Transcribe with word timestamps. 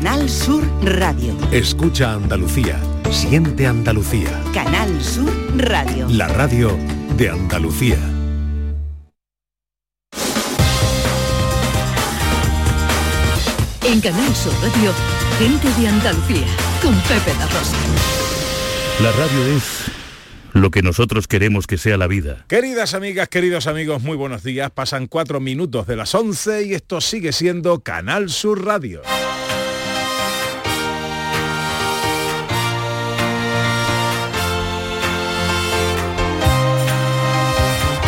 Canal 0.00 0.28
Sur 0.28 0.62
Radio. 0.84 1.36
Escucha 1.50 2.12
Andalucía. 2.12 2.80
Siente 3.10 3.66
Andalucía. 3.66 4.30
Canal 4.54 5.02
Sur 5.02 5.28
Radio. 5.56 6.06
La 6.08 6.28
radio 6.28 6.78
de 7.16 7.28
Andalucía. 7.28 7.98
En 13.82 14.00
Canal 14.00 14.34
Sur 14.36 14.52
Radio, 14.62 14.92
gente 15.40 15.80
de 15.80 15.88
Andalucía, 15.88 16.46
con 16.80 16.94
Pepe 17.00 17.36
La 17.36 17.46
Rosa. 17.46 17.76
La 19.02 19.10
radio 19.10 19.56
es 19.56 19.90
lo 20.52 20.70
que 20.70 20.82
nosotros 20.82 21.26
queremos 21.26 21.66
que 21.66 21.76
sea 21.76 21.96
la 21.96 22.06
vida. 22.06 22.44
Queridas 22.46 22.94
amigas, 22.94 23.28
queridos 23.28 23.66
amigos, 23.66 24.00
muy 24.00 24.16
buenos 24.16 24.44
días. 24.44 24.70
Pasan 24.70 25.08
cuatro 25.08 25.40
minutos 25.40 25.88
de 25.88 25.96
las 25.96 26.14
11 26.14 26.66
y 26.66 26.74
esto 26.74 27.00
sigue 27.00 27.32
siendo 27.32 27.80
Canal 27.80 28.30
Sur 28.30 28.64
Radio. 28.64 29.02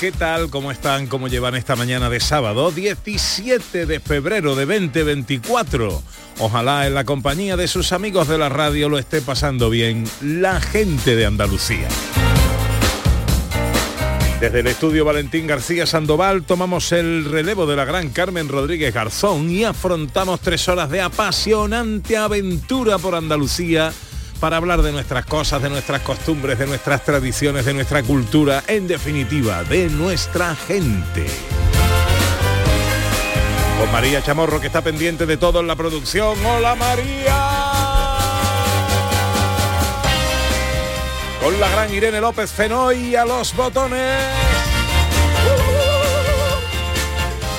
¿Qué 0.00 0.12
tal? 0.12 0.48
¿Cómo 0.50 0.70
están? 0.70 1.08
¿Cómo 1.08 1.28
llevan 1.28 1.56
esta 1.56 1.74
mañana 1.74 2.08
de 2.08 2.20
sábado 2.20 2.70
17 2.70 3.86
de 3.86 4.00
febrero 4.00 4.54
de 4.54 4.64
2024? 4.64 6.02
Ojalá 6.38 6.86
en 6.86 6.94
la 6.94 7.04
compañía 7.04 7.56
de 7.56 7.66
sus 7.66 7.92
amigos 7.92 8.28
de 8.28 8.38
la 8.38 8.48
radio 8.48 8.88
lo 8.88 8.98
esté 8.98 9.20
pasando 9.20 9.70
bien 9.70 10.04
la 10.22 10.60
gente 10.60 11.16
de 11.16 11.26
Andalucía. 11.26 11.88
Desde 14.40 14.60
el 14.60 14.68
estudio 14.68 15.04
Valentín 15.04 15.48
García 15.48 15.84
Sandoval 15.84 16.44
tomamos 16.44 16.92
el 16.92 17.24
relevo 17.24 17.66
de 17.66 17.74
la 17.74 17.84
gran 17.84 18.10
Carmen 18.10 18.48
Rodríguez 18.48 18.94
Garzón 18.94 19.50
y 19.50 19.64
afrontamos 19.64 20.40
tres 20.40 20.68
horas 20.68 20.90
de 20.90 21.00
apasionante 21.00 22.16
aventura 22.16 22.98
por 22.98 23.16
Andalucía 23.16 23.92
para 24.38 24.56
hablar 24.56 24.82
de 24.82 24.92
nuestras 24.92 25.26
cosas, 25.26 25.62
de 25.62 25.68
nuestras 25.68 26.02
costumbres, 26.02 26.58
de 26.58 26.66
nuestras 26.66 27.04
tradiciones, 27.04 27.64
de 27.64 27.74
nuestra 27.74 28.02
cultura, 28.02 28.62
en 28.66 28.86
definitiva, 28.86 29.64
de 29.64 29.88
nuestra 29.90 30.54
gente. 30.54 31.26
Con 33.78 33.92
María 33.92 34.22
Chamorro 34.22 34.60
que 34.60 34.66
está 34.68 34.82
pendiente 34.82 35.26
de 35.26 35.36
todo 35.36 35.60
en 35.60 35.66
la 35.66 35.76
producción. 35.76 36.36
¡Hola 36.44 36.74
María! 36.74 37.36
Con 41.42 41.60
la 41.60 41.68
gran 41.68 41.92
Irene 41.94 42.20
López 42.20 42.50
Fenoy 42.50 43.14
a 43.14 43.24
los 43.24 43.54
botones. 43.54 44.47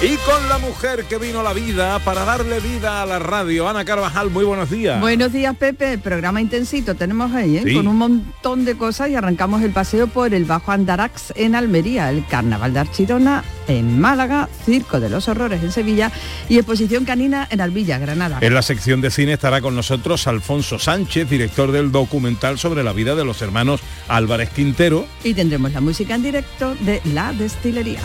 Y 0.02 0.16
con 0.16 0.48
la 0.48 0.58
mujer 0.60 1.04
que 1.10 1.18
vino 1.18 1.42
a 1.42 1.44
la 1.44 1.52
vida 1.52 2.00
para 2.00 2.24
darle 2.24 2.62
vida 2.62 3.02
a 3.02 3.06
la 3.06 3.20
radio, 3.20 3.68
Ana 3.68 3.84
Carvajal, 3.84 4.30
muy 4.30 4.46
buenos 4.46 4.70
días. 4.70 5.02
Buenos 5.02 5.34
días, 5.34 5.54
Pepe. 5.58 5.98
Programa 5.98 6.40
intensito 6.40 6.96
tenemos 6.96 7.34
ahí, 7.34 7.58
¿eh? 7.58 7.64
Sí. 7.66 7.74
con 7.74 7.86
un 7.86 7.98
montón 7.98 8.64
de 8.64 8.78
cosas 8.78 9.10
y 9.10 9.16
arrancamos 9.16 9.62
el 9.62 9.72
paseo 9.72 10.08
por 10.08 10.34
el 10.34 10.46
Bajo 10.46 10.72
Andarax 10.72 11.34
en 11.36 11.54
Almería, 11.54 12.10
el 12.12 12.26
Carnaval 12.26 12.74
de 12.74 12.80
Archidona 12.80 13.44
en 13.68 14.00
Málaga, 14.00 14.48
Circo 14.66 15.02
de 15.02 15.10
los 15.10 15.28
Horrores 15.28 15.62
en 15.64 15.72
Sevilla 15.74 16.14
y 16.48 16.56
Exposición 16.60 17.04
Canina 17.04 17.46
en 17.52 17.60
Albilla, 17.60 18.00
Granada. 18.00 18.38
En 18.40 18.54
la 18.54 18.62
sección 18.62 19.02
de 19.02 19.12
cine 19.12 19.34
estará 19.34 19.60
con 19.60 19.76
nosotros 19.76 20.28
Alfonso 20.28 20.80
Sánchez, 20.80 21.30
director 21.30 21.74
del 21.74 21.92
documental 21.92 22.58
sobre 22.58 22.86
la 22.86 22.94
vida 22.94 23.16
de 23.16 23.26
los 23.26 23.42
hermanos 23.42 23.82
Álvarez 24.08 24.50
Quintero. 24.52 25.06
Y 25.26 25.34
tendremos 25.34 25.74
la 25.74 25.82
música 25.82 26.16
en 26.16 26.24
directo 26.24 26.74
de 26.80 27.02
La 27.14 27.34
Destilería. 27.34 28.00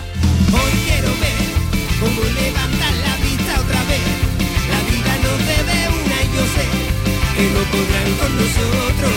Hoy 0.53 0.73
quiero 0.89 1.09
ver 1.21 1.34
cómo 2.05 2.23
levantar 2.23 2.95
la 3.07 3.17
vista 3.25 3.61
otra 3.61 3.81
vez. 3.85 4.05
La 4.69 4.81
vida 4.91 5.13
nos 5.25 5.39
debe 5.53 5.77
una 6.03 6.17
y 6.23 6.29
yo 6.37 6.45
sé 6.55 6.65
que 7.37 7.45
no 7.55 7.63
podrán 7.73 8.11
con 8.21 8.37
nosotros. 8.37 9.13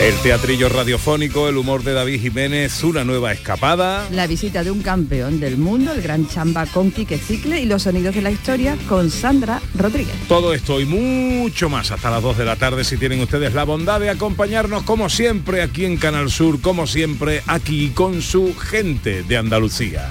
El 0.00 0.14
teatrillo 0.16 0.68
radiofónico, 0.68 1.48
el 1.48 1.56
humor 1.56 1.84
de 1.84 1.92
David 1.92 2.20
Jiménez, 2.20 2.82
una 2.82 3.04
nueva 3.04 3.30
escapada. 3.32 4.08
La 4.10 4.26
visita 4.26 4.64
de 4.64 4.72
un 4.72 4.82
campeón 4.82 5.38
del 5.38 5.58
mundo, 5.58 5.92
el 5.92 6.02
gran 6.02 6.28
chamba 6.28 6.66
con 6.66 6.90
Quique 6.90 7.18
Cicle 7.18 7.60
y 7.60 7.66
los 7.66 7.84
sonidos 7.84 8.14
de 8.16 8.22
la 8.22 8.32
historia 8.32 8.76
con 8.88 9.10
Sandra 9.10 9.62
Rodríguez. 9.76 10.16
Todo 10.26 10.54
esto 10.54 10.80
y 10.80 10.86
mucho 10.86 11.68
más 11.68 11.92
hasta 11.92 12.10
las 12.10 12.20
2 12.20 12.36
de 12.36 12.44
la 12.44 12.56
tarde 12.56 12.82
si 12.82 12.96
tienen 12.96 13.20
ustedes 13.20 13.54
la 13.54 13.62
bondad 13.62 14.00
de 14.00 14.10
acompañarnos 14.10 14.82
como 14.82 15.08
siempre 15.08 15.62
aquí 15.62 15.84
en 15.84 15.96
Canal 15.96 16.30
Sur, 16.32 16.60
como 16.60 16.88
siempre 16.88 17.42
aquí 17.46 17.90
con 17.90 18.22
su 18.22 18.56
gente 18.58 19.22
de 19.22 19.36
Andalucía. 19.36 20.10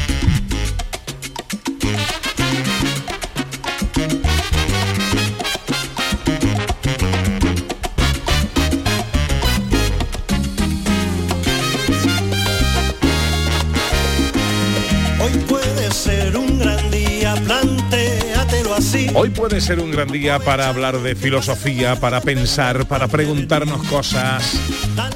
Hoy 19.23 19.29
puede 19.29 19.61
ser 19.61 19.79
un 19.79 19.91
gran 19.91 20.07
día 20.07 20.39
para 20.39 20.67
hablar 20.67 20.99
de 20.99 21.13
filosofía, 21.13 21.95
para 21.95 22.21
pensar, 22.21 22.87
para 22.87 23.07
preguntarnos 23.07 23.83
cosas, 23.83 24.59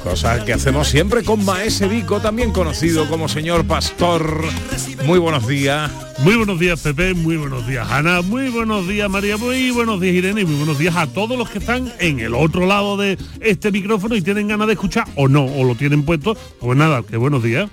cosas 0.00 0.44
que 0.44 0.52
hacemos 0.52 0.86
siempre 0.86 1.24
con 1.24 1.44
Maese 1.44 1.88
Vico, 1.88 2.20
también 2.20 2.52
conocido 2.52 3.08
como 3.08 3.26
señor 3.26 3.66
pastor. 3.66 4.44
Muy 5.04 5.18
buenos 5.18 5.48
días. 5.48 5.90
Muy 6.20 6.36
buenos 6.36 6.60
días 6.60 6.80
Pepe, 6.80 7.14
muy 7.14 7.36
buenos 7.36 7.66
días 7.66 7.90
Ana, 7.90 8.22
muy 8.22 8.48
buenos 8.48 8.86
días 8.86 9.10
María, 9.10 9.36
muy 9.38 9.72
buenos 9.72 10.00
días 10.00 10.14
Irene 10.14 10.42
y 10.42 10.44
muy 10.44 10.54
buenos 10.54 10.78
días 10.78 10.94
a 10.94 11.08
todos 11.08 11.36
los 11.36 11.50
que 11.50 11.58
están 11.58 11.92
en 11.98 12.20
el 12.20 12.34
otro 12.34 12.64
lado 12.64 12.96
de 12.96 13.18
este 13.40 13.72
micrófono 13.72 14.14
y 14.14 14.22
tienen 14.22 14.46
ganas 14.46 14.68
de 14.68 14.74
escuchar 14.74 15.08
o 15.16 15.26
no, 15.26 15.44
o 15.44 15.64
lo 15.64 15.74
tienen 15.74 16.04
puesto, 16.04 16.36
pues 16.60 16.78
nada, 16.78 17.02
que 17.02 17.16
buenos 17.16 17.42
días. 17.42 17.68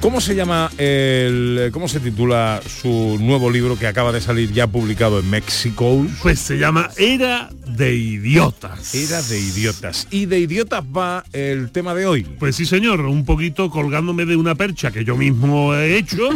¿Cómo 0.00 0.22
se 0.22 0.34
llama 0.34 0.70
el, 0.78 1.68
cómo 1.74 1.86
se 1.86 2.00
titula 2.00 2.62
su 2.66 3.18
nuevo 3.20 3.50
libro 3.50 3.78
que 3.78 3.86
acaba 3.86 4.12
de 4.12 4.22
salir 4.22 4.50
ya 4.50 4.66
publicado 4.66 5.20
en 5.20 5.28
México? 5.28 6.06
Pues 6.22 6.40
se 6.40 6.56
llama 6.56 6.88
Era 6.96 7.50
de 7.66 7.94
Idiotas. 7.94 8.94
Era 8.94 9.20
de 9.20 9.38
idiotas. 9.38 10.08
Y 10.10 10.24
de 10.24 10.40
idiotas 10.40 10.82
va 10.84 11.22
el 11.34 11.70
tema 11.70 11.94
de 11.94 12.06
hoy. 12.06 12.22
Pues 12.22 12.56
sí 12.56 12.64
señor, 12.64 13.00
un 13.02 13.26
poquito 13.26 13.70
colgándome 13.70 14.24
de 14.24 14.36
una 14.36 14.54
percha 14.54 14.90
que 14.90 15.04
yo 15.04 15.18
mismo 15.18 15.74
he 15.74 15.98
hecho, 15.98 16.30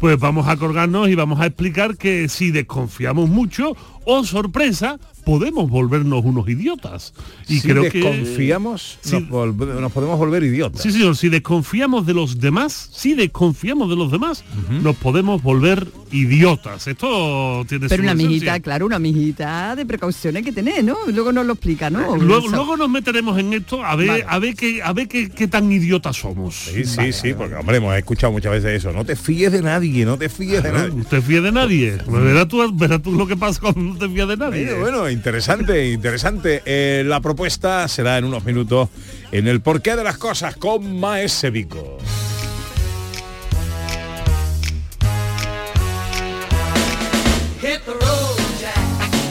pues 0.00 0.18
vamos 0.18 0.48
a 0.48 0.56
colgarnos 0.56 1.08
y 1.08 1.14
vamos 1.14 1.40
a 1.40 1.46
explicar 1.46 1.96
que 1.96 2.28
si 2.28 2.50
desconfiamos 2.50 3.28
mucho, 3.28 3.76
oh 4.04 4.24
sorpresa, 4.24 4.98
podemos 5.24 5.68
volvernos 5.70 6.24
unos 6.24 6.48
idiotas. 6.48 7.14
Y 7.48 7.60
si 7.60 7.68
creo 7.68 7.84
que 7.90 7.98
desconfiamos, 8.00 8.98
Sí. 9.02 9.26
nos, 9.30 9.54
nos 9.56 9.92
podemos 9.92 10.18
volver 10.18 10.42
idiotas. 10.44 10.82
Sí, 10.82 10.90
señor, 10.92 11.16
si 11.16 11.28
desconfiamos 11.28 12.06
de 12.06 12.14
los 12.14 12.38
demás, 12.40 12.90
si 12.92 13.14
desconfiamos 13.14 13.88
de 13.90 13.96
los 13.96 14.10
demás, 14.12 14.44
nos 14.82 14.96
podemos 14.96 15.42
volver 15.42 15.86
idiotas. 16.12 16.86
Esto 16.86 17.64
tiene 17.68 17.88
Pero 17.88 18.02
su 18.02 18.04
una 18.04 18.14
mijita, 18.14 18.60
claro, 18.60 18.86
una 18.86 18.98
mijita 18.98 19.76
de 19.76 19.84
precauciones 19.86 20.42
que 20.44 20.52
tener, 20.52 20.82
¿no? 20.84 20.96
Luego 21.12 21.32
nos 21.32 21.46
lo 21.46 21.52
explica, 21.54 21.90
¿no? 21.90 22.16
Luego, 22.16 22.46
Eso. 22.46 22.56
luego 22.56 22.76
nos 22.76 22.88
meteremos 22.88 23.38
en 23.38 23.52
esto 23.52 23.84
a 23.84 23.96
ver, 23.96 24.08
Vale. 24.08 24.24
a 24.28 24.38
ver 24.38 24.54
qué, 24.54 24.82
a 24.82 24.92
ver 24.92 25.08
qué, 25.08 25.28
qué 25.30 25.48
tan 25.48 25.70
idiotas 25.70 26.16
somos. 26.16 26.54
Sí, 26.54 26.84
sí, 26.84 27.12
sí, 27.12 27.34
porque 27.34 27.54
hombre, 27.54 27.76
hemos 27.78 27.94
escuchado 27.96 28.32
muchas 28.32 28.52
veces 28.52 28.78
eso. 28.78 28.92
No 28.92 29.04
te 29.04 29.16
fíes 29.16 29.52
de 29.52 29.62
nadie, 29.62 30.04
no 30.04 30.16
te 30.16 30.28
fíes 30.28 30.62
de 30.62 30.72
nadie. 30.72 30.94
No 30.94 31.04
te 31.04 31.20
fíes 31.20 31.42
de 31.42 31.52
nadie. 31.52 31.98
Pues 32.06 32.22
verás 32.22 32.48
tú, 32.48 32.62
verás 32.76 33.02
tú 33.02 33.12
lo 33.12 33.26
que 33.26 33.36
pasa 33.36 33.60
cuando 33.60 33.80
no 33.80 33.96
te 33.96 34.08
fías 34.08 34.28
de 34.28 34.36
nadie. 34.36 34.64
Bueno, 34.74 35.00
bueno, 35.00 35.13
interesante, 35.14 35.90
interesante. 35.90 36.62
Eh, 36.66 37.02
la 37.06 37.20
propuesta 37.20 37.88
será 37.88 38.18
en 38.18 38.24
unos 38.24 38.44
minutos 38.44 38.90
en 39.32 39.48
el 39.48 39.62
porqué 39.62 39.96
de 39.96 40.04
las 40.04 40.18
cosas 40.18 40.56
con 40.56 41.00
Maese 41.00 41.50
Vico. 41.50 41.98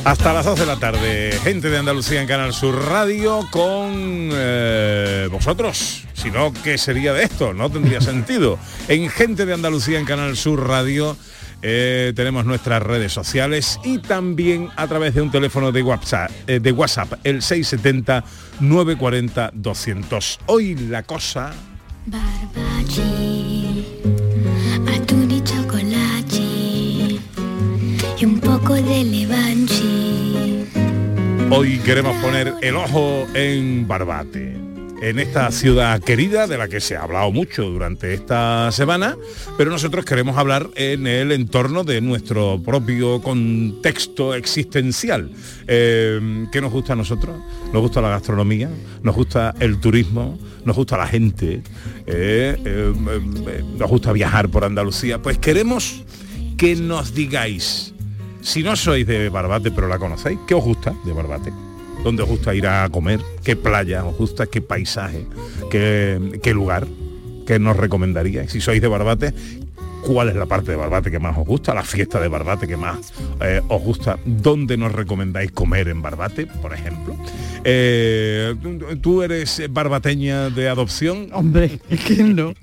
Hasta 0.06 0.34
las 0.34 0.46
2 0.46 0.60
de 0.60 0.66
la 0.66 0.76
tarde, 0.78 1.32
gente 1.44 1.70
de 1.70 1.78
Andalucía 1.78 2.22
en 2.22 2.28
Canal 2.28 2.54
Sur 2.54 2.76
Radio 2.90 3.48
con 3.52 4.30
eh, 4.34 5.30
vosotros. 5.32 6.04
Si 6.14 6.30
no, 6.30 6.52
¿qué 6.64 6.78
sería 6.78 7.14
de 7.14 7.24
esto? 7.24 7.54
No 7.54 7.70
tendría 7.70 8.02
sentido. 8.02 8.60
En 8.90 9.10
Gente 9.10 9.46
de 9.46 9.54
Andalucía 9.54 10.00
en 10.00 10.06
Canal 10.06 10.36
Sur 10.36 10.68
Radio 10.68 11.16
eh, 11.64 12.14
tenemos 12.16 12.46
nuestras 12.46 12.84
redes 12.84 13.14
sociales 13.14 13.80
y 13.84 13.98
también 14.00 14.70
a 14.76 14.88
través 14.88 15.16
de 15.16 15.22
un 15.22 15.32
teléfono 15.32 15.72
de 15.72 15.82
WhatsApp, 15.82 16.30
eh, 16.46 16.60
de 16.60 16.72
WhatsApp 16.72 17.14
el 17.24 17.42
670 17.42 18.24
940 18.60 19.52
200. 19.54 20.40
Hoy 20.48 20.76
la 20.76 21.04
cosa 21.04 21.54
Barbaci, 22.06 23.86
atún 24.94 25.32
y 25.32 25.42
chocolate 25.42 26.44
y 28.20 28.26
un 28.26 28.40
poco 28.42 28.74
de 28.74 29.04
levanchi. 29.06 30.66
Hoy 31.50 31.78
queremos 31.80 32.16
poner 32.18 32.56
el 32.62 32.76
ojo 32.76 33.26
en 33.34 33.88
Barbate, 33.88 34.58
en 35.04 35.20
esta 35.20 35.52
ciudad 35.52 36.02
querida 36.02 36.48
de 36.48 36.58
la 36.58 36.70
que 36.70 36.80
se 36.80 36.96
ha 36.96 37.04
hablado 37.04 37.30
mucho 37.30 37.64
durante 37.64 38.14
esta 38.14 38.72
semana, 38.72 39.18
pero 39.58 39.70
nosotros 39.70 40.06
queremos 40.06 40.38
hablar 40.38 40.70
en 40.76 41.08
el 41.08 41.34
entorno 41.34 41.84
de 41.84 42.00
nuestro 42.00 42.62
propio 42.64 43.22
contexto 43.22 44.34
existencial. 44.34 45.30
Eh, 45.68 46.48
¿Qué 46.54 46.62
nos 46.62 46.72
gusta 46.72 46.94
a 46.94 46.96
nosotros? 46.96 47.36
Nos 47.74 47.82
gusta 47.82 48.00
la 48.00 48.10
gastronomía, 48.12 48.70
nos 49.02 49.14
gusta 49.14 49.54
el 49.60 49.82
turismo, 49.82 50.40
nos 50.64 50.78
gusta 50.78 50.96
la 50.96 51.08
gente, 51.08 51.62
eh, 52.08 52.58
eh, 52.64 53.64
nos 53.78 53.90
gusta 53.90 54.14
viajar 54.14 54.48
por 54.48 54.64
Andalucía. 54.64 55.22
Pues 55.22 55.38
queremos 55.38 56.02
que 56.58 56.78
nos 56.78 57.14
digáis 57.14 57.94
si 58.40 58.64
no 58.64 58.78
sois 58.78 59.06
de 59.06 59.28
Barbate, 59.28 59.70
pero 59.72 59.90
la 59.90 60.00
conocéis, 60.00 60.40
¿qué 60.48 60.54
os 60.54 60.64
gusta 60.64 60.94
de 61.04 61.12
Barbate? 61.12 61.73
¿Dónde 62.04 62.24
os 62.24 62.30
gusta 62.30 62.54
ir 62.54 62.68
a 62.68 62.90
comer? 62.90 63.20
¿Qué 63.44 63.56
playa 63.56 64.04
os 64.06 64.18
gusta? 64.18 64.46
¿Qué 64.48 64.62
paisaje? 64.62 65.26
¿Qué, 65.72 66.40
qué 66.44 66.54
lugar? 66.54 66.86
¿Qué 67.48 67.60
nos 67.60 67.78
recomendaríais? 67.78 68.52
Si 68.52 68.60
sois 68.62 68.82
de 68.82 68.88
Barbate, 68.90 69.34
¿cuál 70.06 70.30
es 70.30 70.36
la 70.36 70.46
parte 70.46 70.72
de 70.72 70.78
Barbate 70.78 71.10
que 71.12 71.20
más 71.20 71.38
os 71.38 71.46
gusta? 71.48 71.74
¿La 71.74 71.84
fiesta 71.84 72.20
de 72.20 72.28
Barbate 72.28 72.68
que 72.68 72.76
más 72.78 73.14
eh, 73.42 73.62
os 73.70 73.82
gusta? 73.82 74.18
¿Dónde 74.26 74.76
nos 74.78 74.92
recomendáis 74.92 75.52
comer 75.52 75.88
en 75.88 76.02
Barbate, 76.02 76.46
por 76.62 76.74
ejemplo? 76.74 77.16
Eh, 77.64 78.54
¿tú- 78.62 78.80
¿Tú 79.02 79.22
eres 79.24 79.62
barbateña 79.70 80.50
de 80.50 80.68
adopción? 80.68 81.30
Hombre, 81.34 81.80
es 81.90 82.00
que 82.02 82.22
no. 82.24 82.54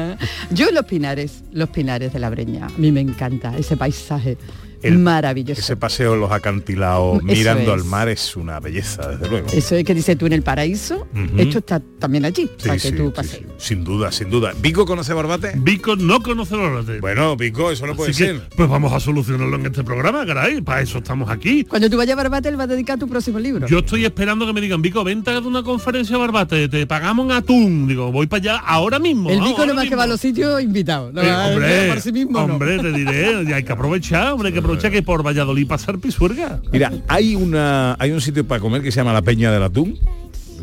Yo 0.50 0.70
los 0.72 0.84
pinares, 0.86 1.44
los 1.52 1.68
pinares 1.70 2.12
de 2.12 2.18
la 2.18 2.30
Breña. 2.30 2.66
A 2.66 2.70
mí 2.78 2.90
me 2.90 3.00
encanta 3.00 3.56
ese 3.56 3.76
paisaje 3.76 4.36
El- 4.82 4.98
maravilloso. 4.98 5.60
Ese 5.60 5.76
paseo 5.76 6.14
en 6.14 6.20
los 6.20 6.30
acantilados 6.32 7.18
Eso 7.18 7.24
mirando 7.26 7.74
es. 7.74 7.80
al 7.82 7.84
mar 7.86 8.08
es 8.08 8.36
una 8.36 8.60
belleza, 8.60 9.08
desde 9.08 9.28
luego. 9.28 9.48
Eso 9.52 9.74
es 9.76 9.84
que 9.84 9.94
dice 9.94 10.16
tú 10.16 10.26
en 10.26 10.32
el 10.32 10.42
paraíso, 10.42 11.06
esto 11.36 11.58
está 11.58 11.80
también 11.98 12.24
allí, 12.24 12.50
Sí, 12.56 12.68
para 12.68 12.74
que 12.74 12.80
sí, 12.90 12.92
tú 12.92 13.06
sí, 13.08 13.12
pases. 13.14 13.32
sí. 13.38 13.46
Sin 13.58 13.84
duda, 13.84 14.10
sin 14.12 14.30
duda. 14.30 14.52
¿Vico 14.60 14.86
conoce 14.86 15.12
Barbate? 15.12 15.52
Vico 15.56 15.96
no 15.96 16.20
conoce 16.22 16.56
Barbate. 16.56 17.00
Bueno, 17.00 17.36
Vico, 17.36 17.70
eso 17.70 17.86
no 17.86 17.94
puede 17.94 18.10
Así 18.12 18.22
que, 18.24 18.28
ser. 18.30 18.48
pues 18.56 18.68
vamos 18.68 18.92
a 18.92 19.00
solucionarlo 19.00 19.56
en 19.56 19.66
este 19.66 19.84
programa, 19.84 20.24
caray. 20.26 20.60
Para 20.62 20.80
eso 20.82 20.98
estamos 20.98 21.28
aquí. 21.30 21.64
Cuando 21.64 21.88
tú 21.90 21.96
vayas 21.96 22.14
a 22.14 22.22
Barbate, 22.22 22.48
él 22.48 22.58
va 22.58 22.64
a 22.64 22.66
dedicar 22.66 22.98
tu 22.98 23.06
próximo 23.08 23.38
libro. 23.38 23.66
Yo 23.66 23.80
estoy 23.80 24.04
esperando 24.04 24.46
que 24.46 24.52
me 24.52 24.60
digan, 24.60 24.80
Vico, 24.82 25.04
vente 25.04 25.30
a 25.30 25.38
una 25.40 25.62
conferencia 25.62 26.16
a 26.16 26.18
Barbate, 26.18 26.68
te 26.68 26.86
pagamos 26.86 27.26
en 27.26 27.32
atún. 27.32 27.86
Digo, 27.88 28.10
voy 28.12 28.26
para 28.26 28.40
allá 28.40 28.56
ahora 28.66 28.98
mismo. 28.98 29.28
el 29.30 29.40
Vico 29.40 29.50
no 29.50 29.60
ahora 29.62 29.74
más 29.74 29.88
que 29.88 29.96
va 29.96 30.04
a 30.04 30.06
los 30.06 30.20
sitios 30.20 30.62
invitados. 30.62 31.12
No, 31.12 31.22
Eh, 31.22 31.30
hombre, 31.52 32.00
sí 32.00 32.12
mismo 32.12 32.38
no. 32.46 32.54
hombre, 32.54 32.78
te 32.78 32.92
diré, 32.92 33.42
y 33.46 33.52
hay 33.52 33.62
que 33.62 33.72
aprovechar, 33.72 34.32
hombre, 34.32 34.48
hay 34.48 34.52
que 34.52 34.58
aprovechar 34.58 34.69
que 34.78 35.02
por 35.02 35.24
Valladolid 35.24 35.66
pasar 35.66 35.98
pisuerga. 35.98 36.60
Mira, 36.72 36.92
hay 37.08 37.34
una 37.34 37.96
hay 37.98 38.10
un 38.10 38.20
sitio 38.20 38.46
para 38.46 38.60
comer 38.60 38.82
que 38.82 38.90
se 38.90 38.96
llama 38.96 39.12
la 39.12 39.22
Peña 39.22 39.50
del 39.50 39.62
Atún, 39.62 39.98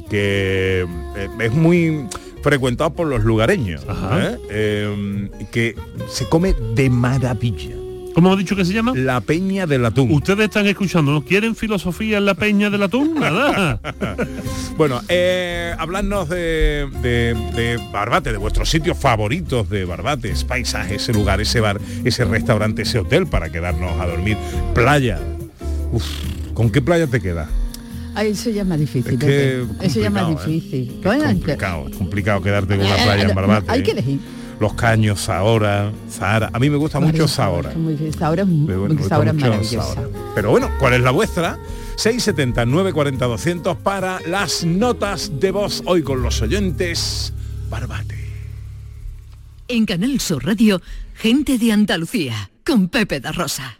que 0.10 0.86
eh, 1.16 1.30
es 1.40 1.54
muy 1.54 2.08
frecuentado 2.42 2.94
por 2.94 3.08
los 3.08 3.24
lugareños. 3.24 3.84
¿eh? 3.84 4.38
Eh, 4.50 5.30
que 5.52 5.76
se 6.10 6.26
come 6.26 6.54
de 6.76 6.90
maravilla. 6.90 7.87
¿Cómo 8.18 8.34
ha 8.34 8.36
dicho 8.36 8.56
que 8.56 8.66
se 8.66 8.74
llama? 8.74 8.94
La 8.96 9.22
Peña 9.22 9.68
del 9.68 9.86
Atún. 9.86 10.10
Ustedes 10.12 10.46
están 10.46 10.66
escuchando, 10.66 11.12
¿no 11.12 11.22
quieren 11.24 11.56
filosofía 11.56 12.18
en 12.18 12.26
la 12.26 12.34
peña 12.34 12.72
del 12.72 12.82
atún? 12.82 13.14
Nada. 13.14 13.80
Bueno, 14.76 15.02
eh, 15.08 15.76
habladnos 15.78 16.28
de, 16.28 16.88
de- 17.04 17.36
de 17.56 17.80
Barbate, 17.92 18.32
de 18.32 18.38
vuestros 18.40 18.70
sitios 18.72 18.98
favoritos 18.98 19.70
de 19.70 19.86
Barbate, 19.86 20.32
ese 20.32 20.46
paisaje, 20.46 20.96
ese 20.96 21.14
lugar, 21.14 21.40
ese 21.42 21.60
bar, 21.60 21.80
ese 22.04 22.26
restaurante, 22.26 22.82
ese 22.82 22.98
hotel 22.98 23.28
para 23.28 23.52
quedarnos 23.52 24.00
a 24.02 24.08
dormir, 24.08 24.36
playa. 24.74 25.20
Uf, 25.92 26.04
¿Con 26.56 26.72
qué 26.72 26.82
playa 26.82 27.06
te 27.06 27.22
quedas? 27.22 27.48
Ay, 28.16 28.30
eso 28.32 28.50
ya 28.50 28.64
es 28.64 28.68
más 28.68 28.80
difícil. 28.80 29.14
Es 29.14 29.20
que 29.20 29.26
Pepe. 29.28 29.86
eso 29.86 30.00
ya 30.00 30.08
es 30.08 30.12
más 30.14 30.24
complicado, 30.24 30.50
¿eh? 30.50 30.54
difícil. 30.56 31.02
Es 31.04 31.24
complicado, 31.24 31.88
es 31.90 31.96
complicado 31.96 32.42
quedarte 32.42 32.78
con 32.78 32.86
una 32.88 32.96
Eh, 32.98 33.04
playa 33.06 33.24
en 33.30 33.36
Barbate. 33.36 33.72
hay 33.72 33.80
¿eh? 33.80 33.84
que 33.84 33.92
elegir. 33.92 34.20
Los 34.60 34.74
caños, 34.74 35.22
Zahora, 35.22 35.92
Zahara. 36.10 36.50
A 36.52 36.60
mí 36.60 36.70
me 36.70 36.78
gusta 36.78 37.00
mucho 37.00 37.28
Zahora. 37.28 37.72
es 37.72 37.78
muy 37.78 37.94
difícil. 37.94 38.20
Zahora 38.20 38.44
es, 38.44 39.08
Zahora 39.08 39.32
es 39.32 39.36
maravillosa. 39.36 39.94
Zahora. 39.94 40.10
Pero 40.36 40.52
bueno, 40.52 40.70
¿cuál 40.80 40.94
es 40.94 41.02
la 41.02 41.12
vuestra? 41.12 41.60
670 41.98 42.66
940 42.66 43.26
200 43.26 43.78
para 43.78 44.20
las 44.28 44.64
notas 44.64 45.40
de 45.40 45.52
voz 45.52 45.82
hoy 45.86 46.04
con 46.04 46.22
los 46.22 46.42
oyentes 46.42 47.34
Barbate. 47.70 48.16
En 49.68 49.86
Canal 49.86 50.20
Sur 50.20 50.46
Radio, 50.46 50.82
gente 51.14 51.58
de 51.58 51.72
Andalucía, 51.72 52.52
con 52.66 52.88
Pepe 52.88 53.20
da 53.20 53.32
Rosa. 53.32 53.80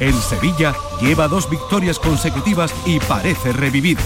El 0.00 0.14
Sevilla 0.14 0.74
lleva 1.00 1.26
dos 1.26 1.50
victorias 1.50 1.98
consecutivas 1.98 2.72
y 2.86 3.00
parece 3.00 3.52
revivir. 3.52 3.98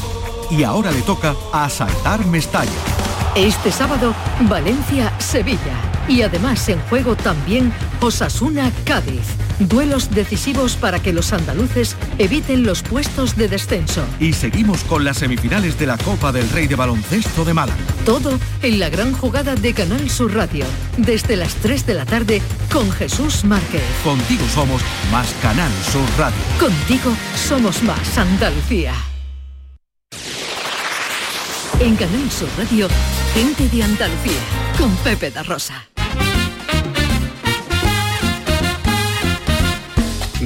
Y 0.50 0.64
ahora 0.64 0.90
le 0.90 1.02
toca 1.02 1.34
asaltar 1.52 2.24
Mestalla. 2.26 2.70
Este 3.34 3.70
sábado, 3.70 4.14
Valencia-Sevilla. 4.40 5.91
Y 6.08 6.22
además 6.22 6.68
en 6.68 6.80
juego 6.82 7.16
también 7.16 7.72
Osasuna-Cádiz. 8.00 9.26
Duelos 9.60 10.10
decisivos 10.10 10.76
para 10.76 11.00
que 11.00 11.12
los 11.12 11.32
andaluces 11.32 11.96
eviten 12.18 12.64
los 12.64 12.82
puestos 12.82 13.36
de 13.36 13.48
descenso. 13.48 14.04
Y 14.18 14.32
seguimos 14.32 14.82
con 14.84 15.04
las 15.04 15.18
semifinales 15.18 15.78
de 15.78 15.86
la 15.86 15.98
Copa 15.98 16.32
del 16.32 16.48
Rey 16.50 16.66
de 16.66 16.74
Baloncesto 16.74 17.44
de 17.44 17.54
Málaga. 17.54 17.78
Todo 18.04 18.38
en 18.62 18.78
la 18.80 18.88
gran 18.88 19.12
jugada 19.12 19.54
de 19.54 19.72
Canal 19.72 20.10
Sur 20.10 20.34
Radio. 20.34 20.64
Desde 20.96 21.36
las 21.36 21.54
3 21.56 21.86
de 21.86 21.94
la 21.94 22.04
tarde 22.04 22.42
con 22.72 22.90
Jesús 22.90 23.44
Márquez. 23.44 23.82
Contigo 24.02 24.44
somos 24.52 24.82
más 25.10 25.32
Canal 25.40 25.70
Sur 25.90 26.08
Radio. 26.18 26.38
Contigo 26.58 27.14
somos 27.36 27.82
más 27.82 28.18
Andalucía. 28.18 28.94
En 31.80 31.96
Canal 31.96 32.30
Sur 32.30 32.48
Radio, 32.58 32.88
gente 33.34 33.68
de 33.68 33.82
Andalucía, 33.82 34.40
con 34.78 34.94
Pepe 34.98 35.30
da 35.30 35.42
Rosa. 35.42 35.91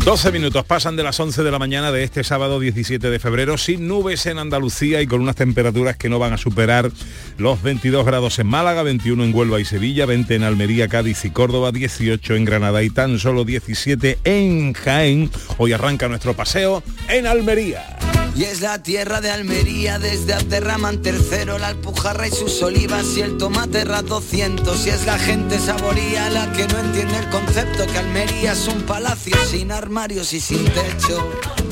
12 0.05 0.31
minutos 0.31 0.65
pasan 0.65 0.95
de 0.97 1.03
las 1.03 1.19
11 1.19 1.43
de 1.43 1.51
la 1.51 1.59
mañana 1.59 1.91
de 1.91 2.05
este 2.05 2.23
sábado 2.23 2.61
17 2.61 3.11
de 3.11 3.19
febrero 3.19 3.59
sin 3.59 3.89
nubes 3.89 4.27
en 4.27 4.39
Andalucía 4.39 5.01
y 5.03 5.07
con 5.07 5.21
unas 5.21 5.37
temperaturas 5.37 5.97
que 5.97 6.09
no 6.09 6.19
van 6.19 6.33
a 6.33 6.39
superar 6.39 6.91
los 7.39 7.63
22 7.63 8.05
grados 8.07 8.39
en 8.39 8.47
Málaga, 8.47 8.83
21 8.83 9.25
en 9.25 9.35
Huelva 9.35 9.61
y 9.61 9.65
Sevilla, 9.65 10.07
20 10.07 10.35
en 10.35 10.43
Almería, 10.45 10.89
Cádiz 10.89 11.25
y 11.25 11.31
Córdoba, 11.31 11.73
18 11.73 12.35
en 12.35 12.45
Granada 12.45 12.83
y 12.83 12.91
tan 12.91 13.19
solo 13.19 13.45
17 13.45 14.19
en 14.25 14.75
Jaén. 14.75 15.31
Hoy 15.59 15.73
arranca 15.73 16.09
nuestro 16.09 16.35
paseo 16.35 16.83
en 17.09 17.27
Almería. 17.27 18.16
Y 18.37 18.45
es 18.45 18.61
la 18.61 18.83
tierra 18.83 19.23
de 19.23 19.31
Almería, 19.31 19.99
desde 19.99 20.35
Aterraman 20.35 21.01
tercero, 21.01 21.59
la 21.59 21.69
Alpujarra 21.69 22.29
y 22.29 22.31
sus 22.31 22.63
olivas 22.63 23.17
y 23.17 23.23
el 23.23 23.39
tomate 23.39 23.83
ras 23.87 24.05
200. 24.05 24.87
Y 24.87 24.91
es 24.91 25.07
la 25.07 25.19
gente 25.19 25.59
saboría 25.59 26.29
la 26.29 26.53
que 26.53 26.69
no 26.69 26.79
entiende 26.79 27.17
el 27.17 27.31
concepto 27.31 27.87
que 27.87 27.99
Almería 27.99 28.53
es 28.53 28.69
un 28.69 28.83
palacio 28.83 29.35
sin 29.51 29.73
armarios 29.73 30.35
y 30.35 30.41
sin 30.41 30.63
techo. 30.67 31.66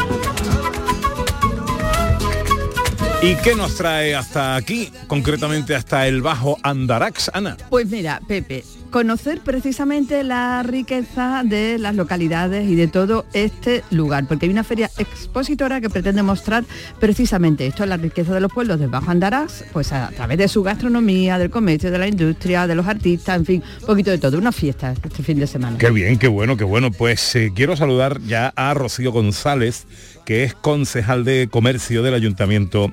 ¿Y 3.25 3.37
qué 3.37 3.54
nos 3.54 3.76
trae 3.76 4.14
hasta 4.14 4.54
aquí, 4.54 4.93
concretamente 5.07 5.75
hasta 5.75 6.07
el 6.07 6.21
Bajo 6.21 6.59
Andarax, 6.62 7.31
Ana? 7.33 7.57
Pues 7.71 7.87
mira, 7.87 8.21
Pepe, 8.28 8.64
conocer 8.90 9.40
precisamente 9.40 10.23
la 10.25 10.62
riqueza 10.62 11.43
de 11.43 11.78
las 11.78 11.95
localidades 11.95 12.69
y 12.69 12.75
de 12.75 12.87
todo 12.87 13.25
este 13.33 13.83
lugar, 13.90 14.28
porque 14.28 14.45
hay 14.45 14.52
una 14.52 14.62
feria 14.62 14.90
expositora 14.99 15.81
que 15.81 15.88
pretende 15.88 16.23
mostrar 16.23 16.64
precisamente 17.00 17.66
esto, 17.66 17.87
la 17.87 17.97
riqueza 17.97 18.35
de 18.35 18.40
los 18.40 18.52
pueblos 18.52 18.78
del 18.78 18.90
Bajo 18.90 19.11
Andarás, 19.11 19.64
pues 19.73 19.90
a 19.93 20.11
través 20.11 20.37
de 20.37 20.47
su 20.47 20.62
gastronomía, 20.62 21.38
del 21.38 21.49
comercio, 21.49 21.90
de 21.90 21.99
la 21.99 22.07
industria, 22.07 22.66
de 22.66 22.75
los 22.75 22.87
artistas, 22.87 23.38
en 23.38 23.47
fin, 23.47 23.62
un 23.81 23.87
poquito 23.87 24.11
de 24.11 24.19
todo, 24.19 24.37
una 24.37 24.52
fiesta 24.52 24.93
este 24.93 25.23
fin 25.23 25.40
de 25.40 25.47
semana. 25.47 25.78
Qué 25.78 25.90
bien, 25.90 26.19
qué 26.19 26.28
bueno, 26.28 26.59
qué 26.59 26.64
bueno. 26.64 26.93
Pues 26.93 27.35
eh, 27.37 27.52
quiero 27.52 27.75
saludar 27.75 28.21
ya 28.21 28.52
a 28.54 28.75
Rocío 28.75 29.12
González, 29.12 29.87
que 30.25 30.45
es 30.45 30.54
concejal 30.54 31.25
de 31.25 31.49
comercio 31.50 32.02
del 32.02 32.14
ayuntamiento 32.14 32.90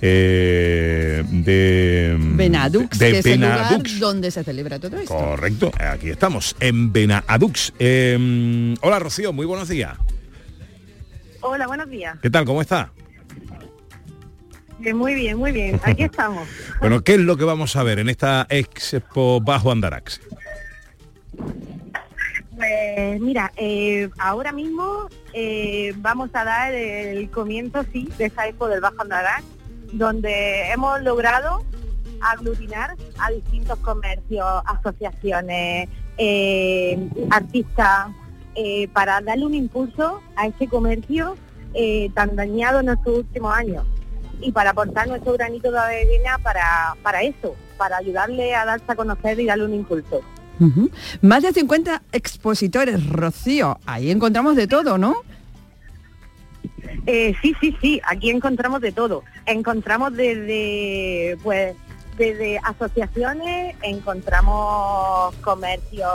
eh, 0.00 1.22
de 1.30 2.16
Benadux, 2.18 2.98
de 2.98 3.12
que 3.12 3.18
es 3.18 3.26
el 3.26 3.40
lugar 3.40 3.58
Benadux. 3.58 4.00
donde 4.00 4.30
se 4.30 4.44
celebra 4.44 4.78
todo 4.78 4.98
esto. 4.98 5.14
Correcto, 5.14 5.72
aquí 5.78 6.10
estamos, 6.10 6.56
en 6.60 6.92
Benadux. 6.92 7.72
Eh, 7.78 8.74
hola 8.82 8.98
Rocío, 8.98 9.32
muy 9.32 9.46
buenos 9.46 9.68
días. 9.68 9.96
Hola, 11.40 11.66
buenos 11.66 11.90
días. 11.90 12.16
¿Qué 12.22 12.30
tal? 12.30 12.44
¿Cómo 12.46 12.62
está? 12.62 12.90
Muy 14.78 15.14
bien, 15.14 15.36
muy 15.36 15.52
bien. 15.52 15.80
Aquí 15.84 16.02
estamos. 16.04 16.48
Bueno, 16.80 17.02
¿qué 17.02 17.14
es 17.14 17.20
lo 17.20 17.36
que 17.36 17.44
vamos 17.44 17.76
a 17.76 17.82
ver 17.82 17.98
en 17.98 18.08
esta 18.08 18.46
Expo 18.48 19.40
Bajo 19.40 19.70
Andarax? 19.70 20.20
Pues 22.56 23.20
mira, 23.20 23.52
eh, 23.56 24.08
ahora 24.18 24.52
mismo 24.52 25.08
eh, 25.32 25.92
vamos 25.96 26.30
a 26.34 26.44
dar 26.44 26.72
el 26.72 27.28
comienzo, 27.30 27.84
sí, 27.92 28.08
de 28.16 28.26
esa 28.26 28.46
expo 28.46 28.68
del 28.68 28.80
Bajo 28.80 29.02
Andarán, 29.02 29.42
donde 29.92 30.70
hemos 30.70 31.02
logrado 31.02 31.64
aglutinar 32.20 32.94
a 33.18 33.30
distintos 33.30 33.78
comercios, 33.80 34.46
asociaciones, 34.66 35.88
eh, 36.18 37.08
artistas, 37.30 38.08
para 38.92 39.20
darle 39.20 39.46
un 39.46 39.54
impulso 39.54 40.20
a 40.36 40.46
este 40.46 40.68
comercio 40.68 41.36
tan 42.14 42.36
dañado 42.36 42.78
en 42.78 42.88
estos 42.88 43.18
últimos 43.18 43.52
años 43.52 43.84
y 44.40 44.52
para 44.52 44.70
aportar 44.70 45.08
nuestro 45.08 45.32
granito 45.32 45.72
de 45.72 45.78
arena 45.80 46.38
para, 46.40 46.96
para 47.02 47.22
eso, 47.22 47.56
para 47.76 47.96
ayudarle 47.96 48.54
a 48.54 48.64
darse 48.64 48.84
a 48.86 48.94
conocer 48.94 49.40
y 49.40 49.46
darle 49.46 49.64
un 49.64 49.74
impulso. 49.74 50.22
Más 51.20 51.42
de 51.42 51.52
50 51.52 52.02
expositores, 52.12 53.08
Rocío, 53.08 53.78
ahí 53.86 54.10
encontramos 54.10 54.56
de 54.56 54.66
todo, 54.66 54.98
¿no? 54.98 55.16
Eh, 57.06 57.34
sí, 57.42 57.54
sí, 57.60 57.76
sí, 57.80 58.00
aquí 58.06 58.30
encontramos 58.30 58.80
de 58.80 58.92
todo. 58.92 59.24
Encontramos 59.46 60.14
desde, 60.14 61.36
pues, 61.42 61.76
desde 62.16 62.58
asociaciones, 62.58 63.76
encontramos 63.82 65.34
comercios 65.36 66.10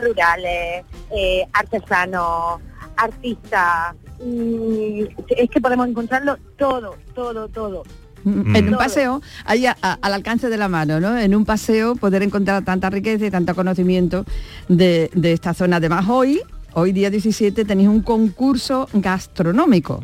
rurales, 0.00 0.84
eh, 1.10 1.46
artesanos, 1.52 2.60
artistas. 2.96 3.94
mm, 4.18 5.02
es 5.28 5.50
que 5.50 5.60
podemos 5.60 5.88
encontrarlo 5.88 6.38
todo, 6.56 6.96
todo, 7.14 7.48
todo. 7.48 7.82
En 8.26 8.68
un 8.68 8.76
paseo, 8.76 9.22
ahí 9.44 9.66
a- 9.66 9.76
a- 9.80 9.98
al 10.02 10.12
alcance 10.12 10.48
de 10.48 10.56
la 10.56 10.68
mano, 10.68 10.98
¿no? 10.98 11.16
En 11.16 11.32
un 11.34 11.44
paseo 11.44 11.94
poder 11.94 12.24
encontrar 12.24 12.64
tanta 12.64 12.90
riqueza 12.90 13.24
y 13.26 13.30
tanto 13.30 13.54
conocimiento 13.54 14.24
de, 14.68 15.10
de 15.14 15.32
esta 15.32 15.54
zona. 15.54 15.76
Además, 15.76 16.06
hoy, 16.08 16.40
hoy 16.74 16.90
día 16.92 17.08
17, 17.08 17.64
tenéis 17.64 17.88
un 17.88 18.02
concurso 18.02 18.88
gastronómico. 18.92 20.02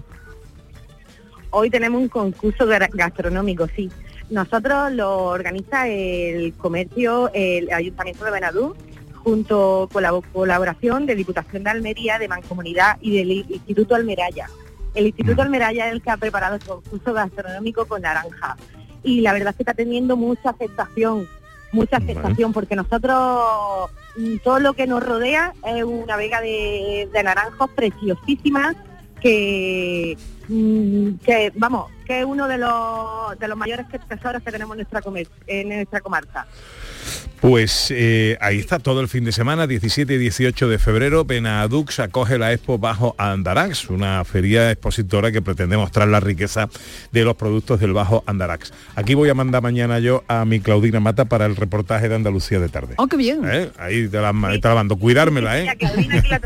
Hoy 1.51 1.69
tenemos 1.69 2.01
un 2.01 2.09
concurso 2.09 2.65
gastronómico, 2.93 3.67
sí. 3.75 3.91
Nosotros 4.31 4.93
lo 4.93 5.25
organiza 5.25 5.89
el 5.89 6.55
comercio, 6.55 7.29
el 7.35 7.71
Ayuntamiento 7.73 8.25
de 8.25 8.31
Benadú, 8.31 8.75
junto 9.23 9.89
con 9.93 10.03
la 10.03 10.13
colaboración 10.33 11.07
de 11.07 11.15
Diputación 11.15 11.65
de 11.65 11.71
Almería, 11.71 12.19
de 12.19 12.29
Mancomunidad 12.29 12.97
y 13.01 13.17
del 13.17 13.31
Instituto 13.33 13.95
Almeraya. 13.95 14.49
El 14.95 15.07
Instituto 15.07 15.43
Almeraya 15.43 15.87
es 15.89 15.93
el 15.93 16.03
que 16.03 16.11
ha 16.11 16.17
preparado 16.17 16.57
el 16.57 16.63
concurso 16.65 17.13
gastronómico 17.13 17.87
con 17.87 18.03
naranja. 18.03 18.57
Y 19.03 19.21
la 19.23 19.33
verdad 19.33 19.51
es 19.51 19.57
que 19.57 19.63
está 19.63 19.75
teniendo 19.75 20.17
mucha 20.17 20.51
aceptación, 20.51 21.27
mucha 21.73 21.97
aceptación, 21.97 22.53
porque 22.53 22.77
nosotros 22.77 23.91
mm, 24.17 24.37
todo 24.45 24.61
lo 24.61 24.75
que 24.75 24.87
nos 24.87 25.03
rodea 25.05 25.55
es 25.67 25.83
una 25.85 26.17
vega 26.17 26.41
de, 26.41 27.09
de 27.13 27.23
naranjos 27.23 27.71
preciosísimas 27.71 28.77
que, 29.21 30.17
mm, 30.49 31.15
que 31.25 31.53
vamos, 31.55 31.91
que 32.05 32.21
es 32.21 32.25
uno 32.25 32.47
de 32.49 32.59
los, 32.59 33.39
de 33.39 33.49
los 33.49 33.57
mayores 33.57 33.87
tesoros 34.09 34.43
que 34.43 34.51
tenemos 34.53 34.75
en 34.75 34.79
nuestra, 34.79 35.01
comer- 35.01 35.29
en 35.47 35.69
nuestra 35.69 36.01
comarca. 36.01 36.47
Pues 37.41 37.89
eh, 37.91 38.39
ahí 38.41 38.59
está 38.61 38.79
todo 38.79 39.01
el 39.01 39.09
fin 39.09 39.25
de 39.25 39.33
semana, 39.33 39.67
17 39.67 40.15
y 40.15 40.19
18 40.19 40.69
de 40.69 40.79
febrero, 40.79 41.25
Benadux 41.25 41.99
acoge 41.99 42.39
la 42.39 42.53
Expo 42.53 42.79
Bajo 42.79 43.17
Andarax, 43.19 43.91
una 43.91 44.25
feria 44.25 44.71
expositora 44.71 45.33
que 45.33 45.43
pretende 45.43 45.77
mostrar 45.77 46.07
la 46.07 46.21
riqueza 46.21 46.69
de 47.11 47.25
los 47.25 47.35
productos 47.35 47.81
del 47.81 47.93
Bajo 47.95 48.23
Andarax. 48.27 48.73
Aquí 48.95 49.15
voy 49.15 49.29
a 49.29 49.35
mandar 49.35 49.61
mañana 49.61 49.99
yo 49.99 50.23
a 50.29 50.45
mi 50.45 50.61
Claudina 50.61 51.01
Mata 51.01 51.25
para 51.25 51.47
el 51.47 51.57
reportaje 51.57 52.09
de 52.09 52.15
Andalucía 52.15 52.61
de 52.61 52.69
tarde. 52.69 52.95
¡Oh, 52.99 53.09
qué 53.09 53.17
bien! 53.17 53.41
¿Eh? 53.45 53.71
Ahí 53.77 54.07
te 54.07 54.21
la, 54.21 54.33
te 54.61 54.69
la 54.69 54.75
mando, 54.77 54.97
cuidármela, 54.97 55.59
¿eh? 55.59 55.65
La 55.65 55.75
Claudina 55.77 56.23
la 56.29 56.41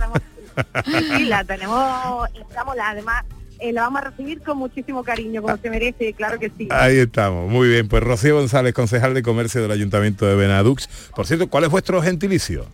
sí, 1.18 1.24
la 1.26 1.44
tenemos, 1.44 2.28
estamos, 2.48 2.74
la- 2.74 2.88
además 2.90 3.22
eh, 3.58 3.72
la 3.72 3.82
vamos 3.82 4.02
a 4.02 4.10
recibir 4.10 4.42
con 4.42 4.58
muchísimo 4.58 5.02
cariño, 5.04 5.42
como 5.42 5.56
se 5.56 5.70
merece, 5.70 6.12
claro 6.12 6.38
que 6.38 6.50
sí. 6.56 6.68
Ahí 6.70 6.98
estamos, 6.98 7.50
muy 7.50 7.68
bien. 7.68 7.88
Pues 7.88 8.02
Rocío 8.02 8.36
González, 8.36 8.74
concejal 8.74 9.14
de 9.14 9.22
comercio 9.22 9.62
del 9.62 9.70
Ayuntamiento 9.70 10.26
de 10.26 10.34
Benadux. 10.34 10.88
Por 11.14 11.26
cierto, 11.26 11.48
¿cuál 11.48 11.64
es 11.64 11.70
vuestro 11.70 12.00
gentilicio? 12.02 12.66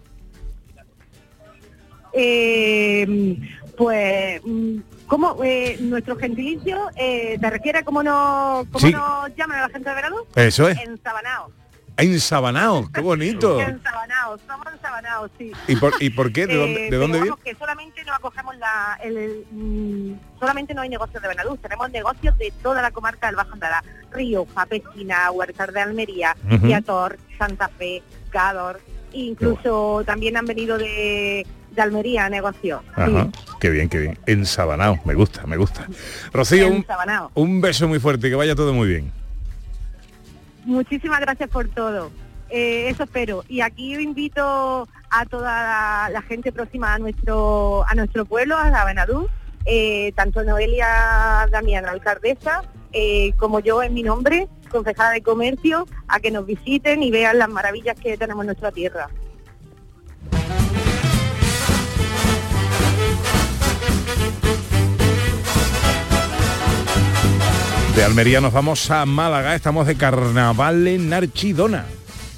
Eh, 2.12 3.38
pues, 3.76 4.40
mm, 4.44 4.76
¿cómo 5.06 5.42
eh, 5.44 5.78
nuestro 5.80 6.16
gentilicio 6.16 6.78
eh, 6.96 7.38
te 7.40 7.50
refiere 7.50 7.78
a 7.78 7.82
cómo 7.84 8.02
nos, 8.02 8.66
cómo 8.68 8.86
Sí. 8.86 8.92
nos 8.92 9.34
llaman 9.36 9.58
a 9.58 9.62
la 9.62 9.68
gente 9.70 9.88
de 9.88 9.94
Verano? 9.94 10.16
Eso 10.36 10.68
es. 10.68 10.78
Ensabanao. 10.78 11.50
Ensabanao, 11.96 12.88
qué 12.92 13.00
bonito. 13.00 13.60
Ensabanao, 13.60 14.38
somos 14.46 14.66
ensabanados, 14.72 15.30
sí. 15.38 15.52
¿Y 15.68 15.76
por, 15.76 15.92
y 16.00 16.10
por 16.10 16.32
qué? 16.32 16.46
¿De 16.46 16.56
dónde, 16.56 16.86
Eh, 16.86 16.90
de 16.90 16.96
dónde 16.96 17.20
viene? 17.20 17.36
que 17.44 17.54
solamente 17.54 18.02
no 18.04 18.14
acogemos 18.14 18.56
la, 18.56 18.98
el, 19.02 19.16
el, 19.16 19.46
mm, 19.50 20.38
solamente 20.40 20.74
no 20.74 20.82
hay 20.82 20.88
negocios 20.88 21.22
de 21.22 21.28
Benadús, 21.28 21.60
tenemos 21.60 21.90
negocios 21.90 22.36
de 22.38 22.52
toda 22.62 22.82
la 22.82 22.90
comarca 22.90 23.26
del 23.26 23.36
Bajo 23.36 23.52
Andará, 23.52 23.82
Río, 24.12 24.46
Pesquina, 24.68 25.30
Huertas 25.30 25.72
de 25.72 25.80
Almería, 25.80 26.36
Ujú. 26.50 26.66
Yator, 26.66 27.18
Santa 27.38 27.68
Fe, 27.68 28.02
Cador, 28.30 28.80
incluso 29.12 30.02
también 30.06 30.36
han 30.36 30.46
venido 30.46 30.78
de, 30.78 31.46
de 31.70 31.82
Almería 31.82 32.26
a 32.26 32.30
negocios. 32.30 32.82
Ajá, 32.94 33.28
qué 33.60 33.70
bien, 33.70 33.88
qué 33.88 33.98
bien. 33.98 34.18
Ensabanao, 34.26 34.98
me 35.04 35.14
gusta, 35.14 35.46
me 35.46 35.56
gusta. 35.56 35.86
Rocío, 36.32 36.68
un, 36.68 36.86
un 37.34 37.60
beso 37.60 37.86
muy 37.88 38.00
fuerte, 38.00 38.28
que 38.30 38.34
vaya 38.36 38.54
todo 38.54 38.72
muy 38.72 38.88
bien. 38.88 39.12
Muchísimas 40.64 41.20
gracias 41.20 41.48
por 41.50 41.68
todo. 41.68 42.10
Eh, 42.50 42.88
eso 42.90 43.04
espero. 43.04 43.44
Y 43.48 43.62
aquí 43.62 43.94
invito 43.94 44.86
a 45.10 45.26
toda 45.26 46.10
la, 46.10 46.22
gente 46.22 46.52
próxima 46.52 46.94
a 46.94 46.98
nuestro 46.98 47.84
a 47.88 47.94
nuestro 47.94 48.24
pueblo, 48.24 48.56
a 48.56 48.70
la 48.70 48.84
Benadú, 48.84 49.28
eh, 49.64 50.12
tanto 50.14 50.42
Noelia 50.44 51.48
Damián, 51.50 51.86
alcaldesa, 51.86 52.62
eh, 52.92 53.32
como 53.38 53.60
yo 53.60 53.82
en 53.82 53.94
mi 53.94 54.02
nombre, 54.02 54.48
concejala 54.70 55.10
de 55.10 55.22
comercio, 55.22 55.86
a 56.08 56.20
que 56.20 56.30
nos 56.30 56.44
visiten 56.44 57.02
y 57.02 57.10
vean 57.10 57.38
las 57.38 57.48
maravillas 57.48 57.98
que 57.98 58.18
tenemos 58.18 58.42
en 58.42 58.48
nuestra 58.48 58.70
tierra. 58.70 59.08
De 67.96 68.02
Almería 68.02 68.40
nos 68.40 68.54
vamos 68.54 68.90
a 68.90 69.04
Málaga, 69.04 69.54
estamos 69.54 69.86
de 69.86 69.96
carnaval 69.96 70.86
en 70.86 71.12
Archidona. 71.12 71.84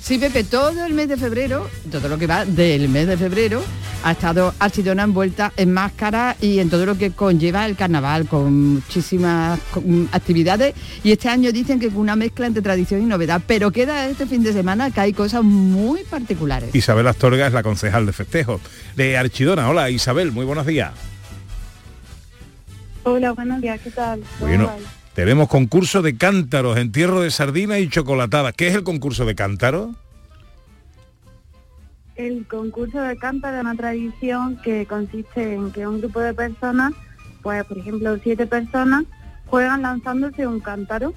Sí, 0.01 0.19
Pepe, 0.19 0.43
todo 0.43 0.85
el 0.85 0.95
mes 0.95 1.09
de 1.09 1.17
febrero, 1.17 1.71
todo 1.93 2.09
lo 2.09 2.19
que 2.19 2.27
va 2.27 2.45
del 2.45 2.89
mes 2.89 3.07
de 3.07 3.17
febrero, 3.17 3.63
ha 4.03 4.13
estado 4.13 4.53
Archidona 4.59 5.05
envuelta 5.05 5.53
en 5.57 5.73
máscara 5.73 6.37
y 6.41 6.59
en 6.59 6.71
todo 6.71 6.85
lo 6.85 6.99
que 6.99 7.13
conlleva 7.13 7.67
el 7.67 7.77
carnaval, 7.77 8.27
con 8.27 8.75
muchísimas 8.75 9.61
con, 9.71 10.09
actividades. 10.11 10.75
Y 11.05 11.13
este 11.13 11.29
año 11.29 11.53
dicen 11.53 11.79
que 11.79 11.89
con 11.89 11.99
una 11.99 12.17
mezcla 12.17 12.49
entre 12.49 12.61
tradición 12.61 13.01
y 13.03 13.05
novedad, 13.05 13.41
pero 13.47 13.71
queda 13.71 14.09
este 14.09 14.27
fin 14.27 14.43
de 14.43 14.53
semana 14.53 14.91
que 14.91 15.01
hay 15.01 15.13
cosas 15.13 15.45
muy 15.45 16.03
particulares. 16.03 16.75
Isabel 16.75 17.07
Astorga 17.07 17.47
es 17.47 17.53
la 17.53 17.63
concejal 17.63 18.07
de 18.07 18.13
festejo 18.13 18.61
de 18.97 19.17
Archidona. 19.17 19.71
Hola 19.71 19.89
Isabel, 19.89 20.33
muy 20.33 20.45
buenos 20.45 20.67
días. 20.67 20.93
Hola, 23.05 23.31
buenos 23.33 23.61
días, 23.61 23.81
¿qué 23.81 23.91
tal? 23.93 24.21
¿Cómo 24.41 24.49
Bueno? 24.49 25.04
Tenemos 25.15 25.49
concurso 25.49 26.03
de 26.03 26.17
cántaros, 26.17 26.77
entierro 26.77 27.21
de 27.21 27.31
sardina 27.31 27.79
y 27.79 27.89
chocolatada. 27.89 28.53
¿Qué 28.53 28.69
es 28.69 28.75
el 28.75 28.83
concurso 28.83 29.25
de 29.25 29.35
cántaros? 29.35 29.95
El 32.17 32.47
concurso 32.47 33.01
de 33.01 33.17
canto 33.17 33.49
es 33.49 33.61
una 33.61 33.75
tradición 33.75 34.57
que 34.63 34.87
consiste 34.87 35.55
en 35.55 35.73
que 35.73 35.87
un 35.87 36.01
grupo 36.01 36.21
de 36.21 36.33
personas, 36.33 36.93
pues 37.43 37.65
por 37.65 37.79
ejemplo 37.79 38.17
siete 38.23 38.47
personas, 38.47 39.05
juegan 39.47 39.83
lanzándose 39.83 40.47
un 40.47 40.61
cántaro 40.61 41.13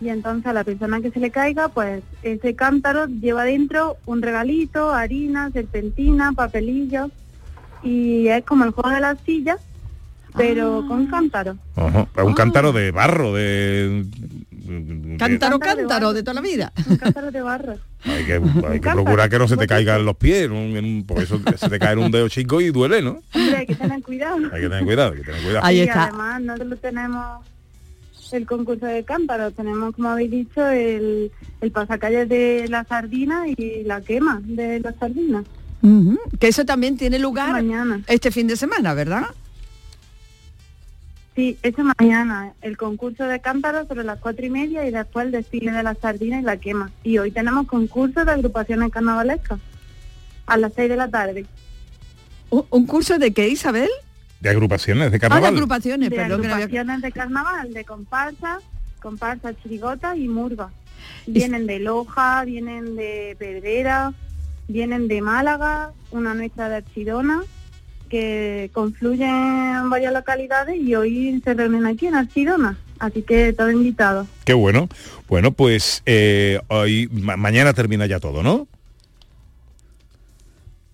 Y 0.00 0.08
entonces 0.08 0.46
a 0.46 0.52
la 0.52 0.64
persona 0.64 1.00
que 1.00 1.10
se 1.10 1.20
le 1.20 1.30
caiga, 1.30 1.68
pues 1.68 2.02
ese 2.22 2.54
cántaro 2.54 3.06
lleva 3.06 3.44
dentro 3.44 3.96
un 4.06 4.22
regalito, 4.22 4.90
harina, 4.90 5.50
serpentina, 5.50 6.32
papelillos 6.32 7.10
y 7.82 8.28
es 8.28 8.42
como 8.44 8.64
el 8.64 8.70
juego 8.70 8.90
de 8.90 9.00
las 9.00 9.18
sillas, 9.20 9.60
pero 10.36 10.82
Ah. 10.84 10.88
con 10.88 11.06
cántaro. 11.06 11.56
Ajá, 11.76 12.06
Un 12.24 12.34
cántaro 12.34 12.72
de 12.72 12.90
barro, 12.90 13.32
de... 13.34 14.04
Cántaro, 15.18 15.58
de 15.58 15.64
cántaro 15.64 16.12
de 16.12 16.22
toda 16.22 16.34
la 16.34 16.40
vida. 16.40 16.72
Un 16.88 16.96
cántaro 16.96 17.30
de 17.30 17.40
barro. 17.42 17.74
Hay 18.04 18.24
que, 18.24 18.34
hay 18.34 18.80
que 18.80 18.90
procurar 18.90 19.28
que 19.28 19.38
no 19.38 19.48
se 19.48 19.56
te 19.56 19.66
caigan 19.66 20.04
los 20.04 20.16
pies, 20.16 20.44
en 20.44 20.52
un- 20.52 21.04
porque 21.06 21.24
eso 21.24 21.40
se 21.56 21.68
te 21.68 21.78
cae 21.78 21.94
en 21.94 21.98
un 21.98 22.10
dedo 22.12 22.28
chico 22.28 22.60
y 22.60 22.70
duele, 22.70 23.02
¿no? 23.02 23.18
Hombre, 23.34 23.56
hay 23.56 23.66
que 23.66 23.74
tener 23.74 24.00
cuidado. 24.02 24.36
Hay 24.52 24.60
que 24.62 24.68
tener 24.68 24.84
cuidado, 24.84 25.10
hay 25.12 25.18
que 25.18 25.24
tener 25.24 25.42
cuidado. 25.42 25.64
Ahí 25.66 25.78
y 25.78 25.80
está. 25.80 26.04
además 26.04 26.40
no 26.42 26.56
solo 26.56 26.76
tenemos 26.76 27.44
el 28.32 28.46
concurso 28.46 28.86
de 28.86 29.02
cántaro, 29.04 29.50
tenemos, 29.50 29.94
como 29.96 30.10
habéis 30.10 30.30
dicho, 30.30 30.64
el, 30.68 31.32
el 31.60 31.70
pasacalles 31.72 32.28
de 32.28 32.66
la 32.68 32.84
sardina 32.84 33.48
y 33.48 33.82
la 33.84 34.00
quema 34.00 34.40
de 34.44 34.78
las 34.80 34.94
sardinas. 34.96 35.44
Ujú, 35.82 36.18
Que 36.38 36.48
eso 36.48 36.64
también 36.64 36.96
tiene 36.96 37.18
lugar 37.18 37.50
mañana. 37.52 38.00
este 38.06 38.30
fin 38.30 38.46
de 38.46 38.56
semana, 38.56 38.94
¿verdad? 38.94 39.24
Sí, 41.36 41.58
eso 41.62 41.82
mañana, 41.98 42.54
el 42.62 42.78
concurso 42.78 43.24
de 43.24 43.40
cántaro 43.40 43.86
sobre 43.86 44.04
las 44.04 44.18
cuatro 44.20 44.44
y 44.46 44.50
media 44.50 44.86
y 44.86 44.90
después 44.90 45.26
el 45.26 45.32
desfile 45.32 45.70
de 45.70 45.82
la 45.82 45.94
sardina 45.94 46.40
y 46.40 46.42
la 46.42 46.56
quema. 46.56 46.90
Y 47.04 47.18
hoy 47.18 47.30
tenemos 47.30 47.66
concurso 47.68 48.24
de 48.24 48.32
agrupaciones 48.32 48.90
carnavalescas 48.90 49.60
a 50.46 50.56
las 50.56 50.72
seis 50.72 50.88
de 50.88 50.96
la 50.96 51.08
tarde. 51.08 51.44
¿Un, 52.48 52.86
curso 52.86 53.18
de 53.18 53.32
qué, 53.34 53.48
Isabel? 53.48 53.90
De 54.40 54.48
agrupaciones 54.48 55.02
de 55.02 55.06
Ah, 55.08 55.10
de 55.10 55.18
carnaval. 55.20 55.54
agrupaciones, 55.54 56.08
de 56.08 56.16
perdón. 56.16 56.40
que 56.40 56.48
no 56.48 56.54
había- 56.54 56.64
agrupaciones 56.66 57.02
de 57.02 57.12
carnaval, 57.12 57.74
de 57.74 57.84
comparsa, 57.84 58.58
comparsa, 59.02 59.52
chirigota 59.62 60.16
y 60.16 60.28
murga. 60.28 60.70
Vienen 61.26 61.66
de 61.66 61.80
Loja, 61.80 62.44
vienen 62.44 62.96
de 62.96 63.36
Pedrera, 63.38 64.14
vienen 64.68 65.06
de 65.06 65.20
Málaga, 65.20 65.90
una 66.12 66.32
nuestra 66.32 66.70
de 66.70 66.76
Archidona, 66.76 67.42
que 68.06 68.70
confluyen 68.72 69.28
en 69.30 69.90
varias 69.90 70.12
localidades 70.12 70.76
y 70.80 70.94
hoy 70.94 71.40
se 71.44 71.54
reúnen 71.54 71.86
aquí 71.86 72.06
en 72.06 72.14
Archidona. 72.14 72.78
Así 72.98 73.22
que 73.22 73.52
todo 73.52 73.70
invitado. 73.70 74.26
Qué 74.44 74.54
bueno. 74.54 74.88
Bueno, 75.28 75.52
pues 75.52 76.02
eh, 76.06 76.60
hoy, 76.68 77.08
ma- 77.12 77.36
mañana 77.36 77.74
termina 77.74 78.06
ya 78.06 78.20
todo, 78.20 78.42
¿no? 78.42 78.66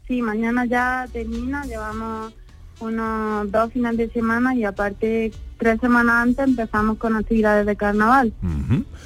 Sí, 0.09 0.21
mañana 0.21 0.65
ya 0.67 1.07
termina, 1.13 1.65
llevamos 1.65 2.33
unos 2.83 3.51
dos 3.51 3.73
finales 3.73 3.99
de 3.99 4.11
semana 4.13 4.55
y 4.55 4.65
aparte 4.65 5.33
tres 5.57 5.81
semanas 5.81 6.17
antes 6.23 6.45
empezamos 6.45 6.99
con 6.99 7.15
actividades 7.15 7.65
de 7.65 7.77
carnaval. 7.77 8.33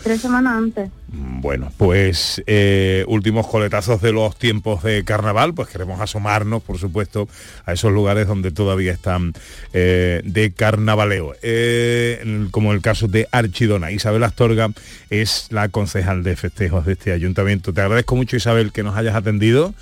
Tres 0.02 0.22
semanas 0.22 0.54
antes. 0.54 0.90
Bueno, 1.08 1.70
pues 1.76 2.42
eh, 2.46 3.04
últimos 3.08 3.46
coletazos 3.46 4.00
de 4.00 4.12
los 4.12 4.38
tiempos 4.38 4.82
de 4.82 5.04
carnaval, 5.04 5.54
pues 5.54 5.68
queremos 5.68 6.00
asomarnos, 6.00 6.62
por 6.62 6.78
supuesto, 6.78 7.28
a 7.64 7.74
esos 7.74 7.92
lugares 7.92 8.26
donde 8.26 8.50
todavía 8.50 8.92
están 8.92 9.34
eh, 9.72 10.22
de 10.24 10.52
carnavaleo, 10.52 11.34
Eh, 11.42 12.48
como 12.50 12.72
el 12.72 12.80
caso 12.80 13.06
de 13.06 13.28
Archidona. 13.30 13.90
Isabel 13.90 14.24
Astorga 14.24 14.70
es 15.10 15.48
la 15.50 15.68
concejal 15.68 16.22
de 16.22 16.36
festejos 16.36 16.86
de 16.86 16.92
este 16.94 17.12
ayuntamiento. 17.12 17.72
Te 17.72 17.82
agradezco 17.82 18.16
mucho, 18.16 18.36
Isabel, 18.36 18.72
que 18.72 18.82
nos 18.82 18.96
hayas 18.96 19.14
atendido 19.14 19.74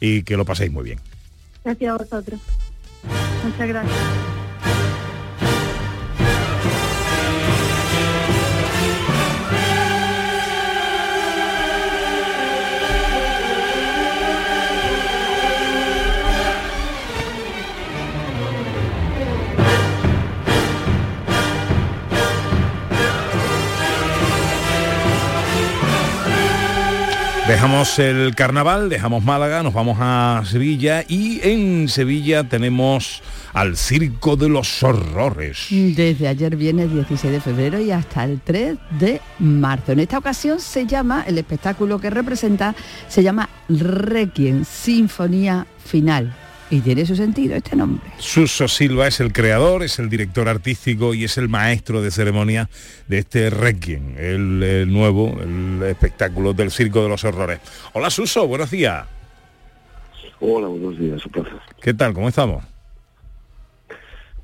y 0.00 0.22
que 0.22 0.36
lo 0.36 0.44
paséis 0.44 0.72
muy 0.72 0.84
bien. 0.84 0.98
Gracias 1.64 1.90
a 1.90 1.96
vosotros. 1.96 2.40
Muchas 3.44 3.68
gracias. 3.68 4.41
Dejamos 27.52 27.98
el 27.98 28.34
carnaval, 28.34 28.88
dejamos 28.88 29.22
Málaga, 29.22 29.62
nos 29.62 29.74
vamos 29.74 29.98
a 30.00 30.42
Sevilla 30.46 31.04
y 31.06 31.38
en 31.46 31.86
Sevilla 31.86 32.44
tenemos 32.44 33.22
al 33.52 33.76
Circo 33.76 34.36
de 34.36 34.48
los 34.48 34.82
Horrores. 34.82 35.66
Desde 35.68 36.28
ayer 36.28 36.56
viene 36.56 36.88
16 36.88 37.30
de 37.30 37.40
febrero 37.42 37.78
y 37.78 37.90
hasta 37.90 38.24
el 38.24 38.40
3 38.40 38.78
de 38.98 39.20
marzo. 39.38 39.92
En 39.92 40.00
esta 40.00 40.16
ocasión 40.16 40.60
se 40.60 40.86
llama, 40.86 41.24
el 41.26 41.36
espectáculo 41.36 42.00
que 42.00 42.08
representa, 42.08 42.74
se 43.06 43.22
llama 43.22 43.50
Requiem, 43.68 44.64
Sinfonía 44.64 45.66
Final. 45.84 46.34
Y 46.72 46.80
tiene 46.80 47.04
su 47.04 47.14
sentido 47.14 47.54
este 47.54 47.76
nombre. 47.76 48.00
Suso 48.16 48.66
Silva 48.66 49.06
es 49.06 49.20
el 49.20 49.30
creador, 49.34 49.82
es 49.82 49.98
el 49.98 50.08
director 50.08 50.48
artístico 50.48 51.12
y 51.12 51.24
es 51.24 51.36
el 51.36 51.50
maestro 51.50 52.00
de 52.00 52.10
ceremonia 52.10 52.70
de 53.08 53.18
este 53.18 53.50
Requiem, 53.50 54.16
el, 54.16 54.62
el 54.62 54.90
nuevo, 54.90 55.38
el 55.42 55.82
espectáculo 55.82 56.54
del 56.54 56.70
Circo 56.70 57.02
de 57.02 57.10
los 57.10 57.24
Horrores. 57.24 57.60
Hola 57.92 58.08
Suso, 58.08 58.48
buenos 58.48 58.70
días. 58.70 59.04
Hola, 60.40 60.68
buenos 60.68 60.98
días, 60.98 61.24
un 61.26 61.32
placer. 61.32 61.58
¿Qué 61.82 61.92
tal? 61.92 62.14
¿Cómo 62.14 62.28
estamos? 62.30 62.64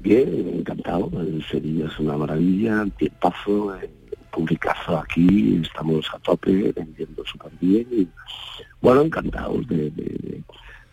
Bien, 0.00 0.28
encantado. 0.58 1.10
El 1.22 1.42
Sevilla 1.50 1.86
es 1.86 1.98
una 1.98 2.18
maravilla, 2.18 2.84
tiempazo, 2.98 3.74
publicazo 4.30 4.98
aquí, 4.98 5.62
estamos 5.64 6.04
a 6.14 6.18
tope, 6.18 6.72
vendiendo 6.76 7.24
súper 7.24 7.52
bien. 7.58 7.86
Y, 7.90 8.08
bueno, 8.82 9.00
encantados 9.00 9.66
de, 9.66 9.76
de- 9.76 9.90
de- 9.92 10.42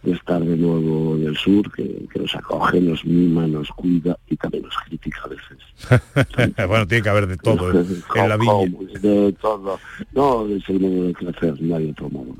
de 0.05 0.11
estar 0.13 0.41
de 0.43 0.55
nuevo 0.55 1.15
en 1.15 1.27
el 1.27 1.35
sur, 1.37 1.71
que, 1.71 2.05
que 2.11 2.19
nos 2.19 2.35
acoge, 2.35 2.79
nos 2.79 3.03
mima, 3.05 3.47
nos 3.47 3.69
cuida 3.69 4.17
y 4.29 4.35
también 4.37 4.63
nos 4.63 4.75
critica 4.85 5.19
a 5.25 5.27
veces. 5.27 6.57
bueno, 6.67 6.87
tiene 6.87 7.03
que 7.03 7.09
haber 7.09 7.27
de 7.27 7.37
todo 7.37 7.71
en 8.15 8.29
la 8.29 8.37
viña. 8.37 8.71
De 9.01 9.33
todo. 9.41 9.79
No, 10.13 10.47
es 10.47 10.63
el 10.69 10.79
modo 10.79 11.07
de 11.07 11.13
crecer, 11.13 11.53
hay 11.73 11.89
otro 11.89 12.09
modo. 12.09 12.35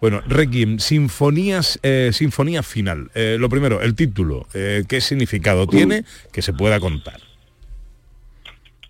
Bueno, 0.00 0.22
Requiem, 0.26 0.78
sinfonías, 0.78 1.78
eh, 1.84 2.10
sinfonía 2.12 2.62
final. 2.64 3.10
Eh, 3.14 3.36
lo 3.38 3.48
primero, 3.48 3.80
el 3.80 3.94
título. 3.94 4.46
eh, 4.54 4.82
¿Qué 4.88 5.00
significado 5.00 5.66
tiene 5.68 6.04
que 6.32 6.42
se 6.42 6.52
pueda 6.52 6.80
contar? 6.80 7.20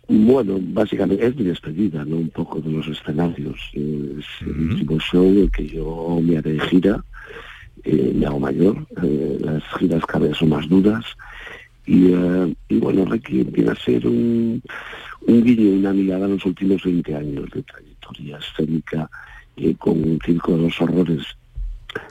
Bueno, 0.09 0.59
básicamente 0.61 1.27
es 1.27 1.35
mi 1.35 1.45
despedida, 1.45 2.05
¿no? 2.05 2.17
Un 2.17 2.31
poco 2.31 2.61
de 2.61 2.71
los 2.71 2.87
escenarios. 2.87 3.59
Es 3.73 4.25
el 4.41 4.71
último 4.71 4.99
show 5.01 5.25
en 5.27 5.51
que 5.51 5.67
yo 5.67 6.21
me 6.23 6.39
haré 6.39 6.53
de 6.53 6.61
gira, 6.69 7.05
eh, 7.87 8.13
me 8.15 8.27
hago 8.27 8.41
mayor, 8.41 8.87
eh, 9.03 9.39
las 9.41 9.63
giras 9.79 10.05
cada 10.07 10.27
vez 10.27 10.37
son 10.37 10.51
más 10.51 10.69
duras. 10.69 11.05
Y, 11.87 12.13
eh, 12.13 12.55
y 12.69 12.79
bueno, 12.79 13.05
Requiem 13.05 13.53
viene 13.53 13.71
a 13.71 13.77
ser 13.77 14.07
un, 14.07 14.61
un 15.27 15.45
guiño, 15.45 15.79
una 15.79 15.93
mirada 15.93 16.27
a 16.27 16.29
los 16.29 16.45
últimos 16.45 16.83
20 16.83 17.15
años 17.15 17.49
de 17.51 17.63
trayectoria 17.63 18.39
escénica 18.39 19.09
eh, 19.57 19.75
con 19.79 19.93
un 20.03 20.19
circo 20.25 20.57
de 20.57 20.63
los 20.63 20.81
horrores. 20.81 21.25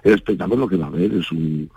El 0.04 0.14
espectáculo 0.14 0.62
lo 0.62 0.68
que 0.70 0.78
va 0.78 0.88
a 0.88 0.92
ver 0.92 1.14
es 1.14 1.30
un, 1.32 1.70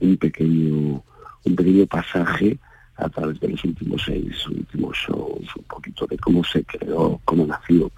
un 0.00 0.16
pequeño 0.16 1.02
un 1.44 1.56
pequeño 1.56 1.86
pasaje 1.86 2.58
a 2.96 3.08
través 3.08 3.38
de 3.40 3.48
los 3.48 3.64
últimos 3.64 4.02
seis 4.04 4.46
últimos 4.48 4.96
shows, 4.96 5.56
un 5.56 5.64
poquito 5.64 6.06
de 6.06 6.16
cómo 6.18 6.44
se 6.44 6.64
creó, 6.64 7.20
cómo 7.24 7.46
nació 7.46 7.90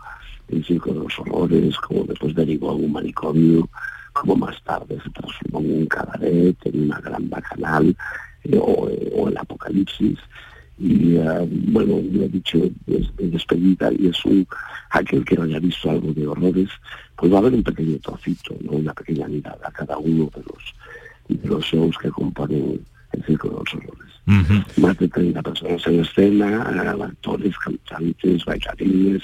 el 0.49 0.65
Circo 0.65 0.93
de 0.93 1.01
los 1.01 1.19
Horrores, 1.19 1.77
cómo 1.79 2.05
después 2.05 2.35
derivó 2.35 2.71
a 2.71 2.75
un 2.75 2.93
manicomio, 2.93 3.69
cómo 4.15 4.37
más 4.37 4.63
tarde 4.63 4.99
se 5.03 5.11
transformó 5.11 5.61
en 5.61 5.81
un 5.81 5.87
cabaret, 5.87 6.57
en 6.65 6.85
una 6.85 7.01
gran 7.01 7.29
bacanal 7.29 7.95
eh, 8.45 8.59
o, 8.59 8.89
eh, 8.89 9.13
o 9.15 9.29
el 9.29 9.37
apocalipsis. 9.37 10.19
Y 10.79 11.17
eh, 11.17 11.49
bueno, 11.69 12.01
lo 12.13 12.25
he 12.25 12.29
dicho, 12.29 12.59
de 12.87 13.09
despedida 13.19 13.93
y 13.93 14.09
es 14.09 14.25
un, 14.25 14.47
aquel 14.91 15.25
que 15.25 15.37
no 15.37 15.43
haya 15.43 15.59
visto 15.59 15.91
algo 15.91 16.13
de 16.13 16.27
horrores, 16.27 16.71
pues 17.17 17.31
va 17.31 17.37
a 17.37 17.41
haber 17.41 17.55
un 17.55 17.63
pequeño 17.63 17.99
trocito, 17.99 18.57
¿no? 18.61 18.73
una 18.73 18.95
pequeña 18.95 19.29
mirada 19.29 19.69
a 19.69 19.73
cada 19.73 19.99
uno 19.99 20.31
de 20.35 20.43
los, 20.43 21.43
de 21.43 21.49
los 21.49 21.65
shows 21.65 21.99
que 21.99 22.11
componen 22.11 22.81
el 23.15 23.25
Circo 23.25 23.49
de 23.49 23.55
los 23.55 23.75
Horrores 23.75 24.15
más 24.27 24.99
de 24.99 25.09
30 25.09 25.43
personas 25.43 25.87
en 25.87 26.01
escena, 26.01 26.63
actores, 27.05 27.57
cantantes, 27.59 28.45
bailarines, 28.45 29.23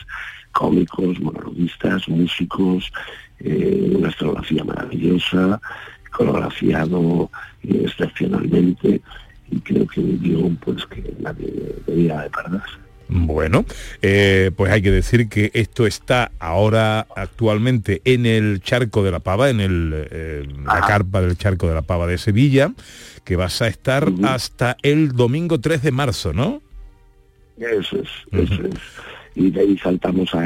cómicos, 0.53 1.19
monologuistas, 1.21 2.09
músicos, 2.09 2.93
eh, 3.39 3.93
una 3.97 4.11
escenografía 4.11 4.65
maravillosa, 4.65 5.61
coreografiado 6.13 7.31
eh, 7.63 7.83
excepcionalmente 7.87 9.01
y 9.51 9.61
creo 9.61 9.87
que 9.87 10.01
un 10.01 10.21
guion 10.21 10.57
pues 10.57 10.85
que 10.87 11.15
nadie 11.19 11.75
debía 11.87 12.21
de 12.23 12.31
perderse. 12.31 12.90
Bueno, 13.11 13.65
eh, 14.03 14.53
pues 14.57 14.73
hay 14.73 14.83
que 14.83 14.91
decir 14.91 15.29
que 15.29 15.51
esto 15.55 15.87
está 15.87 16.31
ahora 16.39 17.07
actualmente 17.17 18.01
en 18.05 18.25
el 18.25 18.61
Charco 18.63 19.03
de 19.03 19.11
la 19.11 19.19
Pava, 19.19 19.51
en 19.51 19.61
el, 19.61 20.07
eh, 20.11 20.47
la 20.65 20.81
carpa 20.81 21.21
del 21.21 21.37
Charco 21.37 21.69
de 21.69 21.75
la 21.75 21.83
Pava 21.83 22.07
de 22.07 22.19
Sevilla, 22.19 22.73
que 23.25 23.37
vas 23.37 23.61
a 23.63 23.69
estar 23.69 24.09
hasta 24.23 24.77
el 24.83 25.13
domingo 25.13 25.61
3 25.61 25.83
de 25.83 25.91
marzo, 25.91 26.33
¿no? 26.33 26.63
Eso 27.59 27.97
es, 27.97 28.09
eso 28.33 28.63
es. 28.65 28.75
Y 29.35 29.51
de 29.51 29.61
ahí 29.61 29.79
saltamos 29.79 30.35
a 30.35 30.41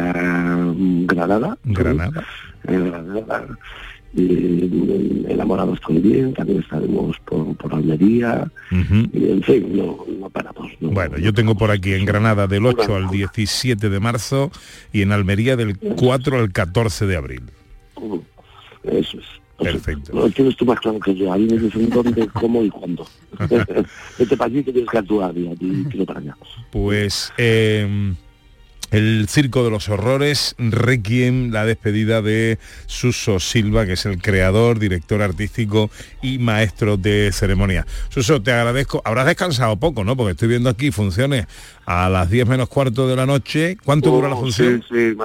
Granada. 1.07 1.59
Granada. 1.65 2.25
Granada. 2.65 3.59
Y, 4.17 5.25
enamorados 5.29 5.81
también, 5.81 6.33
también 6.35 6.61
estaremos 6.61 7.19
por, 7.25 7.57
por 7.57 7.75
Almería, 7.75 8.51
y 8.71 9.31
en 9.31 9.43
fin, 9.43 9.77
no, 9.77 10.05
no 10.21 10.31
paramos. 10.31 10.71
no. 10.81 10.91
Bueno, 10.91 11.19
yo 11.19 11.33
tengo 11.33 11.57
por 11.57 11.71
aquí 11.71 11.95
en 11.95 12.05
Granada 12.05 12.47
del 12.47 12.67
8 12.67 12.95
al 12.95 13.11
17 13.11 13.89
de 13.89 14.01
marzo 14.01 14.51
y 14.93 15.03
en 15.03 15.13
Almería 15.13 15.57
del 15.57 15.79
4 15.79 16.39
al 16.39 16.53
14 16.53 17.07
de 17.07 17.17
abril. 17.17 17.43
Eso 18.85 19.19
es. 19.19 19.25
Perfecto. 19.59 20.13
No, 20.13 20.29
tienes 20.31 20.57
tú 20.57 20.65
más 20.67 20.81
claro 20.81 20.99
que 20.99 21.15
yo, 21.15 21.33
ahí 21.33 21.47
me 21.47 21.59
dicen 21.59 21.89
dónde, 21.89 22.27
cómo 22.29 22.63
y 22.63 22.71
cuándo. 22.71 23.07
Para 23.39 24.45
allí 24.47 24.65
que 24.65 24.73
tienes 24.73 24.91
que 24.91 24.99
actuar 24.99 25.33
y 25.37 25.85
quiero 25.85 26.05
para 26.07 26.21
allá. 26.21 26.37
Pues 26.73 27.33
eh, 27.39 28.15
el 28.95 29.27
Circo 29.29 29.65
de 29.65 29.71
los 29.71 29.89
Horrores, 29.89 30.55
Requiem, 30.59 31.51
la 31.51 31.65
despedida 31.67 32.23
de 32.23 32.59
Suso 32.87 33.41
Silva, 33.41 33.87
que 33.87 33.95
es 33.95 34.07
el 34.07 34.23
creador, 34.23 34.79
director 34.79 35.21
artístico 35.21 35.91
y 36.23 36.39
maestro 36.39 36.97
de 36.97 37.31
ceremonia. 37.33 37.87
Suso, 38.09 38.41
te 38.41 38.53
agradezco. 38.53 39.03
Habrás 39.05 39.27
descansado 39.27 39.77
poco, 39.77 40.05
¿no? 40.05 40.17
Porque 40.17 40.33
estoy 40.33 40.49
viendo 40.49 40.71
aquí 40.71 40.93
funciones 40.93 41.47
a 41.87 42.09
las 42.09 42.31
10 42.31 42.47
menos 42.47 42.69
cuarto 42.69 43.09
de 43.09 43.17
la 43.17 43.27
noche. 43.27 43.77
¿Cuánto 43.85 44.11
dura 44.11 44.29
la 44.29 44.37
Oh, 44.37 44.41
función? 44.41 44.83
Sí, 44.89 44.95
sí, 44.95 45.17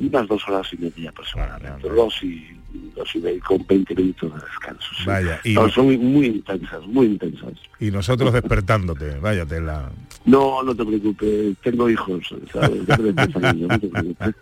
unas 0.00 0.28
dos 0.28 0.42
horas 0.48 0.66
y 0.72 0.76
media 0.76 1.10
aproximadamente. 1.10 1.88
Dos 1.88 2.22
y, 2.22 2.48
dos 2.94 3.08
y 3.14 3.38
con 3.40 3.66
20 3.66 3.94
minutos 3.94 4.32
de 4.34 4.40
descanso. 4.40 4.88
sí. 4.96 5.04
Vaya, 5.06 5.40
y, 5.44 5.54
No, 5.54 5.68
son 5.68 5.86
muy, 6.12 6.26
intensas, 6.26 6.86
muy 6.86 7.06
intensas. 7.06 7.52
y 7.80 7.90
nosotros 7.90 8.32
despertándote, 8.32 9.18
vaya 9.18 9.46
tela. 9.46 9.90
No, 10.24 10.62
no 10.62 10.74
te 10.74 10.84
preocupes, 10.84 11.56
tengo 11.62 11.88
hijos, 11.90 12.34
¿sabes? 12.52 12.86
No 12.88 13.78
te 13.78 13.88
preocupes. 13.88 14.34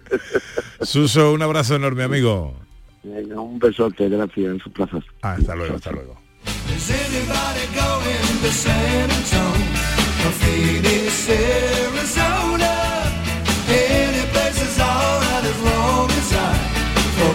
Suso, 0.82 1.32
un 1.32 1.42
abrazo 1.42 1.76
enorme, 1.76 2.04
amigo. 2.04 2.54
Venga, 3.02 3.40
un 3.40 3.58
besote, 3.58 4.08
gracias, 4.08 4.64
un 4.66 4.72
placer. 4.72 5.04
Ah, 5.22 5.32
hasta 5.32 5.56
luego, 5.56 5.74
hasta 5.74 5.90
luego. 5.92 6.16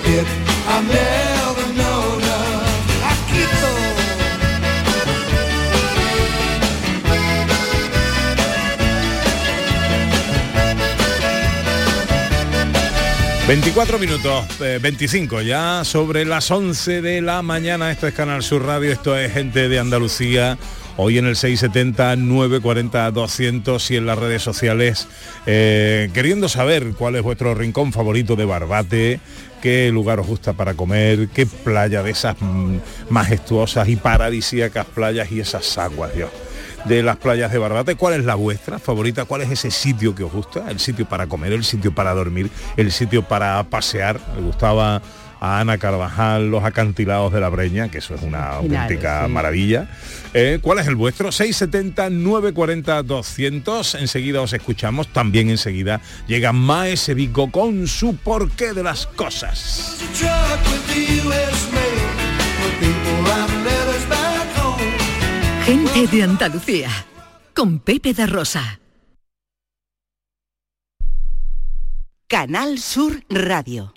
Forget 0.07 0.27
I've 0.69 0.87
never 0.87 1.65
known 1.75 2.21
of 2.21 2.63
Akito. 3.11 3.71
24 13.47 13.97
minutos, 13.97 14.45
eh, 14.61 14.79
25 14.81 15.41
ya 15.41 15.83
sobre 15.85 16.25
las 16.25 16.51
11 16.51 17.01
de 17.01 17.21
la 17.21 17.41
mañana. 17.41 17.91
Esto 17.91 18.07
es 18.07 18.13
Canal 18.13 18.43
Sur 18.43 18.65
Radio, 18.65 18.91
esto 18.91 19.17
es 19.17 19.31
Gente 19.33 19.69
de 19.69 19.79
Andalucía. 19.79 20.57
Hoy 20.99 21.19
en 21.19 21.27
el 21.27 21.35
670 21.35 22.15
940 22.15 23.11
200 23.11 23.91
y 23.91 23.97
en 23.97 24.07
las 24.07 24.17
redes 24.17 24.41
sociales, 24.41 25.07
eh, 25.45 26.09
queriendo 26.11 26.49
saber 26.49 26.93
cuál 26.97 27.15
es 27.15 27.21
vuestro 27.21 27.53
rincón 27.53 27.93
favorito 27.93 28.35
de 28.35 28.45
Barbate, 28.45 29.19
qué 29.61 29.91
lugar 29.91 30.19
os 30.19 30.25
gusta 30.25 30.53
para 30.53 30.73
comer, 30.73 31.29
qué 31.29 31.45
playa 31.45 32.01
de 32.01 32.09
esas 32.09 32.35
mm, 32.39 32.77
majestuosas 33.09 33.87
y 33.89 33.95
paradisíacas 33.95 34.87
playas 34.87 35.31
y 35.31 35.39
esas 35.39 35.77
aguas, 35.77 36.15
Dios 36.15 36.31
de 36.85 37.03
las 37.03 37.17
playas 37.17 37.51
de 37.51 37.57
Barbate. 37.57 37.95
¿Cuál 37.95 38.15
es 38.15 38.25
la 38.25 38.35
vuestra 38.35 38.79
favorita? 38.79 39.25
¿Cuál 39.25 39.41
es 39.41 39.51
ese 39.51 39.71
sitio 39.71 40.15
que 40.15 40.23
os 40.23 40.31
gusta? 40.31 40.69
El 40.69 40.79
sitio 40.79 41.07
para 41.07 41.27
comer, 41.27 41.51
el 41.53 41.63
sitio 41.63 41.93
para 41.93 42.13
dormir, 42.13 42.49
el 42.77 42.91
sitio 42.91 43.23
para 43.23 43.61
pasear. 43.63 44.19
Me 44.35 44.41
gustaba 44.41 45.01
a 45.39 45.59
Ana 45.59 45.77
Carvajal 45.77 46.49
los 46.49 46.63
acantilados 46.63 47.33
de 47.33 47.39
la 47.39 47.49
Breña, 47.49 47.89
que 47.89 47.99
eso 47.99 48.15
es 48.15 48.21
una 48.21 48.49
auténtica 48.49 49.25
sí. 49.25 49.31
maravilla. 49.31 49.89
Eh, 50.33 50.59
¿Cuál 50.61 50.79
es 50.79 50.87
el 50.87 50.95
vuestro? 50.95 51.31
670 51.31 52.09
940 52.09 53.03
200. 53.03 53.95
Enseguida 53.95 54.41
os 54.41 54.53
escuchamos. 54.53 55.07
También 55.07 55.49
enseguida 55.49 56.01
llega 56.27 56.53
Maese 56.53 57.13
Vico 57.13 57.51
con 57.51 57.87
su 57.87 58.15
porqué 58.17 58.73
de 58.73 58.83
las 58.83 59.07
cosas. 59.07 59.97
Gente 65.65 66.07
de 66.07 66.23
Andalucía. 66.23 66.89
Con 67.53 67.79
Pepe 67.79 68.13
da 68.13 68.27
Rosa. 68.27 68.79
Canal 72.27 72.77
Sur 72.77 73.23
Radio. 73.29 73.96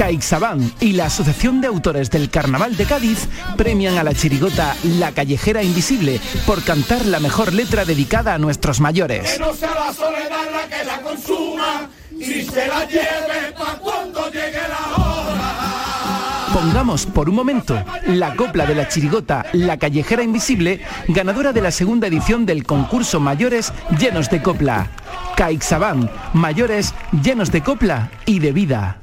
CaixaBank 0.00 0.80
y 0.80 0.92
la 0.94 1.04
Asociación 1.04 1.60
de 1.60 1.66
Autores 1.66 2.10
del 2.10 2.30
Carnaval 2.30 2.74
de 2.74 2.86
Cádiz 2.86 3.28
premian 3.58 3.98
a 3.98 4.02
la 4.02 4.14
chirigota 4.14 4.74
La 4.98 5.12
Callejera 5.12 5.62
Invisible 5.62 6.18
por 6.46 6.64
cantar 6.64 7.04
la 7.04 7.20
mejor 7.20 7.52
letra 7.52 7.84
dedicada 7.84 8.32
a 8.32 8.38
nuestros 8.38 8.80
mayores. 8.80 9.38
no 9.38 9.52
sea 9.52 9.74
la 9.74 9.92
soledad 9.92 10.46
la 10.54 10.74
que 10.74 10.84
la 10.86 11.02
consuma 11.02 11.90
y 12.18 12.44
se 12.44 12.66
la 12.66 12.86
lleve 12.86 13.52
pa' 13.58 13.78
cuando 13.78 14.24
llegue 14.30 14.62
la 14.70 14.96
hora. 14.96 16.50
Pongamos 16.54 17.04
por 17.04 17.28
un 17.28 17.34
momento 17.34 17.84
la 18.06 18.34
copla 18.36 18.64
de 18.64 18.76
la 18.76 18.88
chirigota 18.88 19.44
La 19.52 19.76
Callejera 19.76 20.22
Invisible, 20.22 20.80
ganadora 21.08 21.52
de 21.52 21.60
la 21.60 21.70
segunda 21.70 22.06
edición 22.06 22.46
del 22.46 22.64
concurso 22.64 23.20
Mayores 23.20 23.70
Llenos 23.98 24.30
de 24.30 24.40
Copla. 24.40 24.88
CaixaBank, 25.36 26.10
mayores 26.32 26.94
llenos 27.22 27.52
de 27.52 27.62
copla 27.62 28.10
y 28.24 28.38
de 28.38 28.52
vida. 28.52 29.02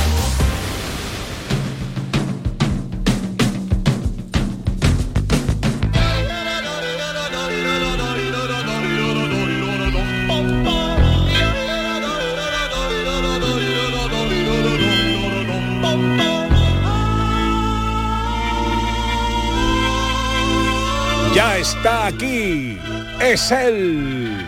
Está 21.81 22.05
aquí. 22.05 22.77
Es 23.19 23.49
el 23.49 24.45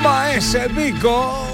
Maese 0.00 0.68
Vico. 0.68 1.44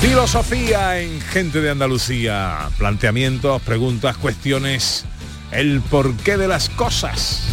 Filosofía 0.00 0.98
en 0.98 1.20
Gente 1.20 1.60
de 1.60 1.68
Andalucía. 1.68 2.70
Planteamientos, 2.78 3.60
preguntas, 3.60 4.16
cuestiones. 4.16 5.04
El 5.52 5.82
porqué 5.82 6.38
de 6.38 6.48
las 6.48 6.70
cosas. 6.70 7.49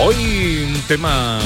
Hoy 0.00 0.66
un 0.66 0.80
tema 0.88 1.40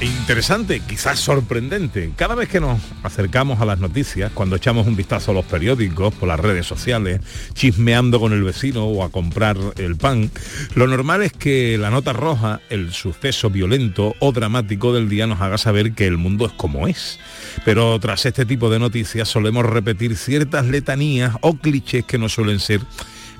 interesante, 0.00 0.80
quizás 0.80 1.18
sorprendente. 1.18 2.12
Cada 2.14 2.34
vez 2.34 2.48
que 2.48 2.60
nos 2.60 2.80
acercamos 3.02 3.60
a 3.60 3.64
las 3.64 3.80
noticias, 3.80 4.30
cuando 4.32 4.56
echamos 4.56 4.86
un 4.86 4.96
vistazo 4.96 5.30
a 5.30 5.34
los 5.34 5.44
periódicos, 5.46 6.14
por 6.14 6.28
las 6.28 6.38
redes 6.38 6.66
sociales, 6.66 7.20
chismeando 7.54 8.20
con 8.20 8.32
el 8.32 8.42
vecino 8.42 8.84
o 8.84 9.02
a 9.02 9.10
comprar 9.10 9.56
el 9.78 9.96
pan, 9.96 10.30
lo 10.74 10.86
normal 10.86 11.22
es 11.22 11.32
que 11.32 11.78
la 11.78 11.90
nota 11.90 12.12
roja, 12.12 12.60
el 12.68 12.92
suceso 12.92 13.50
violento 13.50 14.14
o 14.20 14.30
dramático 14.30 14.92
del 14.92 15.08
día 15.08 15.26
nos 15.26 15.40
haga 15.40 15.58
saber 15.58 15.92
que 15.92 16.06
el 16.06 16.18
mundo 16.18 16.46
es 16.46 16.52
como 16.52 16.86
es. 16.86 17.18
Pero 17.64 17.98
tras 17.98 18.26
este 18.26 18.44
tipo 18.44 18.68
de 18.68 18.78
noticias 18.78 19.28
solemos 19.28 19.64
repetir 19.64 20.16
ciertas 20.16 20.66
letanías 20.66 21.34
o 21.40 21.56
clichés 21.56 22.04
que 22.04 22.18
no 22.18 22.28
suelen 22.28 22.60
ser 22.60 22.82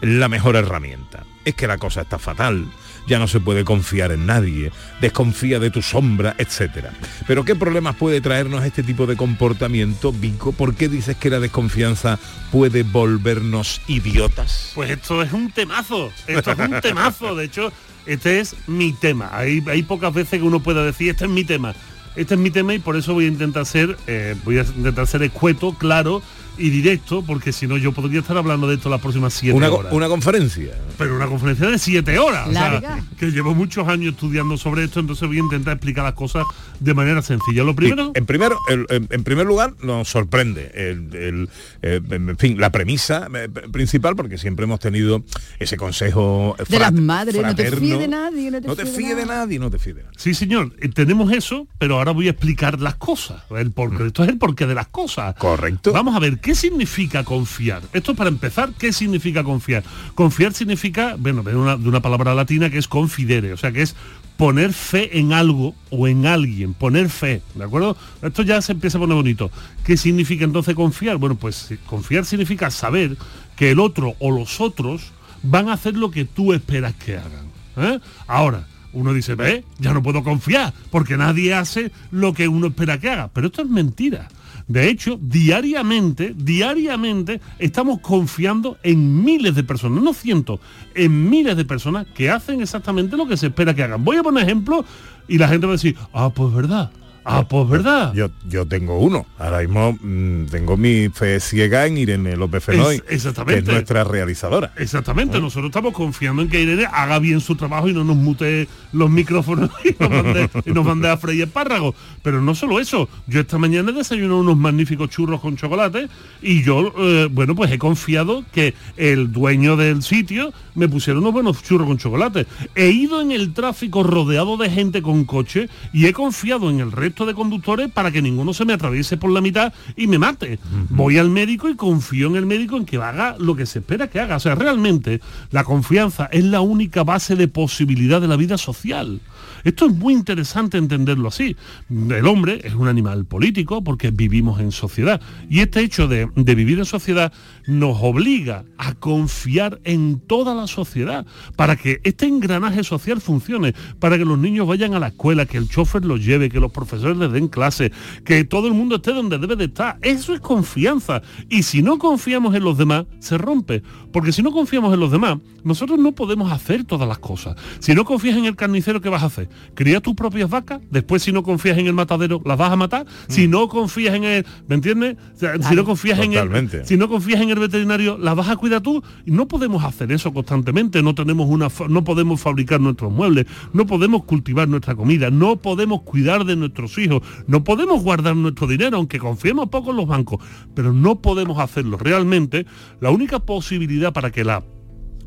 la 0.00 0.28
mejor 0.28 0.56
herramienta. 0.56 1.24
Es 1.44 1.54
que 1.54 1.66
la 1.66 1.78
cosa 1.78 2.02
está 2.02 2.18
fatal 2.18 2.66
ya 3.06 3.18
no 3.18 3.28
se 3.28 3.40
puede 3.40 3.64
confiar 3.64 4.12
en 4.12 4.26
nadie, 4.26 4.72
desconfía 5.00 5.58
de 5.58 5.70
tu 5.70 5.82
sombra, 5.82 6.34
etc. 6.38 6.86
Pero 7.26 7.44
¿qué 7.44 7.54
problemas 7.54 7.96
puede 7.96 8.20
traernos 8.20 8.64
este 8.64 8.82
tipo 8.82 9.06
de 9.06 9.16
comportamiento, 9.16 10.12
Vico? 10.12 10.52
¿Por 10.52 10.74
qué 10.74 10.88
dices 10.88 11.16
que 11.16 11.30
la 11.30 11.40
desconfianza 11.40 12.18
puede 12.50 12.82
volvernos 12.82 13.80
idiotas? 13.86 14.72
Pues 14.74 14.90
esto 14.90 15.22
es 15.22 15.32
un 15.32 15.50
temazo, 15.50 16.12
esto 16.26 16.52
es 16.52 16.58
un 16.58 16.80
temazo, 16.80 17.34
de 17.34 17.44
hecho, 17.44 17.72
este 18.06 18.40
es 18.40 18.54
mi 18.66 18.92
tema. 18.92 19.30
Hay, 19.32 19.60
pocas 19.82 20.12
veces 20.12 20.40
que 20.40 20.46
uno 20.46 20.60
pueda 20.60 20.84
decir, 20.84 21.10
este 21.10 21.24
es 21.24 21.30
mi 21.30 21.44
tema. 21.44 21.74
Este 22.14 22.34
es 22.34 22.40
mi 22.40 22.50
tema 22.50 22.72
y 22.72 22.78
por 22.78 22.96
eso 22.96 23.12
voy 23.12 23.26
a 23.26 23.28
intentar 23.28 23.66
ser, 23.66 23.96
eh, 24.06 24.34
voy 24.44 24.58
a 24.58 24.62
intentar 24.62 25.06
ser 25.06 25.22
escueto, 25.22 25.74
claro, 25.74 26.22
y 26.58 26.70
directo, 26.70 27.22
porque 27.26 27.52
si 27.52 27.66
no 27.66 27.76
yo 27.76 27.92
podría 27.92 28.20
estar 28.20 28.36
hablando 28.36 28.66
de 28.68 28.76
esto 28.76 28.88
las 28.88 29.00
próximas 29.00 29.34
siete 29.34 29.56
Una, 29.56 29.70
horas. 29.70 29.92
una 29.92 30.08
conferencia. 30.08 30.74
Pero 30.98 31.16
una 31.16 31.26
conferencia 31.26 31.68
de 31.68 31.78
siete 31.78 32.18
horas. 32.18 32.48
o 32.48 32.52
sea, 32.52 33.02
que 33.18 33.30
llevo 33.30 33.54
muchos 33.54 33.86
años 33.88 34.14
estudiando 34.14 34.56
sobre 34.56 34.84
esto, 34.84 35.00
entonces 35.00 35.26
voy 35.28 35.36
a 35.38 35.40
intentar 35.40 35.74
explicar 35.74 36.04
las 36.04 36.14
cosas 36.14 36.44
de 36.80 36.94
manera 36.94 37.22
sencilla. 37.22 37.64
Lo 37.64 37.74
primero, 37.74 38.12
En, 38.14 38.26
primero, 38.26 38.58
el- 38.68 38.86
en, 38.90 39.06
en 39.10 39.24
primer 39.24 39.46
lugar, 39.46 39.74
nos 39.82 40.08
sorprende 40.08 40.70
el, 40.74 41.14
el, 41.14 41.48
eh, 41.82 42.00
en 42.10 42.36
fin, 42.38 42.60
la 42.60 42.70
premisa 42.70 43.28
eh, 43.34 43.48
principal, 43.70 44.16
porque 44.16 44.38
siempre 44.38 44.64
hemos 44.64 44.80
tenido 44.80 45.22
ese 45.58 45.76
consejo 45.76 46.56
De 46.68 46.78
las 46.78 46.92
madres, 46.92 47.42
no 47.42 47.54
te 47.54 47.64
fraterno. 47.64 47.80
fíes 47.80 47.98
de 47.98 48.08
nadie, 48.08 48.50
no 48.50 48.60
te, 48.60 48.66
No 48.68 48.76
te 48.76 48.82
fíes 48.84 48.96
fíes 48.96 49.16
de 49.16 49.26
nadie, 49.26 49.58
no 49.58 49.70
te 49.70 49.78
fíes 49.78 49.96
de 49.96 50.02
nadie. 50.04 50.16
Sí, 50.18 50.34
señor, 50.34 50.72
eh, 50.80 50.88
tenemos 50.88 51.32
eso, 51.32 51.66
pero 51.78 51.96
ahora 51.98 52.12
voy 52.12 52.28
a 52.28 52.30
explicar 52.30 52.80
las 52.80 52.94
cosas. 52.96 53.42
El 53.50 53.70
porqué. 53.72 54.06
Esto 54.06 54.22
es 54.24 54.28
el 54.30 54.38
porqué 54.38 54.66
de 54.66 54.74
las 54.74 54.88
cosas. 54.88 55.34
Correcto. 55.36 55.92
Vamos 55.92 56.14
a 56.16 56.18
ver, 56.18 56.38
¿qué 56.46 56.54
significa 56.54 57.24
confiar? 57.24 57.82
Esto 57.92 58.14
para 58.14 58.30
empezar, 58.30 58.70
¿qué 58.78 58.92
significa 58.92 59.42
confiar? 59.42 59.82
Confiar 60.14 60.54
significa, 60.54 61.16
bueno, 61.18 61.42
de 61.42 61.56
una, 61.56 62.00
palabra 62.00 62.36
latina 62.36 62.70
que 62.70 62.78
es 62.78 62.86
confidere, 62.86 63.52
o 63.52 63.56
sea, 63.56 63.72
que 63.72 63.82
es 63.82 63.96
poner 64.36 64.72
fe 64.72 65.18
en 65.18 65.32
algo 65.32 65.74
o 65.90 66.06
en 66.06 66.24
alguien, 66.24 66.72
poner 66.72 67.08
fe, 67.08 67.42
¿de 67.56 67.64
acuerdo? 67.64 67.96
Esto 68.22 68.44
ya 68.44 68.62
se 68.62 68.70
empieza 68.70 68.96
a 68.96 69.00
poner 69.00 69.16
bonito. 69.16 69.50
¿Qué 69.84 69.96
significa 69.96 70.44
entonces 70.44 70.76
confiar? 70.76 71.16
Bueno, 71.16 71.34
pues 71.34 71.72
eh, 71.72 71.78
confiar 71.84 72.24
significa 72.24 72.70
saber 72.70 73.16
que 73.56 73.72
el 73.72 73.80
otro 73.80 74.14
o 74.20 74.30
los 74.30 74.60
otros 74.60 75.10
van 75.42 75.68
a 75.68 75.72
hacer 75.72 75.96
lo 75.96 76.12
que 76.12 76.26
tú 76.26 76.52
esperas 76.52 76.94
que 76.94 77.16
hagan. 77.16 77.50
¿eh? 77.76 77.98
Ahora, 78.28 78.68
uno 78.92 79.12
dice, 79.12 79.34
ve, 79.34 79.64
ya 79.80 79.92
no 79.92 80.00
puedo 80.00 80.22
confiar, 80.22 80.72
porque 80.92 81.16
nadie 81.16 81.54
hace 81.54 81.90
lo 82.12 82.34
que 82.34 82.46
uno 82.46 82.68
espera 82.68 83.00
que 83.00 83.10
haga. 83.10 83.30
Pero 83.34 83.48
esto 83.48 83.62
es 83.62 83.68
mentira. 83.68 84.28
De 84.68 84.88
hecho, 84.88 85.18
diariamente, 85.20 86.34
diariamente 86.36 87.40
estamos 87.58 88.00
confiando 88.00 88.78
en 88.82 89.24
miles 89.24 89.54
de 89.54 89.64
personas, 89.64 90.02
no 90.02 90.12
cientos, 90.12 90.60
en 90.94 91.28
miles 91.30 91.56
de 91.56 91.64
personas 91.64 92.06
que 92.14 92.30
hacen 92.30 92.60
exactamente 92.60 93.16
lo 93.16 93.26
que 93.26 93.36
se 93.36 93.46
espera 93.46 93.74
que 93.74 93.82
hagan. 93.82 94.04
Voy 94.04 94.16
a 94.16 94.22
poner 94.22 94.44
ejemplo 94.44 94.84
y 95.28 95.38
la 95.38 95.48
gente 95.48 95.66
va 95.66 95.72
a 95.72 95.76
decir, 95.76 95.96
ah, 96.12 96.30
pues 96.30 96.52
verdad, 96.52 96.90
ah, 97.26 97.46
pues 97.48 97.68
verdad. 97.68 98.14
Yo, 98.14 98.28
yo 98.48 98.64
tengo 98.66 98.98
uno. 98.98 99.26
Ahora 99.38 99.58
mismo 99.60 99.98
mm, 100.00 100.46
tengo 100.46 100.76
mi 100.76 101.08
fe 101.10 101.40
ciega 101.40 101.86
en 101.86 101.98
Irene 101.98 102.36
López 102.36 102.64
Fenoy, 102.64 102.96
Es- 102.96 103.02
exactamente. 103.08 103.62
que 103.64 103.68
es 103.70 103.74
nuestra 103.74 104.04
realizadora. 104.04 104.72
Exactamente, 104.76 105.40
nosotros 105.40 105.66
estamos 105.70 105.92
confiando 105.92 106.42
en 106.42 106.48
que 106.48 106.62
Irene 106.62 106.86
haga 106.90 107.18
bien 107.18 107.40
su 107.40 107.56
trabajo 107.56 107.88
y 107.88 107.92
no 107.92 108.04
nos 108.04 108.16
mute 108.16 108.68
los 108.92 109.10
micrófonos 109.10 109.70
y 109.84 109.94
nos 110.00 110.10
mande, 110.10 110.48
y 110.64 110.70
nos 110.70 110.84
mande 110.84 111.08
a 111.10 111.16
freír 111.16 111.42
espárragos. 111.42 111.94
Pero 112.22 112.40
no 112.40 112.54
solo 112.54 112.80
eso, 112.80 113.08
yo 113.26 113.40
esta 113.40 113.58
mañana 113.58 113.92
desayuné 113.92 114.32
unos 114.34 114.56
magníficos 114.56 115.10
churros 115.10 115.40
con 115.40 115.56
chocolate 115.56 116.08
y 116.42 116.62
yo, 116.62 116.92
eh, 116.98 117.28
bueno, 117.30 117.54
pues 117.54 117.70
he 117.72 117.78
confiado 117.78 118.44
que 118.52 118.74
el 118.96 119.32
dueño 119.32 119.76
del 119.76 120.02
sitio 120.02 120.52
me 120.74 120.88
pusiera 120.88 121.18
unos 121.18 121.32
buenos 121.32 121.62
churros 121.62 121.86
con 121.88 121.98
chocolate. 121.98 122.46
He 122.74 122.88
ido 122.90 123.20
en 123.20 123.32
el 123.32 123.52
tráfico 123.54 124.02
rodeado 124.02 124.56
de 124.56 124.70
gente 124.70 125.02
con 125.02 125.24
coche 125.24 125.68
y 125.92 126.06
he 126.06 126.12
confiado 126.12 126.70
en 126.70 126.80
el 126.80 126.92
resto 126.92 127.15
de 127.24 127.34
conductores 127.34 127.90
para 127.90 128.10
que 128.10 128.20
ninguno 128.20 128.52
se 128.52 128.64
me 128.64 128.72
atraviese 128.72 129.16
por 129.16 129.30
la 129.30 129.40
mitad 129.40 129.72
y 129.96 130.06
me 130.06 130.18
mate. 130.18 130.58
Voy 130.90 131.18
al 131.18 131.30
médico 131.30 131.68
y 131.68 131.76
confío 131.76 132.26
en 132.26 132.36
el 132.36 132.46
médico 132.46 132.76
en 132.76 132.84
que 132.84 132.96
haga 132.96 133.36
lo 133.38 133.56
que 133.56 133.64
se 133.64 133.78
espera 133.78 134.08
que 134.08 134.20
haga. 134.20 134.36
O 134.36 134.40
sea, 134.40 134.54
realmente 134.54 135.20
la 135.50 135.64
confianza 135.64 136.28
es 136.32 136.44
la 136.44 136.60
única 136.60 137.04
base 137.04 137.36
de 137.36 137.48
posibilidad 137.48 138.20
de 138.20 138.28
la 138.28 138.36
vida 138.36 138.58
social. 138.58 139.20
Esto 139.64 139.86
es 139.86 139.94
muy 139.94 140.14
interesante 140.14 140.78
entenderlo 140.78 141.28
así. 141.28 141.56
El 141.90 142.26
hombre 142.26 142.60
es 142.64 142.74
un 142.74 142.88
animal 142.88 143.24
político 143.24 143.82
porque 143.82 144.10
vivimos 144.10 144.60
en 144.60 144.72
sociedad. 144.72 145.20
Y 145.48 145.60
este 145.60 145.80
hecho 145.80 146.08
de, 146.08 146.26
vivir 146.34 146.78
en 146.78 146.84
sociedad 146.84 147.32
nos 147.66 147.98
obliga 148.00 148.64
a 148.78 148.94
confiar 148.94 149.80
en 149.84 150.20
toda 150.20 150.54
la 150.54 150.66
sociedad 150.66 151.26
para 151.56 151.76
que 151.76 152.00
este 152.04 152.26
engranaje 152.26 152.84
social 152.84 153.20
funcione, 153.20 153.74
para 153.98 154.18
que 154.18 154.24
los 154.24 154.38
niños 154.38 154.66
vayan 154.66 154.94
a 154.94 155.00
la 155.00 155.08
escuela, 155.08 155.46
que 155.46 155.58
el 155.58 155.68
chofer 155.68 156.04
los 156.04 156.24
lleve, 156.24 156.48
que 156.48 156.60
los 156.60 156.72
profesores 156.72 157.16
les 157.16 157.32
den 157.32 157.48
clase, 157.48 157.92
que 158.24 158.44
todo 158.44 158.68
el 158.68 158.74
mundo 158.74 158.96
esté 158.96 159.12
donde 159.12 159.38
debe 159.38 159.56
de 159.56 159.64
estar. 159.64 159.98
Eso 160.02 160.34
es 160.34 160.40
confianza. 160.40 161.22
Y 161.48 161.62
si 161.62 161.82
no 161.82 161.98
confiamos 161.98 162.54
en 162.54 162.64
los 162.64 162.78
demás, 162.78 163.06
se 163.18 163.38
rompe. 163.38 163.82
Porque 164.12 164.32
si 164.32 164.42
no 164.42 164.52
confiamos 164.52 164.92
en 164.94 165.00
los 165.00 165.10
demás, 165.10 165.38
nosotros 165.64 165.98
no 165.98 166.12
podemos 166.12 166.52
hacer 166.52 166.84
todas 166.84 167.08
las 167.08 167.18
cosas. 167.18 167.56
Si 167.80 167.94
no 167.94 168.04
confías 168.04 168.36
en 168.36 168.46
el 168.46 168.56
carnicero, 168.56 169.00
¿qué 169.00 169.08
vas 169.08 169.22
a 169.22 169.26
hacer? 169.26 169.45
¿Cría 169.74 170.00
tus 170.00 170.14
propias 170.14 170.48
vacas? 170.50 170.80
Después, 170.90 171.22
si 171.22 171.32
no 171.32 171.42
confías 171.42 171.78
en 171.78 171.86
el 171.86 171.92
matadero, 171.92 172.40
¿las 172.44 172.58
vas 172.58 172.72
a 172.72 172.76
matar? 172.76 173.06
Si 173.28 173.48
no 173.48 173.68
confías 173.68 174.14
en 174.14 174.24
el... 174.24 174.46
¿Me 174.68 174.76
entiendes? 174.76 175.16
O 175.34 175.38
sea, 175.38 175.62
si 175.62 175.74
no 175.74 175.84
confías 175.84 176.18
en 176.20 176.34
el... 176.34 176.70
Si 176.84 176.96
no 176.96 177.08
confías 177.08 177.40
en 177.40 177.50
el 177.50 177.58
veterinario, 177.58 178.18
¿las 178.18 178.36
vas 178.36 178.48
a 178.48 178.56
cuidar 178.56 178.80
tú? 178.80 179.02
Y 179.24 179.30
no 179.30 179.48
podemos 179.48 179.84
hacer 179.84 180.12
eso 180.12 180.32
constantemente. 180.32 181.02
No 181.02 181.14
tenemos 181.14 181.48
una... 181.48 181.68
No 181.88 182.04
podemos 182.04 182.40
fabricar 182.40 182.80
nuestros 182.80 183.12
muebles. 183.12 183.46
No 183.72 183.86
podemos 183.86 184.24
cultivar 184.24 184.68
nuestra 184.68 184.94
comida. 184.94 185.30
No 185.30 185.56
podemos 185.56 186.02
cuidar 186.02 186.44
de 186.44 186.56
nuestros 186.56 186.96
hijos. 186.98 187.22
No 187.46 187.64
podemos 187.64 188.02
guardar 188.02 188.36
nuestro 188.36 188.66
dinero, 188.66 188.96
aunque 188.96 189.18
confiemos 189.18 189.68
poco 189.68 189.90
en 189.90 189.96
los 189.96 190.06
bancos. 190.06 190.42
Pero 190.74 190.92
no 190.92 191.20
podemos 191.20 191.58
hacerlo. 191.58 191.96
Realmente, 191.96 192.66
la 193.00 193.10
única 193.10 193.40
posibilidad 193.40 194.12
para 194.12 194.30
que 194.30 194.44
la 194.44 194.64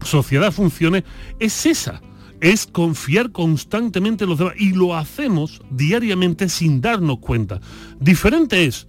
sociedad 0.02 0.52
funcione 0.52 1.04
es 1.40 1.66
esa 1.66 2.02
es 2.42 2.68
confiar 2.68 3.32
constantemente 3.32 4.24
en 4.24 4.30
los 4.30 4.40
demás. 4.40 4.56
Y 4.58 4.74
lo 4.74 4.96
hacemos 4.96 5.62
diariamente 5.70 6.50
sin 6.50 6.82
darnos 6.82 7.20
cuenta. 7.20 7.60
Diferente 8.00 8.66
es, 8.66 8.88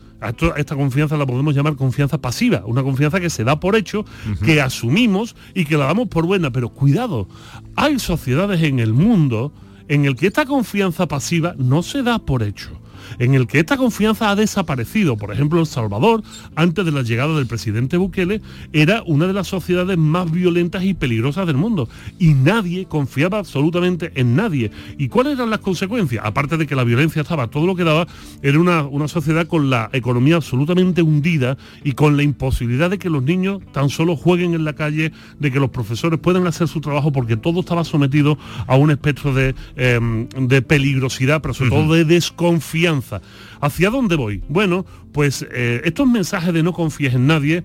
esta 0.56 0.76
confianza 0.76 1.16
la 1.16 1.26
podemos 1.26 1.54
llamar 1.54 1.76
confianza 1.76 2.18
pasiva, 2.18 2.62
una 2.66 2.82
confianza 2.82 3.20
que 3.20 3.30
se 3.30 3.44
da 3.44 3.58
por 3.58 3.76
hecho, 3.76 4.04
que 4.44 4.60
asumimos 4.60 5.34
y 5.54 5.64
que 5.64 5.76
la 5.76 5.86
damos 5.86 6.08
por 6.08 6.26
buena, 6.26 6.50
pero 6.50 6.68
cuidado, 6.68 7.28
hay 7.76 7.98
sociedades 7.98 8.62
en 8.62 8.78
el 8.78 8.92
mundo 8.92 9.52
en 9.88 10.04
el 10.04 10.16
que 10.16 10.28
esta 10.28 10.44
confianza 10.44 11.08
pasiva 11.08 11.54
no 11.58 11.82
se 11.82 12.02
da 12.02 12.18
por 12.18 12.42
hecho 12.42 12.80
en 13.18 13.35
el 13.35 13.46
que 13.46 13.61
esta 13.61 13.77
confianza 13.77 14.31
ha 14.31 14.37
desaparecido. 14.37 15.16
Por 15.16 15.33
ejemplo, 15.33 15.61
El 15.61 15.66
Salvador, 15.66 16.23
antes 16.55 16.85
de 16.85 16.92
la 16.92 17.03
llegada 17.03 17.37
del 17.37 17.46
presidente 17.46 17.96
Bukele, 17.96 18.40
era 18.73 19.03
una 19.07 19.27
de 19.27 19.33
las 19.33 19.49
sociedades 19.49 19.99
más 19.99 20.31
violentas 20.31 20.85
y 20.85 20.94
peligrosas 20.94 21.46
del 21.46 21.57
mundo. 21.57 21.88
Y 22.18 22.35
nadie 22.35 22.87
confiaba 22.87 23.38
absolutamente 23.38 24.12
en 24.14 24.37
nadie. 24.37 24.70
¿Y 24.99 25.09
cuáles 25.09 25.35
eran 25.35 25.51
las 25.51 25.61
consecuencias? 25.61 26.25
Aparte 26.25 26.57
de 26.57 26.66
que 26.66 26.75
la 26.75 26.85
violencia 26.85 27.23
estaba 27.23 27.49
todo 27.49 27.66
lo 27.66 27.77
que 27.77 27.85
daba, 27.85 28.07
era 28.42 28.59
una, 28.59 28.83
una 28.83 29.09
sociedad 29.09 29.46
con 29.46 29.70
la 29.70 29.90
economía 29.92 30.37
absolutamente 30.37 31.03
hundida 31.03 31.57
y 31.85 31.92
con 31.92 32.16
la 32.16 32.23
imposibilidad 32.23 32.90
de 32.90 32.99
que 32.99 33.11
los 33.11 33.23
niños 33.23 33.61
tan 33.73 33.88
solo 33.88 34.16
jueguen 34.16 34.55
en 34.55 34.64
la 34.64 34.75
calle, 34.75 35.12
de 35.38 35.51
que 35.51 35.61
los 35.61 35.70
profesores 35.70 36.18
puedan 36.20 36.46
hacer 36.46 36.68
su 36.68 36.81
trabajo, 36.81 37.12
porque 37.12 37.37
todo 37.37 37.61
estaba 37.61 37.85
sometido 37.85 38.38
a 38.66 38.77
un 38.77 38.90
espectro 38.90 39.35
de, 39.35 39.55
em, 39.77 40.29
de 40.29 40.62
peligrosidad, 40.62 41.40
pero 41.42 41.55
sobre 41.55 41.70
todo 41.70 41.94
de 41.94 42.05
desconfianza. 42.05 42.99
Confianza. 43.00 43.26
¿Hacia 43.60 43.90
dónde 43.90 44.16
voy? 44.16 44.42
Bueno, 44.48 44.84
pues 45.12 45.46
eh, 45.52 45.80
estos 45.84 46.06
mensajes 46.06 46.52
de 46.52 46.62
no 46.62 46.72
confíes 46.72 47.14
en 47.14 47.26
nadie 47.26 47.64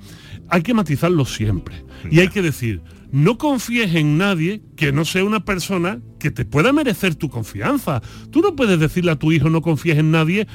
hay 0.49 0.61
que 0.61 0.73
matizarlos 0.73 1.33
siempre. 1.33 1.83
Y 2.09 2.19
hay 2.19 2.29
que 2.29 2.41
decir, 2.41 2.81
no 3.11 3.37
confíes 3.37 3.95
en 3.95 4.17
nadie 4.17 4.61
que 4.75 4.91
no 4.91 5.05
sea 5.05 5.23
una 5.23 5.43
persona 5.43 5.99
que 6.19 6.31
te 6.31 6.45
pueda 6.45 6.73
merecer 6.73 7.15
tu 7.15 7.29
confianza. 7.29 8.01
Tú 8.31 8.41
no 8.41 8.55
puedes 8.55 8.79
decirle 8.79 9.11
a 9.11 9.15
tu 9.15 9.31
hijo 9.31 9.49
no 9.49 9.61
confíes 9.61 9.97
en 9.97 10.11
nadie 10.11 10.47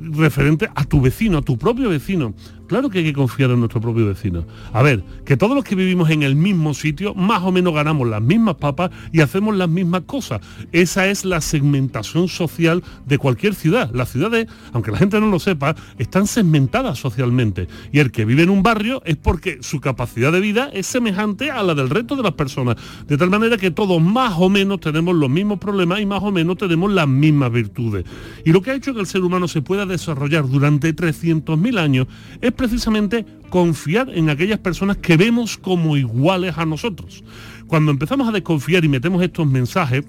referente 0.00 0.68
a 0.74 0.84
tu 0.84 1.00
vecino, 1.00 1.38
a 1.38 1.42
tu 1.42 1.58
propio 1.58 1.88
vecino. 1.88 2.34
Claro 2.68 2.90
que 2.90 2.98
hay 2.98 3.04
que 3.04 3.14
confiar 3.14 3.50
en 3.50 3.60
nuestro 3.60 3.80
propio 3.80 4.06
vecino. 4.06 4.44
A 4.74 4.82
ver, 4.82 5.02
que 5.24 5.38
todos 5.38 5.54
los 5.54 5.64
que 5.64 5.74
vivimos 5.74 6.10
en 6.10 6.22
el 6.22 6.36
mismo 6.36 6.74
sitio, 6.74 7.14
más 7.14 7.42
o 7.42 7.50
menos 7.50 7.72
ganamos 7.74 8.06
las 8.06 8.20
mismas 8.20 8.56
papas 8.56 8.90
y 9.10 9.22
hacemos 9.22 9.56
las 9.56 9.70
mismas 9.70 10.02
cosas. 10.02 10.42
Esa 10.70 11.06
es 11.06 11.24
la 11.24 11.40
segmentación 11.40 12.28
social 12.28 12.84
de 13.06 13.16
cualquier 13.16 13.54
ciudad. 13.54 13.90
Las 13.94 14.10
ciudades, 14.10 14.48
aunque 14.72 14.90
la 14.90 14.98
gente 14.98 15.18
no 15.18 15.28
lo 15.28 15.38
sepa, 15.38 15.74
están 15.96 16.26
segmentadas 16.26 16.98
socialmente. 16.98 17.68
Y 17.90 18.00
el 18.00 18.12
que 18.12 18.26
vive 18.26 18.42
en 18.42 18.50
un 18.50 18.62
barrio 18.62 19.02
es 19.06 19.16
porque 19.16 19.58
su 19.62 19.80
capacidad 19.80 20.30
de 20.30 20.40
vida 20.40 20.68
es 20.72 20.86
semejante 20.86 21.50
a 21.50 21.62
la 21.62 21.74
del 21.74 21.88
resto 21.88 22.16
de 22.16 22.22
las 22.22 22.34
personas. 22.34 22.76
De 23.06 23.16
tal 23.16 23.30
manera 23.30 23.56
que 23.56 23.70
todos 23.70 24.00
más 24.02 24.34
o 24.36 24.50
menos 24.50 24.80
tenemos 24.80 25.14
los 25.14 25.30
mismos 25.30 25.58
problemas 25.58 26.00
y 26.00 26.06
más 26.06 26.22
o 26.22 26.30
menos 26.30 26.58
tenemos 26.58 26.92
las 26.92 27.08
mismas 27.08 27.50
virtudes. 27.50 28.04
Y 28.44 28.52
lo 28.52 28.60
que 28.60 28.72
ha 28.72 28.74
hecho 28.74 28.92
que 28.92 29.00
el 29.00 29.06
ser 29.06 29.22
humano 29.22 29.48
se 29.48 29.62
pueda 29.62 29.86
desarrollar 29.86 30.46
durante 30.46 30.94
300.000 30.94 31.78
años 31.78 32.08
es 32.42 32.52
precisamente 32.58 33.24
confiar 33.48 34.10
en 34.10 34.28
aquellas 34.28 34.58
personas 34.58 34.98
que 34.98 35.16
vemos 35.16 35.56
como 35.56 35.96
iguales 35.96 36.58
a 36.58 36.66
nosotros. 36.66 37.24
Cuando 37.66 37.90
empezamos 37.90 38.28
a 38.28 38.32
desconfiar 38.32 38.84
y 38.84 38.88
metemos 38.88 39.22
estos 39.22 39.46
mensajes, 39.46 40.04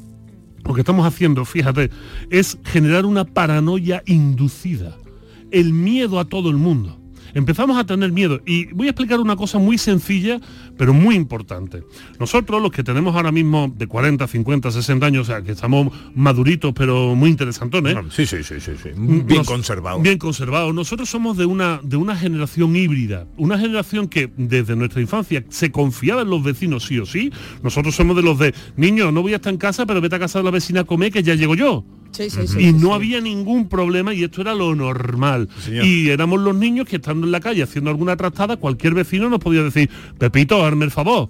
lo 0.66 0.74
que 0.74 0.82
estamos 0.82 1.06
haciendo, 1.06 1.46
fíjate, 1.46 1.90
es 2.30 2.58
generar 2.66 3.06
una 3.06 3.24
paranoia 3.24 4.04
inducida, 4.06 4.98
el 5.52 5.72
miedo 5.72 6.20
a 6.20 6.26
todo 6.26 6.50
el 6.50 6.58
mundo. 6.58 6.99
Empezamos 7.34 7.78
a 7.78 7.86
tener 7.86 8.12
miedo 8.12 8.42
y 8.46 8.66
voy 8.74 8.88
a 8.88 8.92
explicar 8.92 9.20
una 9.20 9.36
cosa 9.36 9.58
muy 9.60 9.78
sencilla, 9.78 10.40
pero 10.78 10.94
muy 10.94 11.16
importante. 11.16 11.84
Nosotros, 12.20 12.62
los 12.62 12.72
que 12.72 12.84
tenemos 12.84 13.16
ahora 13.16 13.32
mismo 13.32 13.72
de 13.76 13.88
40, 13.88 14.28
50, 14.28 14.72
60 14.72 15.06
años, 15.06 15.22
o 15.30 15.32
sea, 15.32 15.42
que 15.42 15.52
estamos 15.52 15.94
maduritos, 16.16 16.74
pero 16.74 17.16
muy 17.16 17.30
interesantones. 17.30 17.96
Sí, 18.12 18.26
sí, 18.26 18.44
sí, 18.44 18.60
sí, 18.60 18.72
sí. 18.82 18.90
Bien 18.96 19.26
Nos- 19.40 19.48
conservado. 19.48 20.00
Bien 20.00 20.18
conservados. 20.18 20.74
Nosotros 20.74 21.10
somos 21.10 21.38
de 21.38 21.46
una, 21.46 21.80
de 21.84 21.98
una 21.98 22.16
generación 22.16 22.76
híbrida, 22.76 23.28
una 23.38 23.58
generación 23.60 24.08
que 24.08 24.32
desde 24.38 24.76
nuestra 24.76 25.02
infancia 25.02 25.44
se 25.50 25.72
confiaba 25.72 26.22
en 26.24 26.30
los 26.30 26.44
vecinos 26.44 26.86
sí 26.86 27.00
o 27.00 27.06
sí. 27.06 27.32
Nosotros 27.64 27.96
somos 27.96 28.16
de 28.16 28.22
los 28.24 28.40
de, 28.40 28.54
niño, 28.78 29.12
no 29.12 29.22
voy 29.22 29.34
a 29.34 29.38
estar 29.38 29.52
en 29.54 29.60
casa, 29.60 29.86
pero 29.86 30.02
vete 30.02 30.16
a 30.16 30.20
casa 30.20 30.40
de 30.40 30.46
la 30.46 30.52
vecina 30.52 30.82
a 30.82 30.84
comer, 30.84 31.12
que 31.12 31.24
ya 31.24 31.36
llego 31.36 31.56
yo. 31.56 31.86
Sí, 32.20 32.30
sí, 32.30 32.42
y 32.42 32.48
sí, 32.48 32.74
no 32.74 32.88
sí. 32.88 32.92
había 32.92 33.22
ningún 33.22 33.70
problema 33.70 34.14
y 34.14 34.26
esto 34.26 34.42
era 34.42 34.54
lo 34.54 34.76
normal. 34.76 35.48
y 35.70 36.10
éramos 36.10 36.42
los 36.42 36.54
niños 36.54 36.86
que 36.86 36.98
estando 36.98 37.26
en 37.26 37.32
la 37.32 37.40
calle 37.40 37.64
haciendo 37.64 37.90
alguna 37.90 38.18
trastada, 38.18 38.58
cualquier 38.58 38.94
vecino 38.94 39.30
nos 39.30 39.40
podía 39.40 39.64
decir, 39.64 39.90
Pepito, 40.18 40.66
hazme 40.66 40.84
el 40.84 40.92
favor. 40.92 41.30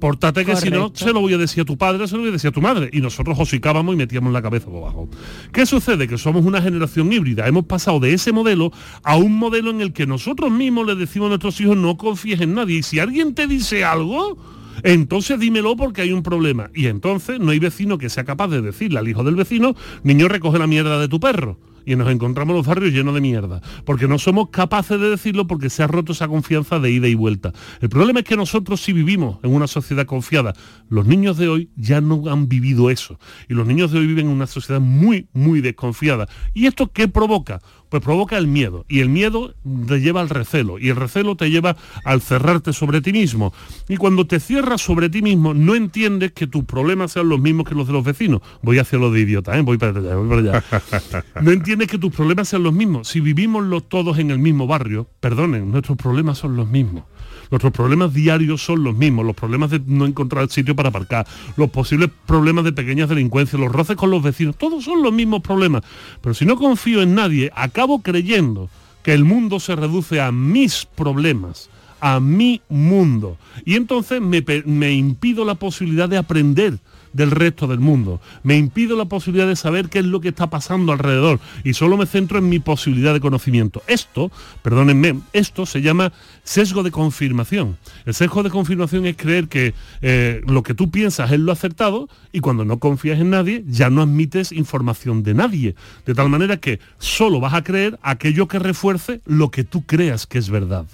Pórtate 0.00 0.44
que 0.44 0.56
si 0.56 0.68
no, 0.68 0.90
se 0.94 1.12
lo 1.12 1.20
voy 1.20 1.34
a 1.34 1.38
decir 1.38 1.62
a 1.62 1.64
tu 1.64 1.76
padre, 1.76 2.08
se 2.08 2.14
lo 2.14 2.22
voy 2.22 2.30
a 2.30 2.32
decir 2.32 2.48
a 2.48 2.52
tu 2.52 2.60
madre. 2.60 2.90
Y 2.92 3.00
nosotros 3.00 3.38
hocicábamos 3.38 3.94
y 3.94 3.98
metíamos 3.98 4.32
la 4.32 4.42
cabeza 4.42 4.66
por 4.66 4.78
abajo. 4.82 5.08
¿Qué 5.52 5.64
sucede? 5.64 6.08
Que 6.08 6.18
somos 6.18 6.44
una 6.44 6.60
generación 6.60 7.12
híbrida. 7.12 7.46
Hemos 7.46 7.66
pasado 7.66 8.00
de 8.00 8.12
ese 8.12 8.32
modelo 8.32 8.72
a 9.04 9.16
un 9.16 9.36
modelo 9.36 9.70
en 9.70 9.80
el 9.80 9.92
que 9.92 10.06
nosotros 10.06 10.50
mismos 10.50 10.86
le 10.88 10.96
decimos 10.96 11.26
a 11.26 11.28
nuestros 11.28 11.60
hijos 11.60 11.76
no 11.76 11.96
confíes 11.98 12.40
en 12.40 12.54
nadie. 12.54 12.78
Y 12.78 12.82
si 12.82 12.98
alguien 12.98 13.34
te 13.34 13.46
dice 13.46 13.84
algo, 13.84 14.36
entonces 14.82 15.38
dímelo 15.38 15.76
porque 15.76 16.02
hay 16.02 16.12
un 16.12 16.22
problema. 16.22 16.70
Y 16.74 16.86
entonces 16.86 17.40
no 17.40 17.50
hay 17.50 17.58
vecino 17.58 17.98
que 17.98 18.08
sea 18.08 18.24
capaz 18.24 18.48
de 18.48 18.62
decirle 18.62 18.98
al 18.98 19.08
hijo 19.08 19.24
del 19.24 19.36
vecino, 19.36 19.74
niño 20.02 20.28
recoge 20.28 20.58
la 20.58 20.66
mierda 20.66 20.98
de 21.00 21.08
tu 21.08 21.20
perro. 21.20 21.58
Y 21.84 21.96
nos 21.96 22.10
encontramos 22.10 22.54
los 22.54 22.66
barrios 22.66 22.92
llenos 22.92 23.14
de 23.14 23.20
mierda. 23.20 23.60
Porque 23.84 24.06
no 24.06 24.18
somos 24.18 24.50
capaces 24.50 25.00
de 25.00 25.10
decirlo 25.10 25.46
porque 25.46 25.70
se 25.70 25.82
ha 25.82 25.86
roto 25.86 26.12
esa 26.12 26.28
confianza 26.28 26.78
de 26.78 26.90
ida 26.90 27.08
y 27.08 27.14
vuelta. 27.14 27.52
El 27.80 27.88
problema 27.88 28.20
es 28.20 28.24
que 28.24 28.36
nosotros 28.36 28.80
sí 28.80 28.92
vivimos 28.92 29.38
en 29.42 29.52
una 29.52 29.66
sociedad 29.66 30.06
confiada. 30.06 30.54
Los 30.88 31.06
niños 31.06 31.38
de 31.38 31.48
hoy 31.48 31.70
ya 31.76 32.00
no 32.00 32.22
han 32.30 32.48
vivido 32.48 32.90
eso. 32.90 33.18
Y 33.48 33.54
los 33.54 33.66
niños 33.66 33.90
de 33.90 33.98
hoy 33.98 34.06
viven 34.06 34.26
en 34.26 34.32
una 34.32 34.46
sociedad 34.46 34.80
muy, 34.80 35.28
muy 35.32 35.60
desconfiada. 35.60 36.28
¿Y 36.54 36.66
esto 36.66 36.92
qué 36.92 37.08
provoca? 37.08 37.60
Pues 37.92 38.02
provoca 38.02 38.38
el 38.38 38.46
miedo. 38.46 38.86
Y 38.88 39.00
el 39.00 39.10
miedo 39.10 39.54
te 39.86 40.00
lleva 40.00 40.22
al 40.22 40.30
recelo. 40.30 40.78
Y 40.78 40.88
el 40.88 40.96
recelo 40.96 41.36
te 41.36 41.50
lleva 41.50 41.76
al 42.06 42.22
cerrarte 42.22 42.72
sobre 42.72 43.02
ti 43.02 43.12
mismo. 43.12 43.52
Y 43.86 43.98
cuando 43.98 44.26
te 44.26 44.40
cierras 44.40 44.80
sobre 44.80 45.10
ti 45.10 45.20
mismo, 45.20 45.52
no 45.52 45.74
entiendes 45.74 46.32
que 46.32 46.46
tus 46.46 46.64
problemas 46.64 47.12
sean 47.12 47.28
los 47.28 47.38
mismos 47.38 47.68
que 47.68 47.74
los 47.74 47.86
de 47.86 47.92
los 47.92 48.02
vecinos. 48.02 48.40
Voy 48.62 48.78
hacia 48.78 48.98
lo 48.98 49.10
de 49.10 49.20
idiota, 49.20 49.58
¿eh? 49.58 49.60
voy 49.60 49.76
para 49.76 50.00
allá, 50.00 50.16
voy 50.16 50.26
para 50.26 50.40
allá. 50.40 51.24
No 51.42 51.50
entiendes 51.50 51.88
que 51.88 51.98
tus 51.98 52.14
problemas 52.14 52.48
sean 52.48 52.62
los 52.62 52.72
mismos. 52.72 53.08
Si 53.08 53.20
vivimos 53.20 53.62
los 53.62 53.86
todos 53.86 54.18
en 54.18 54.30
el 54.30 54.38
mismo 54.38 54.66
barrio, 54.66 55.06
perdonen, 55.20 55.70
nuestros 55.70 55.98
problemas 55.98 56.38
son 56.38 56.56
los 56.56 56.68
mismos. 56.68 57.04
Nuestros 57.52 57.74
problemas 57.74 58.14
diarios 58.14 58.64
son 58.64 58.82
los 58.82 58.96
mismos, 58.96 59.26
los 59.26 59.36
problemas 59.36 59.68
de 59.68 59.82
no 59.84 60.06
encontrar 60.06 60.48
sitio 60.48 60.74
para 60.74 60.88
aparcar, 60.88 61.26
los 61.58 61.68
posibles 61.68 62.08
problemas 62.24 62.64
de 62.64 62.72
pequeñas 62.72 63.10
delincuencias, 63.10 63.60
los 63.60 63.70
roces 63.70 63.94
con 63.94 64.10
los 64.10 64.22
vecinos, 64.22 64.56
todos 64.56 64.82
son 64.84 65.02
los 65.02 65.12
mismos 65.12 65.42
problemas. 65.42 65.82
Pero 66.22 66.32
si 66.32 66.46
no 66.46 66.56
confío 66.56 67.02
en 67.02 67.14
nadie, 67.14 67.52
acabo 67.54 68.00
creyendo 68.00 68.70
que 69.02 69.12
el 69.12 69.24
mundo 69.24 69.60
se 69.60 69.76
reduce 69.76 70.18
a 70.22 70.32
mis 70.32 70.86
problemas, 70.86 71.68
a 72.00 72.20
mi 72.20 72.62
mundo. 72.70 73.36
Y 73.66 73.74
entonces 73.74 74.22
me, 74.22 74.42
me 74.64 74.94
impido 74.94 75.44
la 75.44 75.54
posibilidad 75.54 76.08
de 76.08 76.16
aprender 76.16 76.78
del 77.12 77.30
resto 77.30 77.66
del 77.66 77.80
mundo. 77.80 78.20
Me 78.42 78.56
impido 78.56 78.96
la 78.96 79.06
posibilidad 79.06 79.46
de 79.46 79.56
saber 79.56 79.88
qué 79.88 80.00
es 80.00 80.04
lo 80.04 80.20
que 80.20 80.28
está 80.28 80.50
pasando 80.50 80.92
alrededor 80.92 81.40
y 81.64 81.74
solo 81.74 81.96
me 81.96 82.06
centro 82.06 82.38
en 82.38 82.48
mi 82.48 82.58
posibilidad 82.58 83.12
de 83.12 83.20
conocimiento. 83.20 83.82
Esto, 83.86 84.30
perdónenme, 84.62 85.20
esto 85.32 85.66
se 85.66 85.82
llama 85.82 86.12
sesgo 86.44 86.82
de 86.82 86.90
confirmación. 86.90 87.78
El 88.06 88.14
sesgo 88.14 88.42
de 88.42 88.50
confirmación 88.50 89.06
es 89.06 89.16
creer 89.16 89.48
que 89.48 89.74
eh, 90.00 90.42
lo 90.46 90.62
que 90.62 90.74
tú 90.74 90.90
piensas 90.90 91.30
es 91.32 91.40
lo 91.40 91.52
acertado 91.52 92.08
y 92.32 92.40
cuando 92.40 92.64
no 92.64 92.78
confías 92.78 93.20
en 93.20 93.30
nadie 93.30 93.64
ya 93.66 93.90
no 93.90 94.02
admites 94.02 94.52
información 94.52 95.22
de 95.22 95.34
nadie. 95.34 95.74
De 96.06 96.14
tal 96.14 96.28
manera 96.28 96.56
que 96.56 96.80
solo 96.98 97.40
vas 97.40 97.54
a 97.54 97.64
creer 97.64 97.98
aquello 98.02 98.48
que 98.48 98.58
refuerce 98.58 99.20
lo 99.26 99.50
que 99.50 99.64
tú 99.64 99.84
creas 99.84 100.26
que 100.26 100.38
es 100.38 100.50
verdad. 100.50 100.86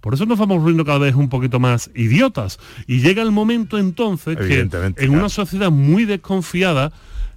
Por 0.00 0.14
eso 0.14 0.26
nos 0.26 0.38
vamos 0.38 0.58
volviendo 0.58 0.84
cada 0.84 0.98
vez 0.98 1.14
un 1.14 1.28
poquito 1.28 1.60
más 1.60 1.90
idiotas. 1.94 2.58
Y 2.86 3.00
llega 3.00 3.22
el 3.22 3.32
momento 3.32 3.78
entonces 3.78 4.36
que 4.36 4.60
en 4.60 4.68
claro. 4.68 5.12
una 5.12 5.28
sociedad 5.28 5.70
muy 5.70 6.04
desconfiada 6.04 6.92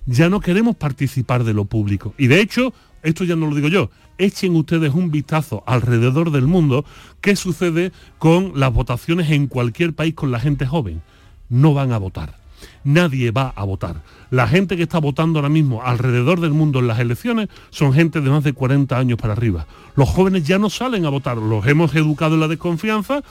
ya 0.06 0.30
no 0.30 0.40
queremos 0.40 0.76
participar 0.76 1.44
de 1.44 1.54
lo 1.54 1.66
público. 1.66 2.14
Y 2.18 2.28
de 2.28 2.42
hecho, 2.42 2.74
esto 3.02 3.24
ya 3.24 3.36
no 3.36 3.48
lo 3.48 3.56
digo 3.56 3.68
yo, 3.68 3.90
echen 4.18 4.56
ustedes 4.56 4.94
un 4.94 5.12
vistazo 5.12 5.64
alrededor 5.66 6.32
del 6.32 6.48
mundo 6.48 6.86
qué 7.22 7.36
sucede 7.36 7.92
con 8.18 8.54
las 8.56 8.74
votaciones 8.74 9.30
en 9.32 9.48
cualquier 9.48 9.94
país 9.94 10.14
con 10.14 10.32
la 10.32 10.40
gente 10.40 10.66
joven. 10.66 11.02
No 11.50 11.74
van 11.74 11.92
a 11.92 11.98
votar. 11.98 12.43
Nadie 12.84 13.32
va 13.32 13.54
a 13.56 13.64
votar. 13.64 14.02
La 14.30 14.48
gente 14.48 14.76
que 14.78 14.84
está 14.84 15.00
votando 15.00 15.40
ahora 15.40 15.50
mismo 15.50 15.84
alrededor 15.84 16.40
del 16.42 16.52
mundo 16.52 16.80
en 16.80 16.88
las 16.88 17.00
elecciones 17.00 17.50
son 17.70 17.94
gente 17.94 18.22
de 18.22 18.30
más 18.30 18.44
de 18.44 18.54
40 18.54 18.98
años 18.98 19.20
para 19.20 19.34
arriba. 19.34 19.66
Los 19.96 20.10
jóvenes 20.10 20.46
ya 20.46 20.60
no 20.60 20.70
salen 20.70 21.06
a 21.06 21.10
votar, 21.10 21.38
los 21.38 21.66
hemos 21.68 21.94
educado 21.96 22.36
en 22.36 22.42
la 22.42 22.48
desconfianza 22.48 23.24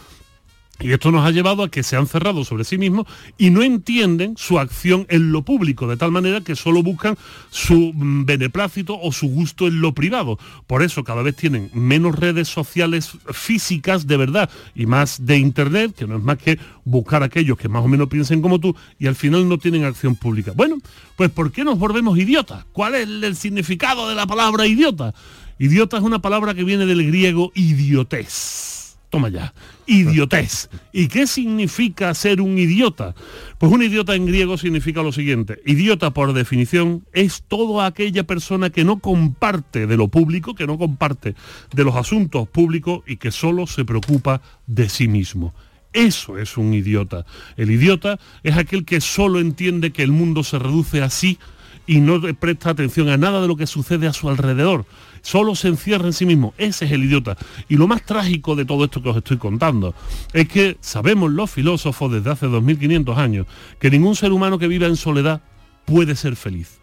y 0.80 0.92
esto 0.92 1.12
nos 1.12 1.24
ha 1.24 1.30
llevado 1.30 1.62
a 1.62 1.70
que 1.70 1.82
se 1.82 1.96
han 1.96 2.06
cerrado 2.06 2.44
sobre 2.44 2.64
sí 2.64 2.76
mismos 2.76 3.06
y 3.38 3.50
no 3.50 3.62
entienden 3.62 4.34
su 4.36 4.58
acción 4.58 5.06
en 5.10 5.30
lo 5.30 5.42
público, 5.42 5.86
de 5.86 5.96
tal 5.96 6.10
manera 6.10 6.40
que 6.40 6.56
solo 6.56 6.82
buscan 6.82 7.16
su 7.50 7.92
mm, 7.94 8.24
beneplácito 8.24 8.98
o 9.00 9.12
su 9.12 9.28
gusto 9.28 9.68
en 9.68 9.80
lo 9.80 9.94
privado. 9.94 10.38
Por 10.66 10.82
eso 10.82 11.04
cada 11.04 11.22
vez 11.22 11.36
tienen 11.36 11.70
menos 11.72 12.16
redes 12.18 12.48
sociales 12.48 13.12
físicas 13.32 14.06
de 14.06 14.16
verdad 14.16 14.50
y 14.74 14.86
más 14.86 15.24
de 15.24 15.38
internet, 15.38 15.94
que 15.96 16.06
no 16.06 16.16
es 16.16 16.22
más 16.22 16.38
que 16.38 16.58
buscar 16.84 17.22
a 17.22 17.26
aquellos 17.26 17.56
que 17.56 17.68
más 17.68 17.84
o 17.84 17.88
menos 17.88 18.08
piensen 18.08 18.42
como 18.42 18.58
tú 18.58 18.74
y 18.98 19.06
al 19.06 19.14
final 19.14 19.48
no 19.48 19.58
tienen 19.58 19.84
acción 19.84 20.16
pública. 20.16 20.52
Bueno, 20.54 20.78
pues 21.16 21.30
¿por 21.30 21.52
qué 21.52 21.62
nos 21.62 21.78
volvemos 21.78 22.18
idiotas? 22.18 22.64
¿Cuál 22.72 22.96
es 22.96 23.08
el 23.08 23.36
significado 23.36 24.08
de 24.08 24.16
la 24.16 24.26
palabra 24.26 24.66
idiota? 24.66 25.14
Idiota 25.60 25.98
es 25.98 26.02
una 26.02 26.20
palabra 26.20 26.54
que 26.54 26.64
viene 26.64 26.86
del 26.86 27.06
griego 27.06 27.52
idiotes. 27.54 28.81
Toma 29.12 29.28
ya. 29.28 29.52
Idiotez. 29.86 30.70
¿Y 30.90 31.08
qué 31.08 31.26
significa 31.26 32.14
ser 32.14 32.40
un 32.40 32.56
idiota? 32.56 33.14
Pues 33.58 33.70
un 33.70 33.82
idiota 33.82 34.14
en 34.14 34.24
griego 34.24 34.56
significa 34.56 35.02
lo 35.02 35.12
siguiente. 35.12 35.60
Idiota, 35.66 36.12
por 36.12 36.32
definición, 36.32 37.04
es 37.12 37.42
toda 37.46 37.84
aquella 37.84 38.24
persona 38.24 38.70
que 38.70 38.84
no 38.84 39.00
comparte 39.00 39.86
de 39.86 39.98
lo 39.98 40.08
público, 40.08 40.54
que 40.54 40.66
no 40.66 40.78
comparte 40.78 41.34
de 41.74 41.84
los 41.84 41.94
asuntos 41.94 42.48
públicos 42.48 43.02
y 43.06 43.18
que 43.18 43.32
solo 43.32 43.66
se 43.66 43.84
preocupa 43.84 44.40
de 44.66 44.88
sí 44.88 45.08
mismo. 45.08 45.52
Eso 45.92 46.38
es 46.38 46.56
un 46.56 46.72
idiota. 46.72 47.26
El 47.58 47.70
idiota 47.70 48.18
es 48.42 48.56
aquel 48.56 48.86
que 48.86 49.02
solo 49.02 49.40
entiende 49.40 49.92
que 49.92 50.04
el 50.04 50.10
mundo 50.10 50.42
se 50.42 50.58
reduce 50.58 51.02
a 51.02 51.10
sí 51.10 51.38
y 51.86 52.00
no 52.00 52.18
presta 52.40 52.70
atención 52.70 53.10
a 53.10 53.18
nada 53.18 53.42
de 53.42 53.48
lo 53.48 53.56
que 53.56 53.66
sucede 53.66 54.06
a 54.06 54.14
su 54.14 54.30
alrededor. 54.30 54.86
Solo 55.22 55.54
se 55.54 55.68
encierra 55.68 56.06
en 56.06 56.12
sí 56.12 56.26
mismo. 56.26 56.52
Ese 56.58 56.84
es 56.84 56.92
el 56.92 57.04
idiota. 57.04 57.36
Y 57.68 57.76
lo 57.76 57.86
más 57.86 58.04
trágico 58.04 58.56
de 58.56 58.64
todo 58.64 58.84
esto 58.84 59.02
que 59.02 59.08
os 59.08 59.16
estoy 59.16 59.38
contando 59.38 59.94
es 60.32 60.48
que 60.48 60.76
sabemos 60.80 61.30
los 61.30 61.50
filósofos 61.50 62.12
desde 62.12 62.30
hace 62.30 62.46
2500 62.46 63.16
años 63.16 63.46
que 63.78 63.90
ningún 63.90 64.16
ser 64.16 64.32
humano 64.32 64.58
que 64.58 64.68
viva 64.68 64.86
en 64.86 64.96
soledad 64.96 65.40
puede 65.84 66.16
ser 66.16 66.36
feliz. 66.36 66.81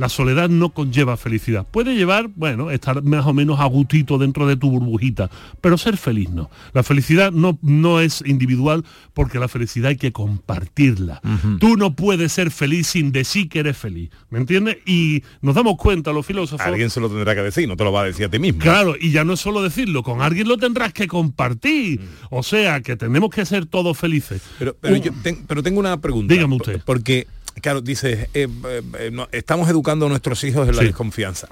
La 0.00 0.08
soledad 0.08 0.48
no 0.48 0.70
conlleva 0.70 1.16
felicidad. 1.16 1.66
Puede 1.70 1.94
llevar, 1.94 2.30
bueno, 2.34 2.70
estar 2.70 3.02
más 3.02 3.26
o 3.26 3.32
menos 3.34 3.60
a 3.60 3.66
gustito 3.66 4.16
dentro 4.18 4.46
de 4.46 4.56
tu 4.56 4.70
burbujita, 4.70 5.30
pero 5.60 5.76
ser 5.78 5.96
feliz 5.96 6.30
no. 6.30 6.50
La 6.72 6.82
felicidad 6.82 7.30
no, 7.32 7.58
no 7.62 8.00
es 8.00 8.22
individual 8.26 8.84
porque 9.14 9.38
la 9.38 9.46
felicidad 9.48 9.90
hay 9.90 9.96
que 9.96 10.10
compartirla. 10.12 11.20
Tú 11.60 11.76
no 11.76 11.94
puedes 11.94 12.32
ser 12.32 12.50
feliz 12.50 12.86
sin 12.88 13.12
decir 13.12 13.48
que 13.48 13.60
eres 13.60 13.76
feliz, 13.76 14.10
¿me 14.30 14.38
entiendes? 14.38 14.78
Y 14.86 15.22
nos 15.42 15.54
damos 15.54 15.76
cuenta, 15.76 16.12
los 16.12 16.24
filósofos... 16.26 16.66
Alguien 16.66 16.90
se 16.90 17.00
lo 17.00 17.08
tendrá 17.08 17.34
que 17.34 17.42
decir, 17.42 17.68
no 17.68 17.76
te 17.76 17.84
lo 17.84 17.92
va 17.92 18.00
a 18.02 18.04
decir 18.04 18.26
a 18.26 18.28
ti 18.30 18.38
mismo. 18.38 18.60
Claro, 18.60 18.94
y 18.98 19.10
ya 19.12 19.24
no 19.24 19.34
es 19.34 19.40
solo 19.40 19.62
decirlo, 19.62 20.02
con 20.02 20.22
alguien 20.22 20.48
lo 20.48 20.56
tendrás 20.56 20.92
que 20.92 21.06
compartir. 21.06 22.00
O 22.30 22.42
sea, 22.42 22.80
que 22.80 22.96
tenemos 22.96 23.30
que 23.30 23.44
ser 23.44 23.66
todos 23.66 23.98
felices. 23.98 24.40
Pero, 24.58 24.74
pero, 24.80 24.96
yo 24.96 25.12
ten- 25.22 25.44
pero 25.46 25.62
tengo 25.62 25.78
una 25.80 26.00
pregunta. 26.00 26.32
Dígame 26.32 26.56
usted. 26.56 26.80
Porque, 26.84 27.26
claro, 27.60 27.80
dices, 27.80 28.28
eh, 28.34 28.48
eh, 28.98 29.10
no, 29.12 29.28
estamos 29.32 29.68
educando 29.68 30.06
a 30.06 30.08
nuestros 30.08 30.42
hijos 30.44 30.68
en 30.68 30.74
la 30.76 30.82
Sí. 30.82 30.88
desconfianza. 30.88 31.48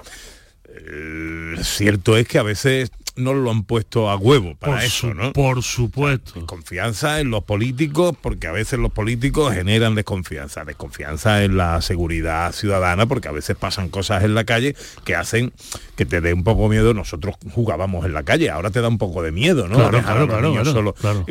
Cierto 1.63 2.15
es 2.17 2.27
que 2.27 2.39
a 2.39 2.43
veces 2.43 2.91
no 3.15 3.33
lo 3.33 3.51
han 3.51 3.63
puesto 3.63 4.09
a 4.09 4.15
huevo 4.15 4.55
para 4.55 4.75
Por 4.75 4.83
eso, 4.83 5.09
su- 5.09 5.13
¿no? 5.13 5.33
Por 5.33 5.61
supuesto. 5.61 6.45
Confianza 6.45 7.19
en 7.19 7.31
los 7.31 7.43
políticos, 7.43 8.15
porque 8.21 8.47
a 8.47 8.51
veces 8.53 8.79
los 8.79 8.91
políticos 8.93 9.53
generan 9.53 9.95
desconfianza. 9.95 10.63
Desconfianza 10.63 11.43
en 11.43 11.57
la 11.57 11.81
seguridad 11.81 12.53
ciudadana, 12.53 13.07
porque 13.07 13.27
a 13.27 13.31
veces 13.31 13.57
pasan 13.57 13.89
cosas 13.89 14.23
en 14.23 14.35
la 14.35 14.45
calle 14.45 14.75
que 15.03 15.15
hacen 15.15 15.51
que 15.97 16.05
te 16.05 16.21
dé 16.21 16.33
un 16.33 16.43
poco 16.45 16.69
miedo. 16.69 16.93
Nosotros 16.93 17.35
jugábamos 17.51 18.05
en 18.05 18.13
la 18.13 18.23
calle, 18.23 18.49
ahora 18.49 18.69
te 18.71 18.79
da 18.79 18.87
un 18.87 18.97
poco 18.99 19.21
de 19.21 19.31
miedo, 19.33 19.67
¿no? 19.67 19.75
Claro, 19.75 20.01
claro, 20.01 20.65
solos. 20.65 20.93
claro. 20.99 21.25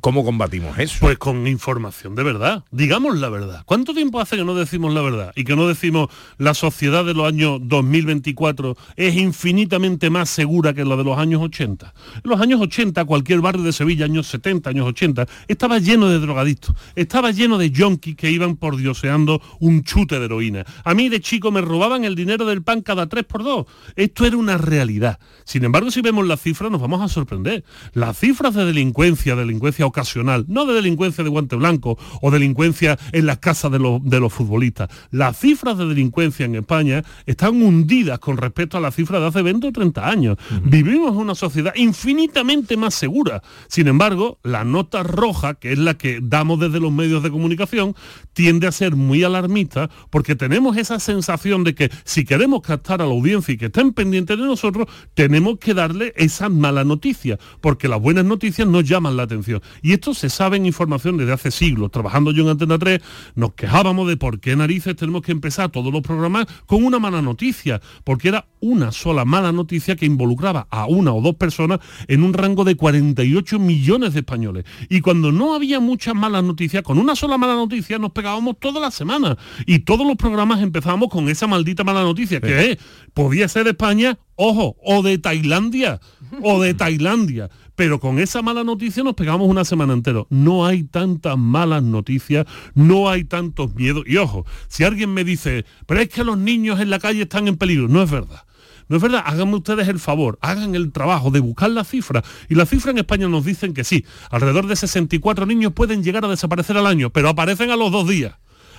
¿Cómo 0.00 0.24
combatimos 0.24 0.78
eso? 0.78 0.96
Pues 1.00 1.18
con 1.18 1.46
información 1.46 2.14
de 2.14 2.22
verdad. 2.22 2.64
Digamos 2.70 3.18
la 3.18 3.28
verdad. 3.28 3.64
¿Cuánto 3.66 3.92
tiempo 3.92 4.18
hace 4.18 4.36
que 4.36 4.44
no 4.44 4.54
decimos 4.54 4.94
la 4.94 5.02
verdad? 5.02 5.32
Y 5.36 5.44
que 5.44 5.56
no 5.56 5.68
decimos 5.68 6.08
la 6.38 6.54
sociedad 6.54 7.04
de 7.04 7.12
los 7.12 7.28
años 7.28 7.60
2024 7.62 8.78
es 8.96 9.14
infinitamente 9.14 10.08
más 10.08 10.30
segura 10.30 10.72
que 10.72 10.86
la 10.86 10.96
de 10.96 11.04
los 11.04 11.18
años 11.18 11.42
80. 11.42 11.92
En 12.24 12.30
los 12.30 12.40
años 12.40 12.62
80, 12.62 13.04
cualquier 13.04 13.42
barrio 13.42 13.62
de 13.62 13.74
Sevilla, 13.74 14.06
años 14.06 14.26
70, 14.28 14.70
años 14.70 14.86
80, 14.86 15.26
estaba 15.48 15.78
lleno 15.78 16.08
de 16.08 16.18
drogadictos. 16.18 16.74
Estaba 16.96 17.30
lleno 17.30 17.58
de 17.58 17.70
yonkis 17.70 18.16
que 18.16 18.30
iban 18.30 18.56
por 18.56 18.78
dioseando 18.78 19.42
un 19.60 19.82
chute 19.84 20.18
de 20.18 20.24
heroína. 20.24 20.64
A 20.82 20.94
mí 20.94 21.10
de 21.10 21.20
chico 21.20 21.50
me 21.50 21.60
robaban 21.60 22.06
el 22.06 22.14
dinero 22.14 22.46
del 22.46 22.62
pan 22.62 22.80
cada 22.80 23.06
tres 23.06 23.24
por 23.24 23.44
dos. 23.44 23.66
Esto 23.96 24.24
era 24.24 24.38
una 24.38 24.56
realidad. 24.56 25.18
Sin 25.44 25.62
embargo, 25.62 25.90
si 25.90 26.00
vemos 26.00 26.26
las 26.26 26.40
cifras 26.40 26.70
nos 26.70 26.80
vamos 26.80 27.02
a 27.02 27.08
sorprender. 27.08 27.64
Las 27.92 28.18
cifras 28.18 28.54
de 28.54 28.64
delincuencia, 28.64 29.36
delincuencia 29.36 29.73
ocasional, 29.82 30.44
no 30.48 30.66
de 30.66 30.74
delincuencia 30.74 31.24
de 31.24 31.30
guante 31.30 31.56
blanco 31.56 31.98
o 32.20 32.30
delincuencia 32.30 32.98
en 33.12 33.26
las 33.26 33.38
casas 33.38 33.72
de 33.72 33.78
los, 33.78 34.02
de 34.04 34.20
los 34.20 34.32
futbolistas. 34.32 34.88
Las 35.10 35.38
cifras 35.38 35.78
de 35.78 35.86
delincuencia 35.86 36.46
en 36.46 36.54
España 36.54 37.02
están 37.26 37.60
hundidas 37.62 38.18
con 38.18 38.36
respecto 38.36 38.78
a 38.78 38.80
las 38.80 38.94
cifras 38.94 39.20
de 39.20 39.28
hace 39.28 39.42
20 39.42 39.66
o 39.66 39.72
30 39.72 40.08
años. 40.08 40.36
Vivimos 40.62 41.12
en 41.12 41.18
una 41.18 41.34
sociedad 41.34 41.74
infinitamente 41.74 42.76
más 42.76 42.94
segura. 42.94 43.42
Sin 43.68 43.88
embargo, 43.88 44.38
la 44.42 44.64
nota 44.64 45.02
roja, 45.02 45.54
que 45.54 45.72
es 45.72 45.78
la 45.78 45.94
que 45.94 46.20
damos 46.22 46.60
desde 46.60 46.80
los 46.80 46.92
medios 46.92 47.22
de 47.22 47.30
comunicación, 47.30 47.94
tiende 48.32 48.66
a 48.66 48.72
ser 48.72 48.96
muy 48.96 49.24
alarmista 49.24 49.90
porque 50.10 50.34
tenemos 50.34 50.76
esa 50.76 51.00
sensación 51.00 51.64
de 51.64 51.74
que 51.74 51.90
si 52.04 52.24
queremos 52.24 52.62
captar 52.62 53.00
a 53.00 53.06
la 53.06 53.12
audiencia 53.12 53.54
y 53.54 53.56
que 53.56 53.66
estén 53.66 53.92
pendientes 53.92 54.38
de 54.38 54.44
nosotros, 54.44 54.86
tenemos 55.14 55.58
que 55.58 55.74
darle 55.74 56.12
esa 56.16 56.48
mala 56.48 56.84
noticia, 56.84 57.38
porque 57.60 57.88
las 57.88 58.00
buenas 58.00 58.24
noticias 58.24 58.66
nos 58.68 58.84
llaman 58.84 59.16
la 59.16 59.24
atención. 59.24 59.60
Y 59.82 59.92
esto 59.92 60.14
se 60.14 60.30
sabe 60.30 60.56
en 60.56 60.66
información 60.66 61.16
desde 61.16 61.32
hace 61.32 61.50
siglos. 61.50 61.90
Trabajando 61.90 62.32
yo 62.32 62.42
en 62.42 62.50
Antena 62.50 62.78
3, 62.78 63.00
nos 63.34 63.54
quejábamos 63.54 64.08
de 64.08 64.16
por 64.16 64.40
qué 64.40 64.56
narices 64.56 64.96
tenemos 64.96 65.22
que 65.22 65.32
empezar 65.32 65.70
todos 65.70 65.92
los 65.92 66.02
programas 66.02 66.46
con 66.66 66.84
una 66.84 66.98
mala 66.98 67.22
noticia, 67.22 67.80
porque 68.04 68.28
era 68.28 68.46
una 68.60 68.92
sola 68.92 69.24
mala 69.24 69.52
noticia 69.52 69.96
que 69.96 70.06
involucraba 70.06 70.66
a 70.70 70.86
una 70.86 71.12
o 71.12 71.20
dos 71.20 71.36
personas 71.36 71.80
en 72.08 72.22
un 72.22 72.32
rango 72.32 72.64
de 72.64 72.76
48 72.76 73.58
millones 73.58 74.14
de 74.14 74.20
españoles. 74.20 74.64
Y 74.88 75.00
cuando 75.00 75.32
no 75.32 75.54
había 75.54 75.80
muchas 75.80 76.14
malas 76.14 76.44
noticias, 76.44 76.82
con 76.82 76.98
una 76.98 77.14
sola 77.14 77.38
mala 77.38 77.54
noticia 77.54 77.98
nos 77.98 78.12
pegábamos 78.12 78.58
toda 78.58 78.80
la 78.80 78.90
semana. 78.90 79.36
Y 79.66 79.80
todos 79.80 80.06
los 80.06 80.16
programas 80.16 80.62
empezábamos 80.62 81.08
con 81.08 81.28
esa 81.28 81.46
maldita 81.46 81.84
mala 81.84 82.02
noticia, 82.02 82.40
que 82.40 82.72
es, 82.72 82.78
podía 83.12 83.48
ser 83.48 83.64
de 83.64 83.70
España, 83.70 84.18
ojo, 84.36 84.76
o 84.82 85.02
de 85.02 85.18
Tailandia, 85.18 86.00
o 86.42 86.60
de 86.60 86.74
Tailandia. 86.74 87.50
Pero 87.76 87.98
con 87.98 88.18
esa 88.20 88.40
mala 88.40 88.62
noticia 88.62 89.02
nos 89.02 89.14
pegamos 89.14 89.48
una 89.48 89.64
semana 89.64 89.94
entera. 89.94 90.24
No 90.30 90.64
hay 90.64 90.84
tantas 90.84 91.36
malas 91.36 91.82
noticias, 91.82 92.46
no 92.74 93.10
hay 93.10 93.24
tantos 93.24 93.74
miedos. 93.74 94.04
Y 94.06 94.16
ojo, 94.16 94.46
si 94.68 94.84
alguien 94.84 95.12
me 95.12 95.24
dice, 95.24 95.64
pero 95.86 96.00
es 96.00 96.08
que 96.08 96.22
los 96.24 96.38
niños 96.38 96.80
en 96.80 96.90
la 96.90 96.98
calle 97.00 97.22
están 97.22 97.48
en 97.48 97.56
peligro, 97.56 97.88
no 97.88 98.02
es 98.02 98.10
verdad. 98.10 98.44
No 98.88 98.96
es 98.96 99.02
verdad, 99.02 99.22
háganme 99.24 99.56
ustedes 99.56 99.88
el 99.88 99.98
favor, 99.98 100.38
hagan 100.42 100.74
el 100.74 100.92
trabajo 100.92 101.30
de 101.30 101.40
buscar 101.40 101.70
la 101.70 101.84
cifra. 101.84 102.22
Y 102.48 102.54
la 102.54 102.66
cifra 102.66 102.90
en 102.90 102.98
España 102.98 103.28
nos 103.28 103.44
dicen 103.44 103.72
que 103.72 103.82
sí, 103.82 104.04
alrededor 104.30 104.66
de 104.66 104.76
64 104.76 105.46
niños 105.46 105.72
pueden 105.72 106.02
llegar 106.02 106.24
a 106.24 106.28
desaparecer 106.28 106.76
al 106.76 106.86
año, 106.86 107.10
pero 107.10 107.30
aparecen 107.30 107.70
a 107.70 107.76
los 107.76 107.90
dos 107.90 108.06
días. 108.06 108.34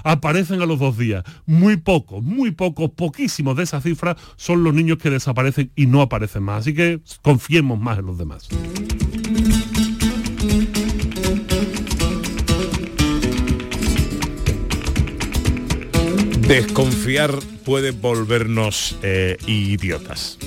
Aparecen 0.05 0.61
a 0.61 0.67
los 0.67 0.77
dos 0.77 0.99
días. 0.99 1.23
Muy 1.47 1.77
pocos, 1.77 2.23
muy 2.23 2.51
pocos, 2.51 2.91
poquísimos 2.91 3.57
de 3.57 3.63
esas 3.63 3.81
cifras 3.81 4.17
son 4.35 4.63
los 4.63 4.71
niños 4.71 4.99
que 4.99 5.09
desaparecen 5.09 5.71
y 5.75 5.87
no 5.87 5.99
aparecen 5.99 6.43
más. 6.43 6.59
Así 6.59 6.75
que 6.75 7.01
confiemos 7.23 7.79
más 7.79 7.97
en 7.97 8.05
los 8.05 8.15
demás. 8.15 8.47
Desconfiar 16.47 17.31
puede 17.65 17.89
volvernos 17.89 18.99
eh, 19.01 19.37
idiotas. 19.47 20.37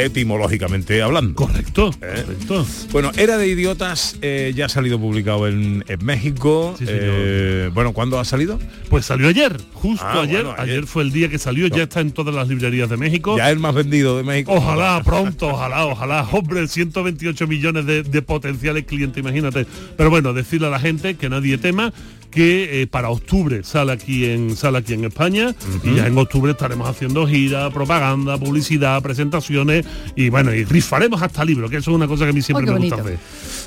Etimológicamente 0.00 1.02
hablando. 1.02 1.34
Correcto, 1.34 1.90
correcto. 1.92 2.66
Bueno, 2.90 3.10
Era 3.16 3.36
de 3.36 3.48
Idiotas 3.48 4.16
eh, 4.22 4.52
ya 4.54 4.66
ha 4.66 4.68
salido 4.68 4.98
publicado 4.98 5.46
en, 5.48 5.84
en 5.88 6.04
México. 6.04 6.74
Sí. 6.78 6.84
Eh, 6.88 7.70
bueno, 7.74 7.92
¿cuándo 7.92 8.18
ha 8.18 8.24
salido? 8.24 8.58
Pues 8.88 9.06
salió 9.06 9.28
ayer, 9.28 9.56
justo 9.74 10.04
Ah, 10.06 10.22
ayer, 10.22 10.44
bueno, 10.44 10.54
ayer. 10.58 10.74
ayer. 10.76 10.86
fue 10.86 11.02
el 11.02 11.12
día 11.12 11.28
que 11.28 11.38
salió, 11.38 11.66
ya 11.68 11.84
está 11.84 12.00
en 12.00 12.12
todas 12.12 12.34
las 12.34 12.48
librerías 12.48 12.88
de 12.90 12.96
México. 12.96 13.36
Ya 13.36 13.50
el 13.50 13.58
más 13.58 13.74
vendido 13.74 14.16
de 14.16 14.22
México. 14.24 14.52
Ojalá 14.54 15.00
pronto, 15.04 15.48
ojalá, 15.48 15.86
ojalá. 15.86 16.26
Hombre, 16.32 16.66
128 16.66 17.46
millones 17.46 17.86
de, 17.86 18.02
de 18.02 18.22
potenciales 18.22 18.84
clientes, 18.84 19.20
imagínate. 19.20 19.66
Pero 19.96 20.10
bueno, 20.10 20.32
decirle 20.32 20.66
a 20.68 20.70
la 20.70 20.80
gente 20.80 21.16
que 21.16 21.28
nadie 21.28 21.58
tema 21.58 21.92
que 22.32 22.82
eh, 22.82 22.86
para 22.86 23.10
octubre 23.10 23.62
sale 23.62 23.92
aquí 23.92 24.24
en 24.24 24.56
sale 24.56 24.78
aquí 24.78 24.94
en 24.94 25.04
España 25.04 25.54
y 25.84 25.94
ya 25.94 26.06
en 26.06 26.18
octubre 26.18 26.52
estaremos 26.52 26.88
haciendo 26.88 27.26
gira, 27.26 27.70
propaganda, 27.70 28.38
publicidad, 28.38 29.00
presentaciones 29.02 29.86
y 30.16 30.30
bueno, 30.30 30.52
y 30.52 30.64
rifaremos 30.64 31.22
hasta 31.22 31.44
libros, 31.44 31.70
que 31.70 31.76
eso 31.76 31.90
es 31.90 31.94
una 31.94 32.08
cosa 32.08 32.24
que 32.24 32.30
a 32.30 32.32
mí 32.32 32.42
siempre 32.42 32.62
Oh, 32.70 32.74
me 32.74 32.80
gusta 32.80 33.02
hacer. 33.02 33.18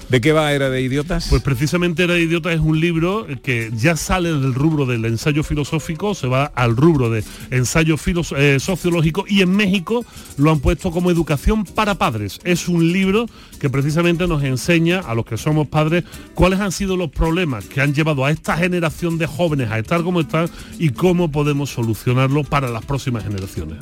¿De 0.09 0.22
qué 0.22 0.32
va 0.32 0.51
Era 0.53 0.70
de 0.70 0.82
Idiotas? 0.82 1.28
Pues 1.30 1.41
precisamente 1.41 2.03
Era 2.03 2.13
de 2.16 2.22
Idiota 2.22 2.51
es 2.51 2.59
un 2.59 2.80
libro 2.80 3.28
que 3.43 3.72
ya 3.76 3.95
sale 3.95 4.30
del 4.30 4.53
rubro 4.53 4.86
del 4.86 5.05
ensayo 5.05 5.43
filosófico, 5.43 6.16
se 6.16 6.28
va 6.28 6.45
al 6.45 6.76
rubro 6.76 7.09
de 7.09 7.24
ensayo 7.51 7.95
eh, 8.38 8.57
sociológico 8.59 9.26
y 9.28 9.41
en 9.41 9.55
México 9.55 10.05
lo 10.38 10.51
han 10.51 10.59
puesto 10.59 10.91
como 10.91 11.11
educación 11.11 11.66
para 11.66 11.95
padres. 11.95 12.39
Es 12.43 12.68
un 12.68 12.91
libro 12.91 13.28
que 13.66 13.70
precisamente 13.72 14.28
nos 14.28 14.43
enseña 14.43 14.99
a 14.99 15.16
los 15.16 15.26
que 15.26 15.38
somos 15.38 15.68
padres 15.68 16.03
cuáles 16.36 16.59
han 16.59 16.72
sido 16.72 16.95
los 16.97 17.09
problemas 17.09 17.66
que 17.66 17.82
han 17.82 17.95
llevado 17.95 18.24
a 18.24 18.30
esta 18.30 18.55
generación 18.55 19.18
de 19.18 19.26
jóvenes 19.26 19.72
a 19.72 19.80
estar 19.80 20.03
como 20.03 20.22
están 20.22 20.47
y 20.78 20.89
cómo 20.89 21.32
podemos 21.32 21.72
solucionarlo 21.72 22.43
para 22.43 22.70
las 22.70 22.86
próximas 22.86 23.24
generaciones. 23.24 23.80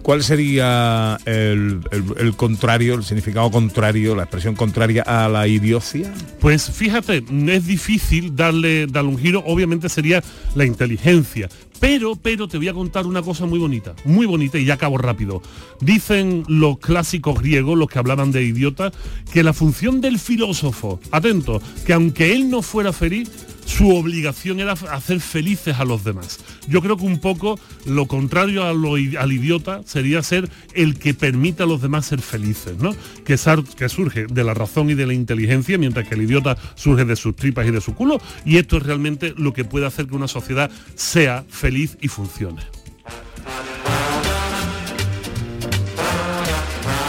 ¿Cuál 0.00 0.22
sería 0.22 1.18
el, 1.26 1.80
el- 1.92 2.04
el 2.16 2.36
contrario, 2.36 2.94
el 2.94 3.04
significado 3.04 3.50
contrario, 3.50 4.16
la 4.16 4.22
expresión 4.22 4.54
contraria 4.54 5.02
a 5.02 5.28
la 5.28 5.46
idiocia? 5.46 6.10
Pues 6.40 6.70
fíjate, 6.70 7.22
es 7.48 7.66
difícil 7.66 8.34
darle, 8.34 8.86
darle 8.86 9.10
un 9.10 9.18
giro, 9.18 9.42
obviamente 9.44 9.90
sería 9.90 10.22
la 10.54 10.64
inteligencia. 10.64 11.50
Pero, 11.80 12.14
pero 12.14 12.46
te 12.46 12.58
voy 12.58 12.68
a 12.68 12.74
contar 12.74 13.06
una 13.06 13.22
cosa 13.22 13.46
muy 13.46 13.58
bonita, 13.58 13.94
muy 14.04 14.26
bonita 14.26 14.58
y 14.58 14.66
ya 14.66 14.74
acabo 14.74 14.98
rápido. 14.98 15.42
Dicen 15.80 16.44
los 16.46 16.78
clásicos 16.78 17.40
griegos, 17.40 17.78
los 17.78 17.88
que 17.88 17.98
hablaban 17.98 18.32
de 18.32 18.44
idiota, 18.44 18.92
que 19.32 19.42
la 19.42 19.54
función 19.54 20.00
del 20.00 20.18
filósofo, 20.18 21.00
atento, 21.10 21.60
que 21.86 21.94
aunque 21.94 22.34
él 22.34 22.50
no 22.50 22.60
fuera 22.60 22.92
feliz, 22.92 23.30
su 23.70 23.94
obligación 23.94 24.60
era 24.60 24.72
hacer 24.72 25.20
felices 25.20 25.78
a 25.78 25.84
los 25.84 26.02
demás. 26.02 26.40
Yo 26.68 26.82
creo 26.82 26.96
que 26.96 27.04
un 27.04 27.20
poco 27.20 27.58
lo 27.86 28.06
contrario 28.06 28.64
al 28.64 29.32
idiota 29.32 29.82
sería 29.86 30.22
ser 30.22 30.50
el 30.74 30.98
que 30.98 31.14
permite 31.14 31.62
a 31.62 31.66
los 31.66 31.80
demás 31.80 32.06
ser 32.06 32.20
felices, 32.20 32.76
¿no? 32.78 32.94
Que, 33.24 33.38
que 33.76 33.88
surge 33.88 34.26
de 34.26 34.44
la 34.44 34.54
razón 34.54 34.90
y 34.90 34.94
de 34.94 35.06
la 35.06 35.14
inteligencia, 35.14 35.78
mientras 35.78 36.08
que 36.08 36.14
el 36.14 36.22
idiota 36.22 36.58
surge 36.74 37.04
de 37.04 37.16
sus 37.16 37.36
tripas 37.36 37.66
y 37.66 37.70
de 37.70 37.80
su 37.80 37.94
culo. 37.94 38.20
Y 38.44 38.58
esto 38.58 38.76
es 38.76 38.82
realmente 38.82 39.34
lo 39.36 39.52
que 39.52 39.64
puede 39.64 39.86
hacer 39.86 40.06
que 40.06 40.16
una 40.16 40.28
sociedad 40.28 40.70
sea 40.96 41.44
feliz 41.48 41.96
y 42.00 42.08
funcione. 42.08 42.79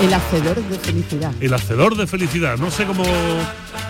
El 0.02 0.14
hacedor 0.14 0.56
de 0.56 0.80
felicidad. 0.80 1.34
El 1.40 1.54
hacedor 1.54 1.96
de 1.96 2.08
felicidad. 2.08 2.58
No 2.58 2.72
sé 2.72 2.86
cómo... 2.86 3.04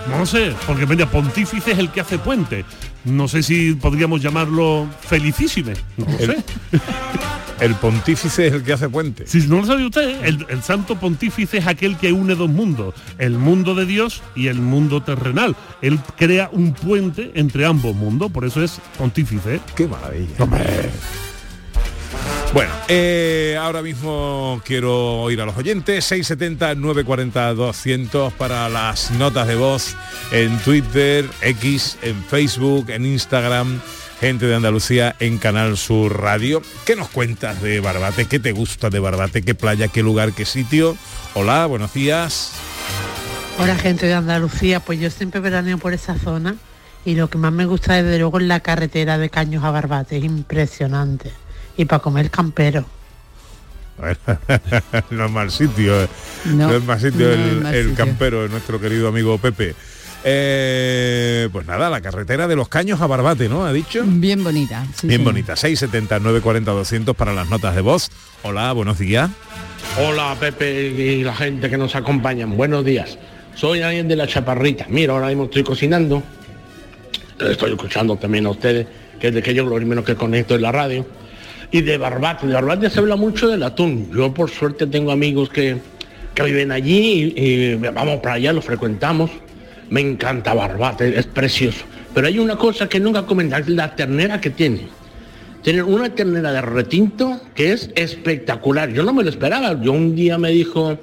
No 0.10 0.26
sé, 0.26 0.54
porque 0.68 0.86
mira, 0.86 1.10
pontífice 1.10 1.72
es 1.72 1.78
el 1.78 1.90
que 1.90 2.02
hace 2.02 2.18
puente. 2.18 2.66
No 3.06 3.28
sé 3.28 3.44
si 3.44 3.74
podríamos 3.74 4.22
llamarlo 4.22 4.88
felicísime. 5.02 5.74
No 5.98 6.06
lo 6.06 6.18
sé. 6.18 6.44
El 7.62 7.76
pontífice 7.76 8.48
es 8.48 8.54
el 8.54 8.64
que 8.64 8.74
hace 8.74 8.90
puente. 8.90 9.28
Si 9.28 9.38
no 9.48 9.58
lo 9.58 9.66
sabe 9.68 9.86
usted, 9.86 10.10
¿eh? 10.10 10.20
el, 10.24 10.48
el 10.50 10.64
santo 10.64 10.96
pontífice 10.96 11.60
es 11.60 11.68
aquel 11.68 11.96
que 11.96 12.12
une 12.12 12.34
dos 12.34 12.50
mundos, 12.50 12.96
el 13.20 13.38
mundo 13.38 13.76
de 13.76 13.86
Dios 13.86 14.24
y 14.36 14.48
el 14.48 14.60
mundo 14.60 15.04
terrenal. 15.04 15.56
Él 15.84 16.00
crea 16.18 16.50
un 16.52 16.74
puente 16.74 17.32
entre 17.36 17.68
ambos 17.68 17.96
mundos, 17.96 18.32
por 18.32 18.46
eso 18.46 18.64
es 18.64 18.80
pontífice. 18.98 19.60
Qué 19.76 19.88
maravilla. 19.88 20.36
Bueno, 22.54 22.74
eh, 22.90 23.58
ahora 23.58 23.82
mismo 23.82 24.62
quiero 24.66 25.22
oír 25.22 25.40
a 25.40 25.46
los 25.46 25.56
oyentes, 25.56 26.04
670 26.04 26.76
940 26.76 27.54
200 27.54 28.34
para 28.34 28.68
las 28.68 29.10
notas 29.12 29.48
de 29.48 29.56
voz 29.56 29.96
en 30.34 30.58
Twitter, 30.60 31.26
X, 31.42 31.98
en 32.02 32.22
Facebook, 32.26 32.90
en 32.90 33.06
Instagram, 33.06 33.80
gente 34.20 34.48
de 34.48 34.56
Andalucía 34.56 35.16
en 35.20 35.38
Canal 35.38 35.78
Sur 35.78 36.20
Radio. 36.20 36.62
¿Qué 36.86 36.98
nos 36.98 37.08
cuentas 37.08 37.62
de 37.62 37.80
Barbate? 37.80 38.26
¿Qué 38.26 38.40
te 38.40 38.52
gusta 38.52 38.90
de 38.90 39.00
Barbate? 39.00 39.44
¿Qué 39.44 39.56
playa, 39.56 39.88
qué 39.88 40.04
lugar, 40.04 40.34
qué 40.34 40.44
sitio? 40.44 40.98
Hola, 41.36 41.66
buenos 41.68 41.94
días. 41.94 42.52
Hola 43.60 43.78
gente 43.78 44.08
de 44.08 44.14
Andalucía, 44.14 44.82
pues 44.82 45.00
yo 45.00 45.10
siempre 45.10 45.40
veraneo 45.40 45.78
por 45.78 45.94
esa 45.94 46.18
zona 46.18 46.58
y 47.06 47.16
lo 47.16 47.30
que 47.30 47.38
más 47.38 47.54
me 47.54 47.66
gusta 47.66 47.94
desde 47.94 48.20
luego 48.20 48.40
es 48.40 48.46
la 48.46 48.60
carretera 48.60 49.18
de 49.18 49.30
Caños 49.30 49.64
a 49.64 49.72
Barbate, 49.72 50.18
es 50.18 50.26
impresionante. 50.26 51.32
Y 51.78 51.86
para 51.86 52.02
comer 52.02 52.30
campero. 52.30 52.86
no 55.12 55.26
es 55.26 55.32
mal 55.32 55.52
sitio, 55.52 56.04
eh. 56.04 56.08
No, 56.46 56.68
no, 56.70 56.76
es 56.76 56.84
mal 56.84 57.00
sitio 57.00 57.28
no 57.28 57.34
el, 57.34 57.40
es 57.40 57.62
mal 57.64 57.76
el 57.76 57.90
sitio. 57.90 58.06
campero 58.06 58.44
de 58.44 58.50
nuestro 58.50 58.80
querido 58.80 59.08
amigo 59.08 59.38
Pepe. 59.38 59.76
Eh, 60.24 61.50
pues 61.52 61.66
nada, 61.66 61.90
la 61.90 62.00
carretera 62.02 62.48
de 62.48 62.56
los 62.56 62.68
caños 62.68 63.02
a 63.02 63.08
Barbate, 63.08 63.50
¿no? 63.50 63.66
¿Ha 63.66 63.74
dicho? 63.74 64.04
Bien 64.06 64.44
bonita. 64.44 64.86
sí, 64.96 65.08
Bien 65.08 65.22
sí. 65.22 65.26
bonita, 65.26 65.56
670 65.56 66.20
940 66.20 66.72
200 66.72 67.16
para 67.16 67.34
las 67.34 67.50
notas 67.50 67.76
de 67.76 67.82
voz. 67.82 68.10
Hola, 68.44 68.72
buenos 68.74 69.00
días. 69.00 69.30
Hola 70.00 70.36
Pepe 70.40 70.90
y 70.90 71.24
la 71.24 71.36
gente 71.36 71.70
que 71.70 71.78
nos 71.78 71.96
acompañan, 71.96 72.56
buenos 72.56 72.86
días. 72.86 73.18
Soy 73.56 73.82
alguien 73.82 74.08
de 74.08 74.16
la 74.16 74.28
Chaparrita. 74.28 74.86
Mira, 74.90 75.14
ahora 75.14 75.28
mismo 75.28 75.46
estoy 75.46 75.64
cocinando. 75.64 76.24
Estoy 77.40 77.72
escuchando 77.72 78.16
también 78.16 78.46
a 78.46 78.52
ustedes, 78.52 78.88
que 79.20 79.28
es 79.30 79.34
de 79.34 79.42
que 79.42 79.54
yo 79.54 79.66
lo 79.66 79.76
primero 79.76 80.04
que 80.04 80.16
conecto 80.16 80.56
en 80.56 80.62
la 80.62 80.72
radio. 80.72 81.06
Y 81.72 81.82
de 81.82 81.98
Barbate, 81.98 82.48
de 82.48 82.54
Barbate 82.54 82.90
se 82.90 83.00
habla 83.00 83.16
mucho 83.16 83.48
del 83.48 83.64
atún. 83.64 84.12
Yo 84.14 84.34
por 84.34 84.50
suerte 84.50 84.88
tengo 84.88 85.12
amigos 85.12 85.50
que, 85.50 85.78
que 86.36 86.44
viven 86.44 86.72
allí 86.72 87.34
y, 87.36 87.76
vamos 87.76 88.20
para 88.20 88.36
allá, 88.36 88.52
lo 88.52 88.62
frecuentamos. 88.62 89.32
Me 89.90 90.02
encanta 90.02 90.54
Barbate, 90.54 91.18
es 91.18 91.26
precioso. 91.28 91.86
Pero 92.14 92.28
hay 92.28 92.40
una 92.40 92.58
cosa 92.58 92.90
que 92.90 93.00
nunca 93.00 93.26
comentar, 93.26 93.70
la 93.70 93.96
ternera 93.96 94.42
que 94.42 94.50
tiene. 94.50 94.88
Tienen 95.64 95.84
una 95.84 96.10
ternera 96.14 96.52
de 96.52 96.62
retinto 96.62 97.40
que 97.56 97.72
es 97.72 97.90
espectacular. 97.96 98.92
Yo 98.92 99.04
no 99.04 99.14
me 99.14 99.24
lo 99.24 99.30
esperaba. 99.30 99.80
Yo 99.82 99.94
un 99.94 100.14
día 100.14 100.38
me 100.38 100.50
dijo 100.50 100.98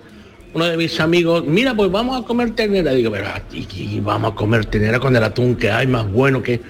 uno 0.52 0.64
de 0.66 0.76
mis 0.76 1.00
amigos, 1.00 1.44
mira, 1.46 1.74
pues 1.74 1.90
vamos 1.90 2.20
a 2.20 2.26
comer 2.26 2.50
ternera. 2.50 2.92
Digo, 2.92 3.10
pero 3.10 3.26
y 3.52 4.00
vamos 4.00 4.32
a 4.32 4.34
comer 4.34 4.66
ternera 4.66 4.98
con 4.98 5.16
el 5.16 5.22
atún 5.22 5.56
que 5.56 5.70
hay 5.70 5.86
más 5.86 6.10
bueno, 6.10 6.42
que, 6.42 6.60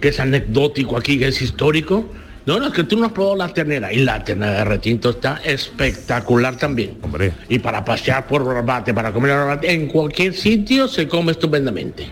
que 0.00 0.08
es 0.08 0.20
anecdótico 0.20 0.96
aquí, 0.96 1.18
que 1.18 1.28
es 1.28 1.42
histórico. 1.42 2.12
No, 2.46 2.58
no, 2.58 2.68
es 2.68 2.72
que 2.72 2.84
tú 2.84 2.96
no 2.96 3.06
has 3.06 3.12
probado 3.12 3.36
la 3.36 3.48
ternera. 3.48 3.92
Y 3.92 3.98
la 3.98 4.24
ternera 4.24 4.52
de 4.52 4.64
retinto 4.64 5.10
está 5.10 5.40
espectacular 5.44 6.56
también. 6.56 6.98
Hombre. 7.02 7.32
Y 7.48 7.58
para 7.58 7.84
pasear 7.84 8.26
por 8.26 8.44
Barbate, 8.44 8.94
para 8.94 9.12
comer 9.12 9.32
en 9.32 9.36
Barbate, 9.36 9.72
en 9.72 9.88
cualquier 9.88 10.34
sitio 10.34 10.88
se 10.88 11.06
come 11.06 11.32
estupendamente. 11.32 12.10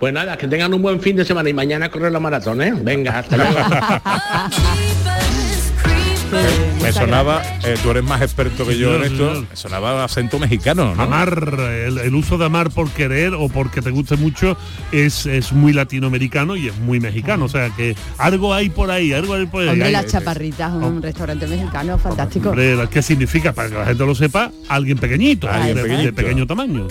Pues 0.00 0.12
nada, 0.12 0.36
que 0.36 0.48
tengan 0.48 0.74
un 0.74 0.82
buen 0.82 1.00
fin 1.00 1.14
de 1.14 1.24
semana 1.24 1.48
y 1.48 1.54
mañana 1.54 1.88
correr 1.88 2.10
la 2.10 2.18
maratón, 2.18 2.60
¿eh? 2.60 2.72
Venga, 2.74 3.20
hasta 3.20 3.36
luego. 3.36 3.52
Me 6.82 6.92
sonaba, 6.92 7.42
eh, 7.64 7.76
tú 7.82 7.90
eres 7.90 8.02
más 8.02 8.22
experto 8.22 8.66
que 8.66 8.76
yo 8.76 8.96
en 8.96 9.04
esto, 9.04 9.46
sonaba 9.54 10.04
acento 10.04 10.38
mexicano, 10.38 10.94
¿no? 10.94 11.02
Amar, 11.02 11.58
el, 11.86 11.98
el 11.98 12.14
uso 12.14 12.38
de 12.38 12.46
amar 12.46 12.70
por 12.70 12.90
querer 12.90 13.34
o 13.34 13.48
porque 13.48 13.80
te 13.80 13.90
guste 13.90 14.16
mucho 14.16 14.56
es, 14.90 15.26
es 15.26 15.52
muy 15.52 15.72
latinoamericano 15.72 16.56
y 16.56 16.68
es 16.68 16.76
muy 16.78 17.00
mexicano. 17.00 17.44
O 17.44 17.48
sea 17.48 17.70
que 17.70 17.96
algo 18.18 18.52
hay 18.52 18.70
por 18.70 18.90
ahí, 18.90 19.12
algo 19.12 19.34
hay 19.34 19.46
por 19.46 19.62
ahí. 19.62 19.68
Hombre, 19.68 19.92
las 19.92 20.06
chaparritas, 20.06 20.72
un 20.72 21.00
restaurante 21.02 21.46
mexicano 21.46 21.98
fantástico. 21.98 22.50
Hombre, 22.50 22.76
¿qué 22.90 23.02
significa? 23.02 23.52
Para 23.52 23.68
que 23.68 23.74
la 23.74 23.86
gente 23.86 24.04
lo 24.06 24.14
sepa, 24.14 24.50
alguien 24.68 24.98
pequeñito, 24.98 25.48
Alguien 25.48 25.76
de, 25.76 26.12
pequeño 26.12 26.46
tamaño. 26.46 26.88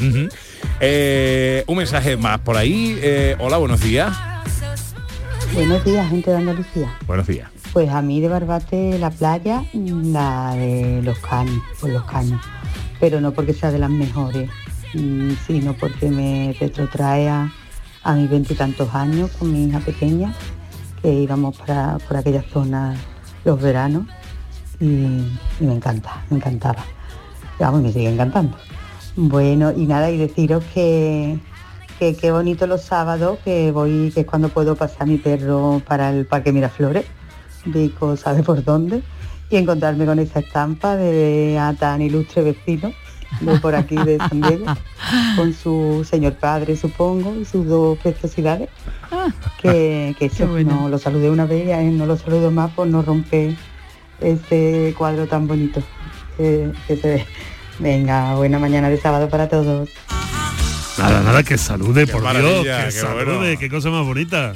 Eh, 0.80 1.63
un 1.67 1.78
mensaje 1.78 2.17
más 2.17 2.39
por 2.39 2.57
ahí. 2.57 2.97
Eh, 3.01 3.36
hola, 3.39 3.57
buenos 3.57 3.82
días. 3.82 4.15
Buenos 5.53 5.84
días, 5.84 6.09
gente 6.09 6.32
de 6.32 6.38
Andalucía. 6.38 6.97
Buenos 7.05 7.28
días. 7.28 7.51
Pues 7.74 7.89
a 7.89 8.01
mí 8.01 8.19
de 8.19 8.28
Barbate 8.28 8.99
la 8.99 9.09
playa, 9.09 9.63
la 9.74 10.53
de 10.55 11.01
los 11.03 11.17
caños, 11.19 11.61
por 11.80 11.89
los 11.89 12.03
caños. 12.03 12.41
Pero 12.99 13.22
no 13.22 13.32
porque 13.32 13.53
sea 13.53 13.72
de 13.72 13.80
las 13.80 13.89
mejores, 13.89 14.49
mm, 14.93 15.32
sino 15.47 15.74
porque 15.74 16.09
me 16.09 16.55
retrotrae 16.59 17.30
a, 17.30 17.51
a 18.03 18.13
mis 18.13 18.30
veintitantos 18.30 18.93
años 18.93 19.32
con 19.32 19.51
mi 19.53 19.65
hija 19.65 19.80
pequeña, 19.80 20.34
que 21.01 21.13
íbamos 21.13 21.57
para, 21.57 21.97
por 22.07 22.17
aquella 22.17 22.43
zona 22.43 22.95
los 23.45 23.61
veranos 23.61 24.05
y, 24.80 25.28
me 25.59 25.74
encanta, 25.74 26.24
me 26.30 26.38
encantaba. 26.38 26.84
Vamos, 27.59 27.82
me 27.82 27.91
sigue 27.91 28.09
encantando. 28.09 28.57
Bueno, 29.15 29.72
y 29.72 29.86
nada, 29.86 30.09
y 30.09 30.17
deciros 30.17 30.63
que, 30.74 31.39
qué 31.99 32.32
bonito 32.32 32.65
los 32.65 32.82
sábados, 32.82 33.39
que 33.43 33.72
voy, 33.72 34.11
que 34.13 34.22
es 34.22 34.26
cuando 34.26 34.49
puedo 34.49 34.76
pasar 34.76 35.07
mi 35.07 35.17
perro 35.17 35.82
para 35.88 36.09
el 36.09 36.26
Parque 36.26 36.51
Miraflores, 36.51 37.05
Vico 37.66 38.18
sabe 38.18 38.43
por 38.43 38.64
dónde, 38.64 39.01
y 39.49 39.57
encontrarme 39.57 40.05
con 40.05 40.20
esa 40.20 40.39
estampa 40.39 40.95
de 40.95 41.57
a 41.59 41.74
tan 41.74 42.01
ilustre 42.01 42.41
vecino 42.41 42.93
de 43.39 43.59
por 43.59 43.76
aquí 43.76 43.95
de 43.95 44.18
San 44.18 44.41
Diego, 44.41 44.66
con 45.36 45.53
su 45.53 46.05
señor 46.09 46.34
padre, 46.34 46.76
supongo, 46.76 47.36
y 47.36 47.45
sus 47.45 47.66
dos 47.66 47.97
preciosidades, 47.99 48.70
que, 49.62 50.16
que 50.20 50.26
eso, 50.26 50.47
no 50.47 50.89
lo 50.89 50.97
saludé 50.97 51.30
una 51.30 51.45
vez 51.45 51.68
y 51.68 51.72
a 51.72 51.82
él 51.82 51.97
no 51.97 52.05
lo 52.05 52.18
saludo 52.18 52.51
más 52.51 52.72
por 52.72 52.88
no 52.88 53.01
romper 53.01 53.55
ese 54.20 54.93
cuadro 54.97 55.28
tan 55.28 55.47
bonito 55.47 55.82
que, 56.38 56.72
que 56.88 56.97
se 56.97 57.07
ve. 57.07 57.26
Venga, 57.80 58.36
buena 58.36 58.59
mañana 58.59 58.89
de 58.89 58.97
sábado 58.97 59.30
para 59.30 59.49
todos. 59.49 59.89
Nada, 60.97 61.22
nada, 61.22 61.41
que 61.41 61.57
salude, 61.57 62.05
por 62.05 62.22
Dios, 62.22 62.64
que 62.64 62.91
salude, 62.91 63.38
bueno. 63.38 63.59
qué 63.59 63.70
cosa 63.70 63.89
más 63.89 64.05
bonita. 64.05 64.53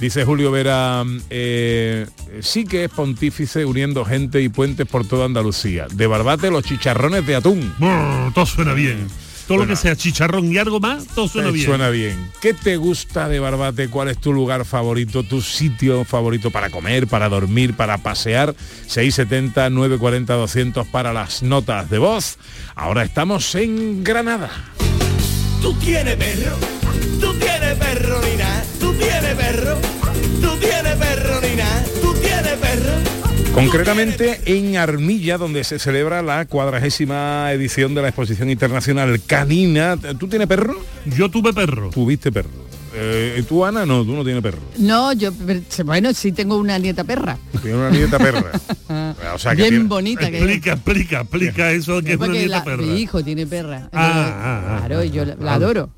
Dice 0.00 0.24
Julio 0.24 0.52
Vera, 0.52 1.04
eh, 1.28 2.06
sí 2.40 2.64
que 2.64 2.84
es 2.84 2.90
pontífice 2.90 3.64
uniendo 3.64 4.04
gente 4.04 4.40
y 4.40 4.48
puentes 4.48 4.86
por 4.86 5.04
toda 5.06 5.24
Andalucía. 5.24 5.88
De 5.92 6.06
Barbate 6.06 6.50
los 6.52 6.62
chicharrones 6.62 7.26
de 7.26 7.34
atún. 7.34 7.74
Brr, 7.78 8.32
todo 8.32 8.46
suena 8.46 8.74
bien. 8.74 9.08
Todo 9.48 9.58
Bueno. 9.58 9.70
lo 9.72 9.76
que 9.76 9.82
sea 9.82 9.96
chicharrón 9.96 10.52
y 10.52 10.58
algo 10.58 10.78
más, 10.78 11.06
todo 11.06 11.26
suena 11.26 11.48
Eh, 11.48 11.52
bien. 11.52 11.66
Suena 11.66 11.88
bien. 11.88 12.30
¿Qué 12.40 12.52
te 12.54 12.76
gusta 12.76 13.28
de 13.28 13.40
Barbate? 13.40 13.88
¿Cuál 13.88 14.08
es 14.08 14.18
tu 14.18 14.32
lugar 14.32 14.64
favorito, 14.64 15.22
tu 15.24 15.40
sitio 15.40 16.04
favorito 16.04 16.50
para 16.50 16.68
comer, 16.70 17.06
para 17.08 17.28
dormir, 17.28 17.74
para 17.74 17.98
pasear? 17.98 18.54
670 18.86 19.70
940 19.70 20.34
200 20.34 20.86
para 20.86 21.12
las 21.12 21.42
notas 21.42 21.88
de 21.90 21.98
voz. 21.98 22.38
Ahora 22.76 23.02
estamos 23.04 23.52
en 23.56 24.04
Granada. 24.04 24.50
Tú 25.62 25.72
tienes 25.74 26.14
perro, 26.16 26.56
tú 27.20 27.32
tienes 27.34 27.47
perro, 27.78 28.20
Nina, 28.22 28.64
tú 28.80 28.92
tienes 28.94 29.34
perro, 29.34 29.76
tú 30.40 30.56
tienes 30.58 30.96
perro, 30.96 31.40
Nina, 31.40 31.84
tú 32.02 32.14
tienes 32.14 32.52
perro. 32.54 32.92
Concretamente 33.54 34.40
en 34.46 34.76
Armilla, 34.76 35.36
donde 35.38 35.64
se 35.64 35.78
celebra 35.78 36.22
la 36.22 36.44
cuadragésima 36.46 37.50
edición 37.52 37.94
de 37.94 38.02
la 38.02 38.08
exposición 38.08 38.50
internacional 38.50 39.20
canina. 39.26 39.96
¿Tú 40.18 40.28
tienes 40.28 40.46
perro? 40.46 40.76
Yo 41.06 41.28
tuve 41.30 41.52
perro. 41.52 41.90
¿Tuviste 41.90 42.30
perro? 42.30 42.68
Eh, 42.94 43.44
¿Tú, 43.48 43.64
Ana? 43.64 43.84
No, 43.84 44.04
tú 44.04 44.12
no 44.14 44.24
tienes 44.24 44.42
perro. 44.42 44.58
No, 44.78 45.12
yo, 45.12 45.30
bueno, 45.84 46.14
sí 46.14 46.32
tengo 46.32 46.56
una 46.56 46.78
nieta 46.78 47.04
perra. 47.04 47.36
Tienes 47.62 47.74
una 47.78 47.90
nieta 47.90 48.18
perra. 48.18 48.52
O 49.34 49.38
sea, 49.38 49.52
que 49.52 49.62
Bien 49.62 49.70
tiene- 49.70 49.84
bonita 49.88 50.30
que 50.30 50.38
Explica, 50.38 50.72
explica, 50.72 51.20
explica 51.20 51.70
eso 51.72 52.00
que 52.02 52.12
es 52.12 52.18
una 52.18 52.28
nieta 52.28 52.58
la- 52.58 52.64
perra. 52.64 52.82
Mi 52.82 53.00
hijo 53.00 53.22
tiene 53.22 53.46
perra. 53.46 53.88
Ah, 53.92 54.12
ah, 54.12 54.62
ah, 54.76 54.86
claro, 54.86 55.04
y 55.04 55.10
yo 55.10 55.24
la, 55.24 55.34
la 55.36 55.52
ah. 55.52 55.54
adoro. 55.54 55.90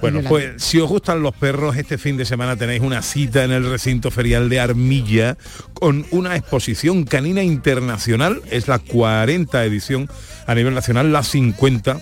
Bueno, 0.00 0.22
pues 0.26 0.62
si 0.62 0.78
os 0.78 0.88
gustan 0.88 1.22
los 1.22 1.34
perros, 1.34 1.76
este 1.76 1.98
fin 1.98 2.16
de 2.16 2.24
semana 2.24 2.56
tenéis 2.56 2.80
una 2.80 3.02
cita 3.02 3.44
en 3.44 3.50
el 3.50 3.68
recinto 3.68 4.10
ferial 4.10 4.48
de 4.48 4.60
Armilla 4.60 5.36
con 5.74 6.06
una 6.10 6.36
exposición 6.36 7.04
canina 7.04 7.42
internacional. 7.42 8.40
Es 8.50 8.68
la 8.68 8.78
40 8.78 9.64
edición 9.64 10.08
a 10.46 10.54
nivel 10.54 10.74
nacional, 10.74 11.12
la 11.12 11.22
50 11.22 12.00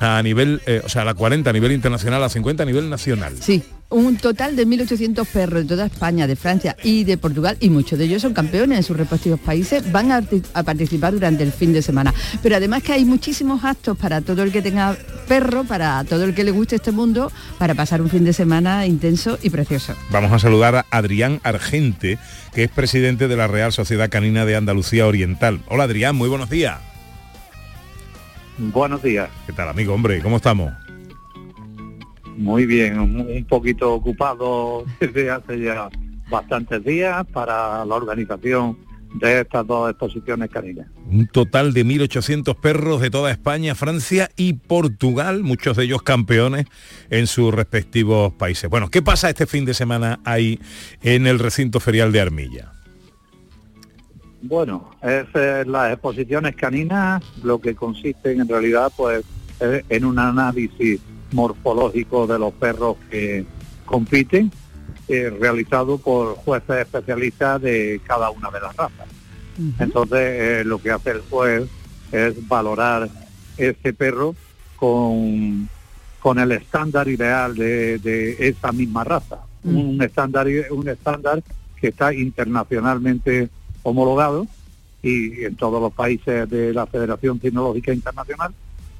a 0.00 0.22
nivel, 0.22 0.62
eh, 0.66 0.80
o 0.84 0.88
sea, 0.88 1.04
la 1.04 1.14
40 1.14 1.50
a 1.50 1.52
nivel 1.52 1.72
internacional, 1.72 2.20
la 2.20 2.28
50 2.28 2.62
a 2.62 2.66
nivel 2.66 2.88
nacional. 2.88 3.34
Sí. 3.40 3.62
Un 3.90 4.16
total 4.16 4.54
de 4.54 4.66
1.800 4.66 5.26
perros 5.26 5.62
de 5.62 5.68
toda 5.68 5.86
España, 5.86 6.26
de 6.26 6.36
Francia 6.36 6.76
y 6.82 7.04
de 7.04 7.16
Portugal, 7.16 7.56
y 7.60 7.70
muchos 7.70 7.98
de 7.98 8.04
ellos 8.04 8.22
son 8.22 8.34
campeones 8.34 8.78
en 8.78 8.84
sus 8.84 8.96
respectivos 8.96 9.40
países, 9.40 9.90
van 9.90 10.12
a, 10.12 10.22
a 10.54 10.62
participar 10.62 11.12
durante 11.12 11.42
el 11.42 11.52
fin 11.52 11.72
de 11.72 11.82
semana. 11.82 12.12
Pero 12.42 12.56
además 12.56 12.82
que 12.82 12.92
hay 12.92 13.04
muchísimos 13.04 13.64
actos 13.64 13.96
para 13.96 14.20
todo 14.20 14.42
el 14.42 14.52
que 14.52 14.62
tenga 14.62 14.96
perro, 15.26 15.64
para 15.64 16.04
todo 16.04 16.24
el 16.24 16.34
que 16.34 16.44
le 16.44 16.50
guste 16.50 16.76
este 16.76 16.92
mundo, 16.92 17.32
para 17.58 17.74
pasar 17.74 18.02
un 18.02 18.10
fin 18.10 18.24
de 18.24 18.32
semana 18.32 18.86
intenso 18.86 19.38
y 19.42 19.50
precioso. 19.50 19.94
Vamos 20.10 20.32
a 20.32 20.38
saludar 20.38 20.74
a 20.76 20.86
Adrián 20.90 21.40
Argente, 21.42 22.18
que 22.54 22.64
es 22.64 22.70
presidente 22.70 23.28
de 23.28 23.36
la 23.36 23.46
Real 23.46 23.72
Sociedad 23.72 24.10
Canina 24.10 24.44
de 24.44 24.56
Andalucía 24.56 25.06
Oriental. 25.06 25.60
Hola 25.68 25.84
Adrián, 25.84 26.14
muy 26.16 26.28
buenos 26.28 26.50
días. 26.50 26.78
Buenos 28.58 29.02
días. 29.02 29.30
¿Qué 29.46 29.52
tal 29.52 29.68
amigo, 29.68 29.94
hombre? 29.94 30.20
¿Cómo 30.20 30.36
estamos? 30.36 30.72
Muy 32.38 32.66
bien, 32.66 33.00
un 33.00 33.44
poquito 33.48 33.92
ocupado 33.92 34.84
desde 35.00 35.28
hace 35.28 35.60
ya 35.60 35.88
bastantes 36.30 36.84
días 36.84 37.26
para 37.32 37.84
la 37.84 37.94
organización 37.96 38.78
de 39.14 39.40
estas 39.40 39.66
dos 39.66 39.90
exposiciones 39.90 40.48
caninas. 40.48 40.86
Un 41.10 41.26
total 41.26 41.72
de 41.72 41.84
1.800 41.84 42.54
perros 42.60 43.00
de 43.00 43.10
toda 43.10 43.32
España, 43.32 43.74
Francia 43.74 44.30
y 44.36 44.52
Portugal, 44.52 45.42
muchos 45.42 45.76
de 45.76 45.84
ellos 45.84 46.02
campeones 46.02 46.66
en 47.10 47.26
sus 47.26 47.52
respectivos 47.52 48.32
países. 48.34 48.70
Bueno, 48.70 48.88
¿qué 48.88 49.02
pasa 49.02 49.28
este 49.30 49.46
fin 49.46 49.64
de 49.64 49.74
semana 49.74 50.20
ahí 50.24 50.60
en 51.02 51.26
el 51.26 51.40
recinto 51.40 51.80
ferial 51.80 52.12
de 52.12 52.20
Armilla? 52.20 52.72
Bueno, 54.42 54.90
es 55.02 55.26
eh, 55.34 55.64
las 55.66 55.92
exposiciones 55.92 56.54
caninas 56.54 57.24
lo 57.42 57.60
que 57.60 57.74
consisten 57.74 58.40
en 58.40 58.48
realidad 58.48 58.92
pues 58.96 59.24
eh, 59.58 59.82
en 59.88 60.04
un 60.04 60.20
análisis 60.20 61.00
morfológico 61.32 62.26
de 62.26 62.38
los 62.38 62.52
perros 62.54 62.96
que 63.10 63.44
compiten, 63.84 64.50
eh, 65.08 65.30
realizado 65.30 65.98
por 65.98 66.36
jueces 66.36 66.78
especialistas 66.78 67.60
de 67.62 68.00
cada 68.04 68.30
una 68.30 68.50
de 68.50 68.60
las 68.60 68.76
razas. 68.76 69.08
Entonces 69.78 70.18
eh, 70.20 70.62
lo 70.64 70.80
que 70.80 70.90
hace 70.90 71.10
el 71.10 71.20
juez 71.22 71.68
es 72.12 72.46
valorar 72.46 73.08
ese 73.56 73.92
perro 73.92 74.36
con, 74.76 75.68
con 76.20 76.38
el 76.38 76.52
estándar 76.52 77.08
ideal 77.08 77.54
de, 77.56 77.98
de 77.98 78.48
esa 78.48 78.70
misma 78.72 79.04
raza. 79.04 79.40
Un 79.64 80.00
estándar 80.00 80.46
un 80.70 80.88
estándar 80.88 81.42
que 81.80 81.88
está 81.88 82.14
internacionalmente 82.14 83.48
homologado 83.82 84.46
y 85.02 85.44
en 85.44 85.56
todos 85.56 85.80
los 85.80 85.92
países 85.92 86.48
de 86.48 86.72
la 86.72 86.86
Federación 86.86 87.38
Tecnológica 87.38 87.92
Internacional 87.92 88.54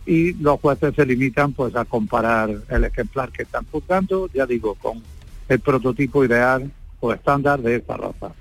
y 0.08 0.32
los 0.32 0.58
jueces 0.58 0.94
se 0.96 1.04
limitan 1.04 1.52
pues 1.52 1.76
a 1.76 1.84
comparar 1.84 2.48
el 2.70 2.84
ejemplar 2.84 3.30
que 3.30 3.42
están 3.42 3.66
juzgando, 3.70 4.30
ya 4.32 4.46
digo, 4.46 4.74
con 4.76 5.02
el 5.50 5.60
prototipo 5.60 6.24
ideal 6.24 6.72
o 7.00 7.12
estándar 7.12 7.60
de 7.60 7.76
esa 7.76 7.98
raza. 7.98 8.32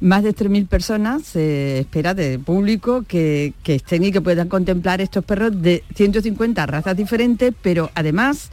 Más 0.00 0.22
de 0.22 0.34
3.000 0.34 0.66
personas 0.66 1.24
se 1.24 1.80
espera 1.80 2.14
de 2.14 2.38
público 2.38 3.04
que, 3.06 3.52
que 3.62 3.74
estén 3.74 4.02
y 4.04 4.12
que 4.12 4.22
puedan 4.22 4.48
contemplar 4.48 5.02
estos 5.02 5.26
perros 5.26 5.60
de 5.60 5.84
150 5.94 6.64
razas 6.64 6.96
diferentes, 6.96 7.52
pero 7.60 7.90
además, 7.94 8.50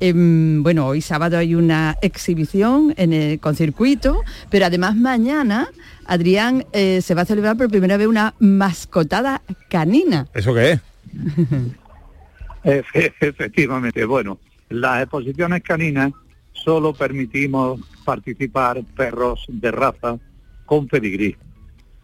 em, 0.00 0.62
bueno, 0.62 0.86
hoy 0.86 1.00
sábado 1.00 1.38
hay 1.38 1.54
una 1.54 1.96
exhibición 2.02 2.92
en 2.98 3.14
el, 3.14 3.40
con 3.40 3.56
circuito, 3.56 4.20
pero 4.50 4.66
además 4.66 4.96
mañana, 4.96 5.70
Adrián, 6.04 6.66
eh, 6.74 7.00
se 7.00 7.14
va 7.14 7.22
a 7.22 7.24
celebrar 7.24 7.56
por 7.56 7.70
primera 7.70 7.96
vez 7.96 8.06
una 8.06 8.34
mascotada 8.38 9.40
canina. 9.70 10.26
¿Eso 10.34 10.52
qué 10.52 10.72
es? 10.72 10.89
Efe- 12.64 13.14
Efectivamente, 13.20 14.04
bueno, 14.04 14.38
las 14.68 15.02
exposiciones 15.02 15.62
caninas 15.62 16.12
solo 16.52 16.92
permitimos 16.92 17.80
participar 18.04 18.82
perros 18.96 19.44
de 19.48 19.70
raza 19.70 20.18
con 20.66 20.86
pedigrí. 20.86 21.36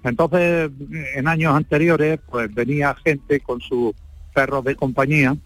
Entonces, 0.03 0.71
en 1.15 1.29
años 1.29 1.55
anteriores, 1.55 2.21
pues 2.31 2.53
venía 2.55 2.95
gente 3.05 3.41
con 3.41 3.61
sus 3.61 3.93
perros 4.35 4.65
de 4.65 4.77
compañía 4.77 5.37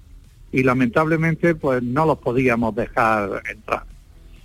y 0.53 0.63
lamentablemente 0.63 1.55
pues 1.55 1.83
no 1.83 2.07
los 2.07 2.19
podíamos 2.19 2.75
dejar 2.75 3.43
entrar. 3.51 3.85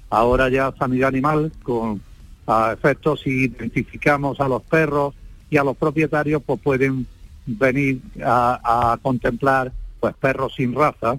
Ahora 0.09 0.49
ya 0.49 0.73
Sanidad 0.77 1.09
Animal, 1.09 1.51
con 1.63 2.01
a 2.47 2.73
efectos 2.73 3.21
si 3.21 3.45
identificamos 3.45 4.39
a 4.39 4.47
los 4.47 4.61
perros 4.63 5.15
y 5.49 5.57
a 5.57 5.63
los 5.63 5.75
propietarios, 5.75 6.43
pues 6.45 6.59
pueden 6.61 7.07
venir 7.45 8.01
a, 8.23 8.91
a 8.93 8.97
contemplar 8.97 9.71
pues 9.99 10.15
perros 10.15 10.53
sin 10.55 10.73
raza 10.73 11.17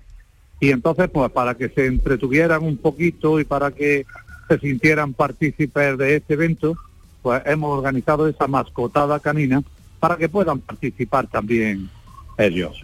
y 0.60 0.70
entonces 0.70 1.08
pues 1.12 1.30
para 1.32 1.54
que 1.54 1.68
se 1.68 1.86
entretuvieran 1.86 2.62
un 2.62 2.76
poquito 2.76 3.38
y 3.40 3.44
para 3.44 3.70
que 3.70 4.06
se 4.48 4.58
sintieran 4.58 5.12
partícipes 5.12 5.98
de 5.98 6.16
este 6.16 6.34
evento, 6.34 6.76
pues 7.22 7.42
hemos 7.46 7.76
organizado 7.76 8.28
esa 8.28 8.46
mascotada 8.46 9.18
canina 9.18 9.62
para 9.98 10.16
que 10.16 10.28
puedan 10.28 10.60
participar 10.60 11.26
también 11.26 11.90
ellos. 12.38 12.80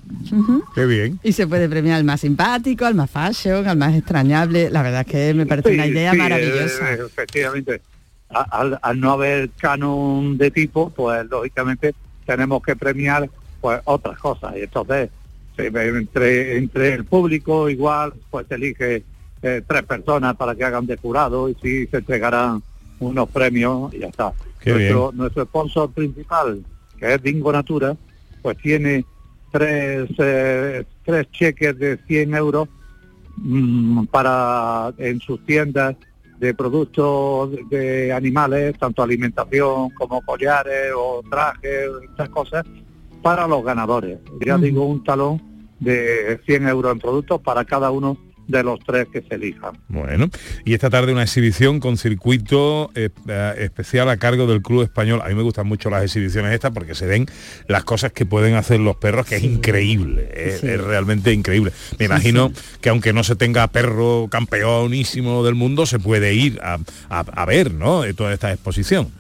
Qué 0.75 0.87
bien. 0.87 1.21
Y 1.23 1.33
se 1.33 1.47
puede 1.47 1.69
premiar 1.69 1.99
al 1.99 2.05
más 2.05 2.21
simpático, 2.23 2.85
al 2.85 2.95
más 2.95 3.11
fashion, 3.11 3.69
al 3.69 3.77
más 3.77 3.95
extrañable. 3.95 4.71
La 4.71 4.83
verdad 4.83 5.03
es 5.03 5.07
que 5.07 5.35
me 5.35 5.47
parece 5.47 5.75
una 5.75 5.87
idea 5.87 6.13
sí, 6.13 6.19
maravillosa. 6.19 6.95
eh, 6.95 6.99
efectivamente. 7.07 7.81
Al 8.29 8.99
no 8.99 9.13
haber 9.13 9.51
canon 9.51 10.39
de 10.39 10.51
tipo, 10.51 10.89
pues 10.91 11.27
lógicamente 11.31 11.95
tenemos 12.25 12.63
que 12.63 12.77
premiar 12.77 13.29
pues 13.61 13.81
otras 13.85 14.19
cosas. 14.19 14.55
Y 14.57 14.63
entonces, 14.63 15.11
entre, 15.57 16.57
entre 16.57 16.95
el 16.95 17.05
público 17.05 17.69
igual, 17.69 18.15
pues 18.31 18.51
elige 18.51 19.05
eh, 19.43 19.63
tres 19.67 19.83
personas 19.85 20.37
para 20.37 20.55
que 20.55 20.65
hagan 20.65 20.87
de 20.87 20.97
jurado 20.97 21.49
y 21.49 21.57
sí 21.61 21.87
se 21.87 21.99
entregarán 21.99 22.63
unos 23.01 23.29
premios 23.29 23.93
y 23.95 24.01
ya 24.01 24.09
está. 24.09 24.33
Qué 24.61 24.73
nuestro, 24.73 25.13
nuestro 25.13 25.45
sponsor 25.45 25.91
principal, 25.91 26.65
que 26.99 27.15
es 27.15 27.23
Dingo 27.23 27.53
Natura, 27.53 27.97
pues 28.41 28.57
tiene 28.59 29.05
tres, 29.51 30.09
eh, 30.19 30.85
tres 31.05 31.31
cheques 31.31 31.79
de 31.79 31.99
100 32.07 32.35
euros 32.35 32.69
mm, 33.37 34.05
para 34.05 34.93
en 34.99 35.21
sus 35.21 35.45
tiendas 35.45 35.97
de 36.43 36.55
productos 36.55 37.51
de 37.71 38.13
animales, 38.13 38.77
tanto 38.77 39.01
alimentación 39.01 39.91
como 39.91 40.21
collares 40.23 40.93
o 40.97 41.23
trajes, 41.31 41.89
estas 42.03 42.29
cosas, 42.31 42.65
para 43.23 43.47
los 43.47 43.63
ganadores. 43.63 44.19
Ya 44.45 44.57
Ujú. 44.57 44.65
digo, 44.65 44.85
un 44.85 45.05
talón 45.05 45.41
de 45.79 46.41
100 46.45 46.67
euros 46.67 46.93
en 46.95 46.99
productos 46.99 47.41
para 47.43 47.65
cada 47.65 47.93
uno 47.93 48.19
de 48.53 48.63
los 48.63 48.79
tres 48.81 49.09
que 49.13 49.23
se 49.23 49.35
elijan. 49.35 49.77
Bueno, 49.89 50.29
y 50.65 50.75
esta 50.75 50.89
tarde 50.91 51.13
una 51.13 51.23
exhibición 51.25 51.81
con 51.81 51.97
circuito 51.97 52.91
eh, 52.95 53.09
eh, 53.27 53.55
especial 53.59 54.09
a 54.09 54.17
cargo 54.19 54.47
del 54.47 54.63
Club 54.63 54.83
Español. 54.83 55.21
A 55.25 55.29
mí 55.29 55.35
me 55.35 55.43
gustan 55.43 55.67
mucho 55.67 55.91
las 55.91 56.05
exhibiciones 56.05 56.53
estas 56.55 56.71
porque 56.73 56.95
se 56.95 57.07
ven 57.07 57.27
las 57.67 57.83
cosas 57.85 58.13
que 58.13 58.25
pueden 58.27 58.55
hacer 58.55 58.79
los 58.79 58.97
perros, 58.97 59.27
que 59.27 59.37
es 59.37 59.43
increíble, 59.43 60.31
es, 60.35 60.63
es 60.63 60.81
realmente 60.81 61.33
increíble. 61.33 61.73
Me 61.99 62.05
imagino 62.05 62.53
que 62.81 62.89
aunque 62.91 63.13
no 63.13 63.25
se 63.25 63.35
tenga 63.35 63.67
perro 63.69 64.29
campeonísimo 64.31 65.43
del 65.45 65.55
mundo, 65.55 65.87
se 65.87 65.99
puede 65.99 66.35
ir 66.35 66.61
a, 66.63 66.79
a- 67.09 67.21
a 67.21 67.45
ver, 67.47 67.73
¿no? 67.75 68.05
Eh, 68.05 68.15
Toda 68.15 68.33
esta 68.35 68.53
exposición. 68.53 69.11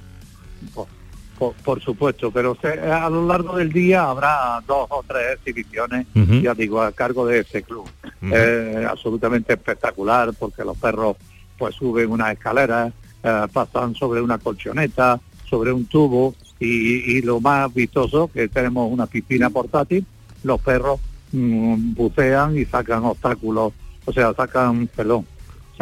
Por, 1.42 1.54
por 1.64 1.80
supuesto, 1.82 2.30
pero 2.30 2.56
se- 2.62 2.80
a 2.80 3.10
lo 3.10 3.26
largo 3.26 3.56
del 3.56 3.72
día 3.72 4.04
habrá 4.04 4.62
dos 4.64 4.86
o 4.90 5.02
tres 5.04 5.38
exhibiciones, 5.44 6.06
ya 6.40 6.54
digo, 6.54 6.80
a 6.80 6.92
cargo 6.92 7.26
de 7.26 7.40
este 7.40 7.64
club. 7.64 7.84
Eh, 8.22 8.86
absolutamente 8.88 9.52
espectacular 9.54 10.32
porque 10.38 10.62
los 10.64 10.78
perros 10.78 11.16
pues 11.58 11.74
suben 11.74 12.12
una 12.12 12.30
escalera, 12.30 12.92
eh, 13.24 13.46
pasan 13.52 13.96
sobre 13.96 14.20
una 14.20 14.38
colchoneta, 14.38 15.20
sobre 15.50 15.72
un 15.72 15.86
tubo 15.86 16.32
y, 16.60 17.16
y 17.16 17.22
lo 17.22 17.40
más 17.40 17.74
vistoso 17.74 18.28
que 18.32 18.46
tenemos 18.46 18.88
una 18.92 19.06
piscina 19.06 19.50
portátil, 19.50 20.06
los 20.44 20.60
perros 20.60 21.00
mm, 21.32 21.94
bucean 21.94 22.56
y 22.56 22.64
sacan 22.66 23.04
obstáculos, 23.04 23.72
o 24.04 24.12
sea, 24.12 24.32
sacan, 24.34 24.86
perdón, 24.94 25.26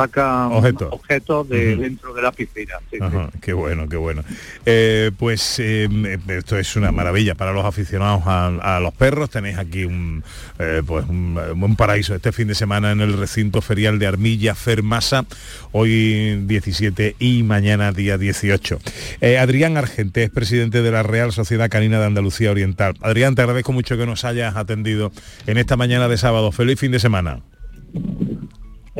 sacan 0.03 0.53
Objetos. 0.53 0.89
objetos 0.93 1.49
de 1.49 1.77
dentro 1.77 2.15
de 2.15 2.23
la 2.23 2.33
piscina. 2.33 2.75
sí, 2.91 2.99
qué 3.41 3.53
bueno, 3.53 3.89
qué 3.89 3.97
bueno. 3.97 4.23
Eh, 4.67 5.11
pues 5.19 5.59
eh, 5.59 5.89
esto 6.29 6.59
es 6.59 6.77
una 6.77 6.93
maravilla 6.93 7.35
para 7.35 7.53
los 7.53 7.65
aficionados 7.65 8.23
a, 8.27 8.77
a 8.77 8.81
los 8.81 8.95
perros. 8.95 9.31
Tenéis 9.31 9.59
aquí 9.59 9.85
un, 9.85 10.23
eh, 10.59 10.83
pues 10.87 11.07
un, 11.09 11.39
un 11.61 11.77
paraíso 11.77 12.15
este 12.15 12.33
fin 12.33 12.49
de 12.49 12.55
semana 12.55 12.93
en 12.93 13.01
el 13.01 13.17
recinto 13.17 13.61
ferial 13.61 13.99
de 13.99 14.07
Armilla, 14.07 14.55
Fermasa, 14.55 15.25
hoy 15.73 16.37
17 16.47 17.17
y 17.19 17.43
mañana 17.43 17.93
día 17.93 18.19
18. 18.19 18.79
Eh, 19.21 19.39
Adrián 19.39 19.77
Argente 19.77 20.23
es 20.25 20.31
presidente 20.31 20.83
de 20.83 20.91
la 20.91 21.03
Real 21.03 21.33
Sociedad 21.33 21.69
Canina 21.71 21.99
de 22.01 22.07
Andalucía 22.07 22.51
Oriental. 22.51 22.95
Adrián, 23.01 23.35
te 23.35 23.43
agradezco 23.43 23.73
mucho 23.73 23.97
que 23.97 24.07
nos 24.07 24.25
hayas 24.25 24.57
atendido 24.57 25.13
en 25.47 25.59
esta 25.59 25.77
mañana 25.77 26.09
de 26.09 26.17
sábado. 26.19 26.53
Feliz 26.53 26.79
fin 26.79 26.93
de 26.93 27.01
semana. 27.01 27.41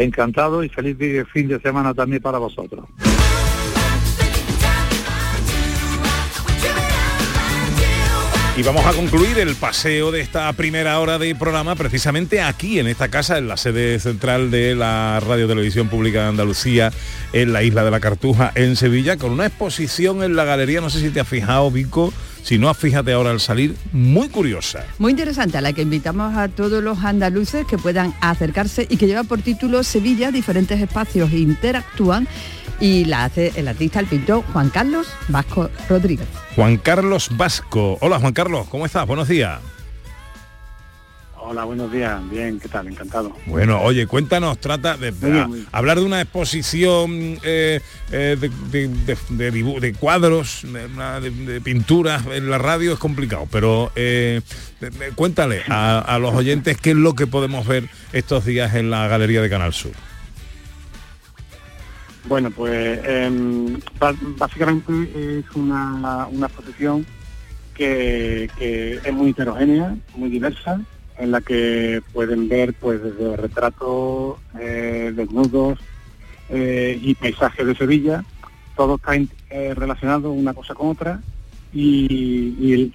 Encantado 0.01 0.65
y 0.65 0.69
feliz 0.71 0.97
fin 1.27 1.47
de 1.49 1.61
semana 1.61 1.93
también 1.93 2.23
para 2.23 2.39
vosotros. 2.39 2.87
Y 8.61 8.63
vamos 8.63 8.85
a 8.85 8.93
concluir 8.93 9.39
el 9.39 9.55
paseo 9.55 10.13
de 10.13 10.21
esta 10.21 10.53
primera 10.53 11.01
hora 11.01 11.19
de 11.19 11.35
programa 11.35 11.77
precisamente 11.77 12.43
aquí, 12.43 12.79
en 12.79 12.89
esta 12.89 13.09
casa, 13.09 13.39
en 13.39 13.49
la 13.49 13.57
sede 13.57 13.99
central 13.99 14.51
de 14.51 14.75
la 14.75 15.19
Radio 15.27 15.49
Televisión 15.49 15.89
Pública 15.89 16.25
de 16.25 16.29
Andalucía, 16.29 16.93
en 17.33 17.55
la 17.55 17.63
isla 17.63 17.85
de 17.85 17.91
la 17.91 18.01
Cartuja, 18.01 18.53
en 18.55 18.77
Sevilla, 18.77 19.17
con 19.17 19.31
una 19.31 19.47
exposición 19.47 20.23
en 20.23 20.37
la 20.37 20.45
galería, 20.45 20.83
no 20.83 20.91
sé 20.91 21.01
si 21.01 21.09
te 21.09 21.21
has 21.21 21.29
fijado, 21.29 21.71
Vico, 21.71 22.13
si 22.43 22.59
no, 22.59 22.75
fíjate 22.75 23.15
ahora 23.15 23.31
al 23.31 23.41
salir, 23.41 23.77
muy 23.93 24.29
curiosa. 24.29 24.85
Muy 24.99 25.13
interesante, 25.13 25.57
a 25.57 25.63
la 25.63 25.73
que 25.73 25.81
invitamos 25.81 26.37
a 26.37 26.49
todos 26.49 26.83
los 26.83 26.99
andaluces 26.99 27.67
que 27.67 27.79
puedan 27.79 28.13
acercarse 28.21 28.87
y 28.91 28.99
que 28.99 29.07
lleva 29.07 29.25
por 29.25 29.41
título 29.41 29.83
Sevilla, 29.85 30.33
diferentes 30.33 30.83
espacios 30.83 31.33
interactúan 31.33 32.29
y 32.81 33.05
la 33.05 33.25
hace 33.25 33.53
el 33.57 33.69
artista, 33.69 34.01
el 34.01 34.07
pintor 34.07 34.43
Juan 34.53 34.71
Carlos 34.71 35.07
Vasco 35.29 35.71
Rodríguez. 35.89 36.27
Juan 36.57 36.77
Carlos 36.79 37.29
Vasco. 37.37 37.99
Hola 38.01 38.19
Juan 38.19 38.33
Carlos, 38.33 38.67
¿cómo 38.69 38.87
estás? 38.87 39.07
Buenos 39.07 39.29
días. 39.29 39.61
Hola, 41.43 41.65
buenos 41.65 41.91
días. 41.91 42.21
Bien, 42.31 42.61
¿qué 42.61 42.69
tal? 42.69 42.87
Encantado. 42.87 43.33
Bueno, 43.47 43.81
oye, 43.81 44.07
cuéntanos, 44.07 44.59
trata 44.59 44.97
de 44.97 45.11
Muy 45.11 45.31
bien, 45.33 45.43
a- 45.43 45.47
muy 45.49 45.57
bien. 45.59 45.69
hablar 45.73 45.99
de 45.99 46.05
una 46.05 46.21
exposición 46.21 47.39
eh, 47.43 47.81
eh, 48.13 48.37
de, 48.39 48.51
de- 48.71 48.89
de- 48.89 49.17
de 49.31 49.53
dibu- 49.53 49.81
de 49.81 49.93
cuadros, 49.95 50.61
de, 50.63 50.87
una- 50.87 51.19
de- 51.19 51.31
de 51.31 51.61
pinturas 51.61 52.25
en 52.27 52.51
la 52.51 52.59
radio 52.59 52.93
es 52.93 52.99
complicado, 53.01 53.49
pero 53.51 53.91
eh, 53.97 54.43
de- 54.81 54.91
de- 54.91 55.11
cuéntale 55.13 55.63
a, 55.69 55.99
a 55.99 56.19
los 56.21 56.35
oyentes 56.35 56.77
qué 56.77 56.91
es 56.91 56.97
lo 56.97 57.15
que 57.15 57.27
podemos 57.27 57.67
ver 57.67 57.89
estos 58.13 58.45
días 58.45 58.75
en 58.77 58.91
la 58.91 59.09
Galería 59.09 59.43
de 59.43 59.51
Canal 59.51 59.73
Sur. 59.73 59.93
Bueno, 62.31 62.53
pues 62.53 63.01
em, 63.07 63.81
básicamente 64.39 65.41
es 65.41 65.51
una, 65.57 66.29
una 66.29 66.47
exposición 66.47 67.05
que, 67.75 68.49
que 68.57 69.01
es 69.05 69.13
muy 69.13 69.31
heterogénea, 69.31 69.97
muy 70.15 70.31
diversa, 70.31 70.81
en 71.19 71.33
la 71.33 71.41
que 71.41 72.01
pueden 72.13 72.49
ver 72.49 72.73
pues 72.75 73.03
desde 73.03 73.37
retratos, 73.37 74.39
eh, 74.61 75.13
desnudos 75.13 75.81
eh, 76.51 76.97
y 77.03 77.17
paisajes 77.17 77.67
de 77.67 77.75
Sevilla. 77.75 78.25
Todo 78.77 78.95
está 78.95 79.17
eh, 79.17 79.75
relacionado 79.75 80.31
una 80.31 80.55
cosa 80.55 80.73
con 80.73 80.91
otra 80.91 81.21
y, 81.73 82.93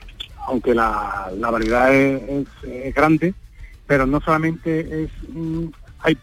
aunque 0.48 0.74
la, 0.74 1.30
la 1.38 1.52
variedad 1.52 1.94
es, 1.94 2.48
es, 2.64 2.96
grande, 2.96 3.34
pero 3.86 4.06
no 4.06 4.22
solamente 4.22 5.04
es 5.04 5.12
mm, 5.28 5.66
hay 6.00 6.18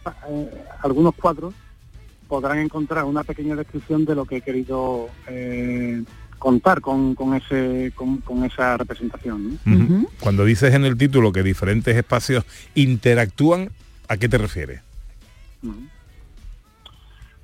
algunos 0.81 1.13
cuadros 1.13 1.53
podrán 2.33 2.57
encontrar 2.57 3.03
una 3.05 3.23
pequeña 3.23 3.55
descripción 3.55 4.05
de 4.05 4.15
lo 4.15 4.25
que 4.25 4.37
he 4.37 4.41
querido 4.41 5.07
eh, 5.27 6.01
contar 6.39 6.81
con, 6.81 7.13
con 7.13 7.35
ese 7.35 7.91
con, 7.93 8.17
con 8.21 8.43
esa 8.43 8.75
representación. 8.75 9.59
Cuando 10.19 10.43
dices 10.43 10.73
en 10.73 10.83
el 10.83 10.97
título 10.97 11.31
que 11.31 11.43
diferentes 11.43 11.95
espacios 11.95 12.43
interactúan, 12.73 13.69
¿a 14.07 14.17
qué 14.17 14.27
te 14.27 14.39
refieres? 14.39 14.81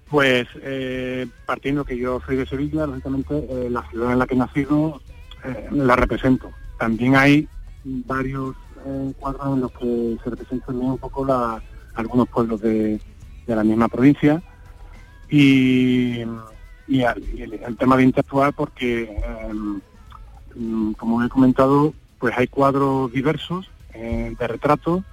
Pues 0.10 0.48
eh, 0.64 1.28
partiendo 1.46 1.86
que 1.86 1.96
yo 1.96 2.20
soy 2.26 2.36
de 2.38 2.48
Sevilla, 2.48 2.88
lógicamente 2.88 3.36
eh, 3.48 3.70
la 3.70 3.88
ciudad 3.92 4.12
en 4.14 4.18
la 4.18 4.26
que 4.26 4.34
he 4.34 4.38
nacido 4.38 5.02
eh, 5.46 5.68
la 5.72 5.96
represento. 5.96 6.50
También 6.80 7.16
hay 7.16 7.48
varios 7.84 8.56
eh, 8.88 9.14
cuadros 9.20 9.54
en 9.54 9.62
los 9.62 9.72
que 9.74 10.18
se 10.24 10.30
representan 10.32 10.78
un 10.78 10.98
poco 10.98 11.24
la- 11.26 11.62
algunos 11.94 12.28
pueblos 12.28 12.60
de, 12.62 13.00
de 13.46 13.56
la 13.56 13.64
misma 13.64 13.88
provincia 13.88 14.42
y, 15.30 16.22
el, 16.22 17.78
tema 17.78 17.98
de 17.98 18.04
interactuar 18.04 18.54
porque, 18.54 19.04
eh, 19.04 19.54
mm, 20.56 20.94
como 20.94 21.24
he 21.24 21.30
comentado, 21.30 21.94
pues 22.20 22.38
hay 22.38 22.48
cuadros 22.48 23.12
diversos 23.12 23.70
eh, 23.94 24.36
de 24.38 24.48
retratos 24.48 25.04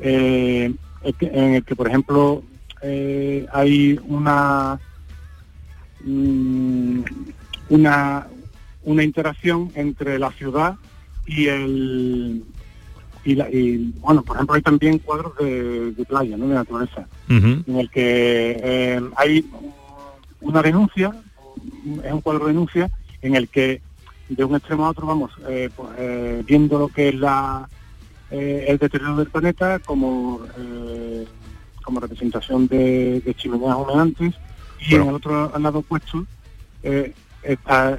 eh, 0.00 0.74
en 1.02 1.54
el 1.54 1.64
que, 1.64 1.76
por 1.76 1.88
ejemplo, 1.88 2.42
eh, 2.82 3.46
hay 3.52 3.98
una 4.06 4.78
mm, 6.04 7.00
una 7.70 8.26
una 8.84 9.02
interacción 9.02 9.72
entre 9.74 10.18
la 10.18 10.30
ciudad 10.30 10.76
y 11.26 11.48
el 11.48 12.44
y, 13.26 13.34
la- 13.34 13.50
y, 13.50 13.92
bueno 14.00 14.22
por 14.22 14.36
ejemplo 14.36 14.54
hay 14.54 14.62
también 14.62 14.98
cuadros 15.00 15.36
de, 15.36 15.90
de 15.92 16.04
playa 16.04 16.36
¿no? 16.36 16.46
de 16.48 16.54
naturaleza 16.54 17.06
en 17.66 17.76
el 17.76 17.90
que 17.90 18.56
eh, 18.62 19.00
hay 19.16 19.44
una 20.40 20.62
denuncia 20.62 21.12
es 22.04 22.12
un 22.12 22.20
cuadro 22.20 22.46
de 22.46 22.52
denuncia 22.52 22.90
en 23.22 23.34
el 23.34 23.48
que 23.48 23.80
de 24.28 24.44
un 24.44 24.54
extremo 24.56 24.86
a 24.86 24.90
otro 24.90 25.06
vamos 25.06 25.30
eh, 25.48 25.68
pues, 25.76 25.88
eh, 25.98 26.42
viendo 26.46 26.78
lo 26.78 26.88
que 26.88 27.08
es 27.10 27.14
la 27.16 27.68
el 28.30 28.76
deterioro 28.78 29.16
del 29.16 29.28
planeta 29.28 29.78
como 29.80 30.40
como 31.84 32.00
representación 32.00 32.66
de, 32.66 33.20
de 33.20 33.34
chimeneas 33.34 33.76
humeantes 33.76 34.34
y 34.80 34.94
en 34.96 35.08
el 35.08 35.14
otro 35.14 35.52
al 35.54 35.62
lado 35.62 35.78
opuesto 35.80 36.26
está 37.42 37.98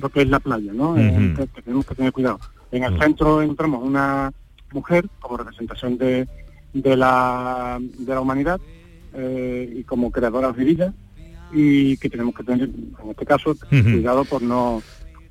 lo 0.00 0.08
que 0.08 0.22
es 0.22 0.28
la 0.28 0.40
playa, 0.40 0.72
¿no? 0.72 0.96
Que 1.36 1.46
tenemos 1.62 1.86
que 1.86 1.94
tener 1.94 2.12
cuidado. 2.12 2.40
En 2.70 2.84
el 2.84 2.92
Ujú. 2.94 3.02
centro 3.02 3.42
encontramos 3.42 3.82
una 3.82 4.30
mujer 4.72 5.06
como 5.20 5.36
representación 5.36 5.96
de, 5.96 6.28
de, 6.72 6.96
la, 6.96 7.78
de 7.80 8.14
la 8.14 8.20
humanidad 8.20 8.60
eh, 9.14 9.72
y 9.76 9.84
como 9.84 10.10
creadora 10.10 10.52
de 10.52 10.64
vida 10.64 10.94
y 11.50 11.96
que 11.96 12.10
tenemos 12.10 12.34
que 12.34 12.44
tener, 12.44 12.68
en 12.68 13.10
este 13.10 13.24
caso, 13.24 13.56
cuidado 13.70 14.24
por 14.24 14.42
no 14.42 14.82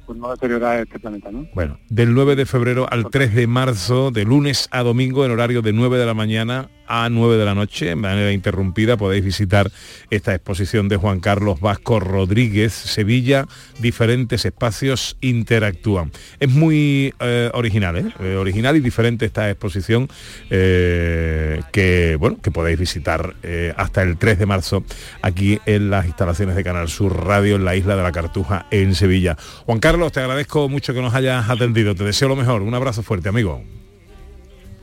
por 0.08 0.16
no 0.16 0.32
deteriorar 0.32 0.80
este 0.80 1.00
planeta, 1.00 1.30
¿no? 1.32 1.48
Bueno, 1.54 1.78
del 1.90 2.14
9 2.14 2.38
de 2.38 2.46
febrero 2.46 2.88
al 2.90 3.10
3 3.10 3.36
de 3.36 3.46
marzo, 3.46 4.10
de 4.10 4.24
lunes 4.24 4.70
a 4.72 4.82
domingo, 4.82 5.26
en 5.26 5.32
horario 5.32 5.62
de 5.62 5.74
9 5.74 5.98
de 5.98 6.06
la 6.06 6.14
mañana 6.14 6.70
a 6.88 7.10
9 7.10 7.38
de 7.38 7.46
la 7.46 7.54
noche, 7.54 7.92
en 7.92 8.00
manera 8.00 8.32
interrumpida, 8.32 8.98
podéis 8.98 9.24
visitar 9.24 9.70
esta 10.10 10.34
exposición 10.34 10.88
de 10.88 10.96
Juan 10.96 11.20
Carlos 11.20 11.60
Vasco 11.60 12.00
Rodríguez, 12.00 12.74
Sevilla, 12.74 13.46
diferentes 13.80 14.46
espacios 14.46 15.18
interactúan. 15.22 16.12
Es 16.40 16.50
muy 16.50 17.14
eh, 17.20 17.52
original, 17.54 17.98
¿eh? 17.98 18.06
Eh, 18.22 18.36
original 18.36 18.78
y 18.78 18.80
diferente 18.80 19.26
esta 19.26 19.50
exposición 19.50 20.08
eh, 20.50 21.62
que, 21.72 22.16
bueno, 22.18 22.40
que 22.42 22.52
podéis 22.52 22.80
visitar 22.80 23.36
hasta 23.76 24.02
el 24.02 24.18
3 24.18 24.40
de 24.40 24.46
marzo 24.46 24.84
aquí 25.22 25.60
en 25.66 25.90
las 25.90 26.06
instalaciones 26.06 26.56
de 26.56 26.64
Canal 26.64 26.88
Sur 26.88 27.26
Radio 27.26 27.56
en 27.56 27.66
la 27.66 27.76
isla 27.76 27.96
de 27.96 28.04
la 28.04 28.12
Cartuja 28.12 28.66
en 28.72 28.96
Sevilla. 28.96 29.38
Juan 29.66 29.80
Carlos, 29.80 29.97
te 30.12 30.20
agradezco 30.20 30.70
mucho 30.70 30.94
que 30.94 31.02
nos 31.02 31.14
hayas 31.14 31.50
atendido. 31.50 31.94
Te 31.96 32.04
deseo 32.04 32.28
lo 32.30 32.36
mejor. 32.36 32.62
Un 32.62 32.74
abrazo 32.74 33.04
fuerte, 33.04 33.30
amigo. 33.30 33.62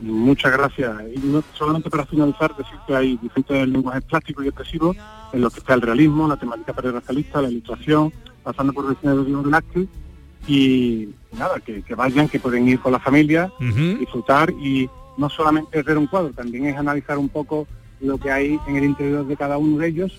Muchas 0.01 0.53
gracias. 0.53 0.91
Y 1.15 1.19
no- 1.27 1.43
solamente 1.55 1.89
para 1.89 2.05
finalizar, 2.05 2.55
decir 2.57 2.75
que 2.87 2.95
hay 2.95 3.17
diferentes 3.23 3.69
lenguajes 3.69 4.03
plásticos 4.05 4.45
y 4.45 4.49
expresivos 4.49 4.97
en 5.33 5.41
los 5.41 5.53
que 5.53 5.61
está 5.61 5.75
el 5.75 5.81
realismo, 5.83 6.29
la 6.29 6.37
temática 6.37 6.73
perracialista, 6.73 7.41
la 7.41 7.49
ilustración, 7.49 8.13
pasando 8.43 8.73
por 8.73 8.91
el 8.91 8.97
cine 8.97 9.15
de 9.17 9.25
Diego 9.25 9.43
Velázquez 9.43 9.87
y 10.47 11.09
nada, 11.39 11.59
que, 11.61 11.83
que 11.83 11.95
vayan, 11.95 12.29
que 12.29 12.39
pueden 12.39 12.69
ir 12.69 12.81
con 12.81 12.93
la 12.93 12.99
familia, 13.01 13.51
disfrutar 13.99 14.51
y 14.51 14.89
no 15.17 15.31
solamente 15.31 15.79
es 15.79 15.85
ver 15.85 15.97
un 15.97 16.07
cuadro, 16.07 16.33
también 16.33 16.67
es 16.67 16.77
analizar 16.77 17.17
un 17.17 17.29
poco 17.31 17.67
lo 18.01 18.19
que 18.19 18.31
hay 18.31 18.59
en 18.67 18.77
el 18.77 18.85
interior 18.85 19.27
de 19.27 19.37
cada 19.37 19.57
uno 19.57 19.79
de 19.79 19.89
ellos, 19.89 20.19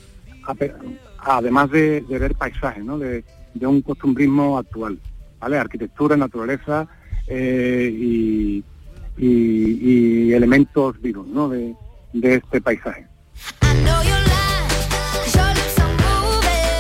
además 1.20 1.70
de, 1.70 2.02
de 2.02 2.20
ver 2.20 2.34
paisajes, 2.36 2.84
¿no? 2.84 2.98
de, 2.98 3.24
de 3.56 3.66
un 3.66 3.82
costumbrismo 3.82 4.58
actual, 4.60 5.00
¿vale? 5.40 5.58
Arquitectura, 5.58 6.16
naturaleza 6.16 6.88
eh, 7.28 7.90
y, 7.92 8.64
y- 9.18 10.34
elementos 10.34 11.02
vivos 11.02 11.26
¿no? 11.28 11.50
de, 11.50 11.74
este 12.14 12.62
paisaje. 12.62 13.08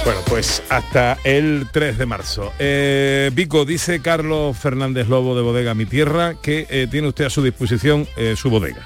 Bueno, 0.03 0.19
pues 0.29 0.61
hasta 0.69 1.17
el 1.23 1.67
3 1.71 1.97
de 1.97 2.05
marzo. 2.05 2.51
Eh, 2.59 3.31
dice 3.65 4.01
Carlos 4.01 4.55
Fernández 4.57 5.07
Lobo 5.07 5.35
de 5.35 5.41
Bodega 5.41 5.73
Mi 5.73 5.85
Tierra 5.85 6.35
que 6.43 6.67
eh, 6.69 6.87
tiene 6.91 7.07
usted 7.07 7.25
a 7.25 7.29
su 7.31 7.41
disposición 7.41 8.05
eh, 8.17 8.35
su 8.35 8.49
bodega. 8.51 8.85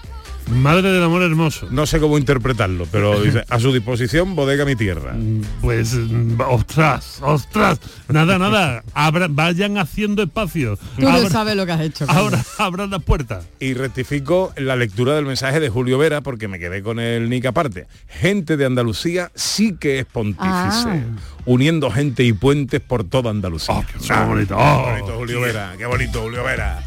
Madre 0.50 0.91
del 0.91 1.04
amor 1.04 1.22
hermoso. 1.22 1.68
No 1.72 1.86
sé 1.86 2.00
cómo 2.00 2.18
interpretarlo, 2.18 2.88
pero 2.91 3.22
dice, 3.24 3.43
a 3.50 3.60
su 3.60 3.72
disposición, 3.72 4.36
bodega 4.36 4.66
mi 4.66 4.76
tierra. 4.76 5.16
Pues, 5.62 5.93
mm, 5.93 6.39
ostras, 6.50 7.20
ostras. 7.22 7.80
Nada, 8.08 8.38
nada. 8.39 8.84
Abra- 8.93 9.28
vayan 9.30 9.78
haciendo 9.78 10.24
espacio. 10.24 10.78
Tú 10.97 11.04
no 11.10 11.30
sabes 11.30 11.56
lo 11.56 11.66
que 11.66 11.72
has 11.74 11.82
hecho. 11.82 12.06
Ahora 12.08 12.43
abran 12.58 12.89
las 12.89 13.04
puertas. 13.04 13.45
Y 13.60 13.74
rectifico 13.74 14.54
la 14.58 14.76
lectura 14.76 15.16
del 15.16 15.26
mensaje 15.26 15.60
de 15.60 15.70
Julio 15.70 15.97
Vera 15.97 16.22
porque 16.22 16.47
me 16.47 16.58
quedé 16.60 16.82
con 16.82 17.00
el 17.00 17.30
nick 17.30 17.45
aparte. 17.45 17.88
Gente 18.08 18.58
de 18.58 18.66
Andalucía 18.66 19.32
sí 19.36 19.76
que 19.80 20.00
es 20.00 20.06
pontífice, 20.06 20.47
Ah. 20.50 21.02
uniendo 21.45 21.91
gente 21.91 22.24
y 22.24 22.34
puentes 22.34 22.82
por 22.82 23.04
toda 23.04 23.30
Andalucía. 23.30 23.86
qué 24.08 24.14
bonito. 24.26 24.56
qué 24.58 24.62
Oh, 24.64 24.86
bonito, 24.89 25.14
Julio 25.18 25.41
Vera, 25.41 25.74
qué 25.78 25.86
bonito 25.86 26.22
Julio 26.22 26.43
Vera. 26.43 26.82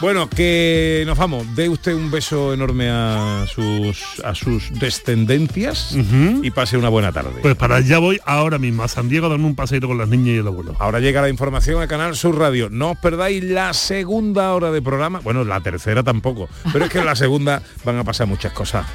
Bueno, 0.00 0.28
que 0.28 1.04
nos 1.06 1.16
vamos. 1.16 1.46
Dé 1.54 1.70
usted 1.70 1.94
un 1.94 2.10
beso 2.10 2.52
enorme 2.52 2.90
a 2.90 3.46
sus 3.48 4.20
a 4.22 4.34
sus 4.34 4.70
descendencias 4.78 5.96
y 6.42 6.50
pase 6.50 6.76
una 6.76 6.90
buena 6.90 7.12
tarde. 7.12 7.40
Pues 7.40 7.56
para 7.56 7.76
allá 7.76 7.98
voy 7.98 8.20
ahora 8.26 8.58
mismo, 8.58 8.82
a 8.82 8.88
San 8.88 9.08
Diego 9.08 9.26
a 9.26 9.30
darme 9.30 9.46
un 9.46 9.54
paseito 9.54 9.88
con 9.88 9.96
las 9.96 10.08
niñas 10.08 10.28
y 10.28 10.38
el 10.38 10.46
abuelo. 10.46 10.76
Ahora 10.78 11.00
llega 11.00 11.22
la 11.22 11.30
información 11.30 11.80
al 11.80 11.88
canal 11.88 12.14
Sur 12.14 12.38
Radio. 12.38 12.68
No 12.68 12.90
os 12.90 12.98
perdáis 12.98 13.42
la 13.42 13.72
segunda 13.72 14.52
hora 14.52 14.70
de 14.70 14.82
programa. 14.82 15.20
Bueno, 15.24 15.44
la 15.44 15.60
tercera 15.60 16.02
tampoco. 16.02 16.48
Pero 16.72 16.84
es 16.84 16.90
que 16.90 16.98
en 16.98 17.06
la 17.06 17.16
segunda 17.16 17.62
van 17.84 17.98
a 17.98 18.04
pasar 18.04 18.26
muchas 18.26 18.52
cosas 18.52 18.86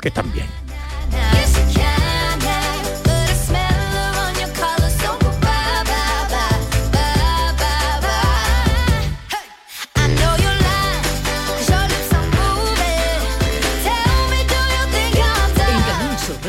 que 0.00 0.08
están 0.08 0.32
bien. 0.32 0.46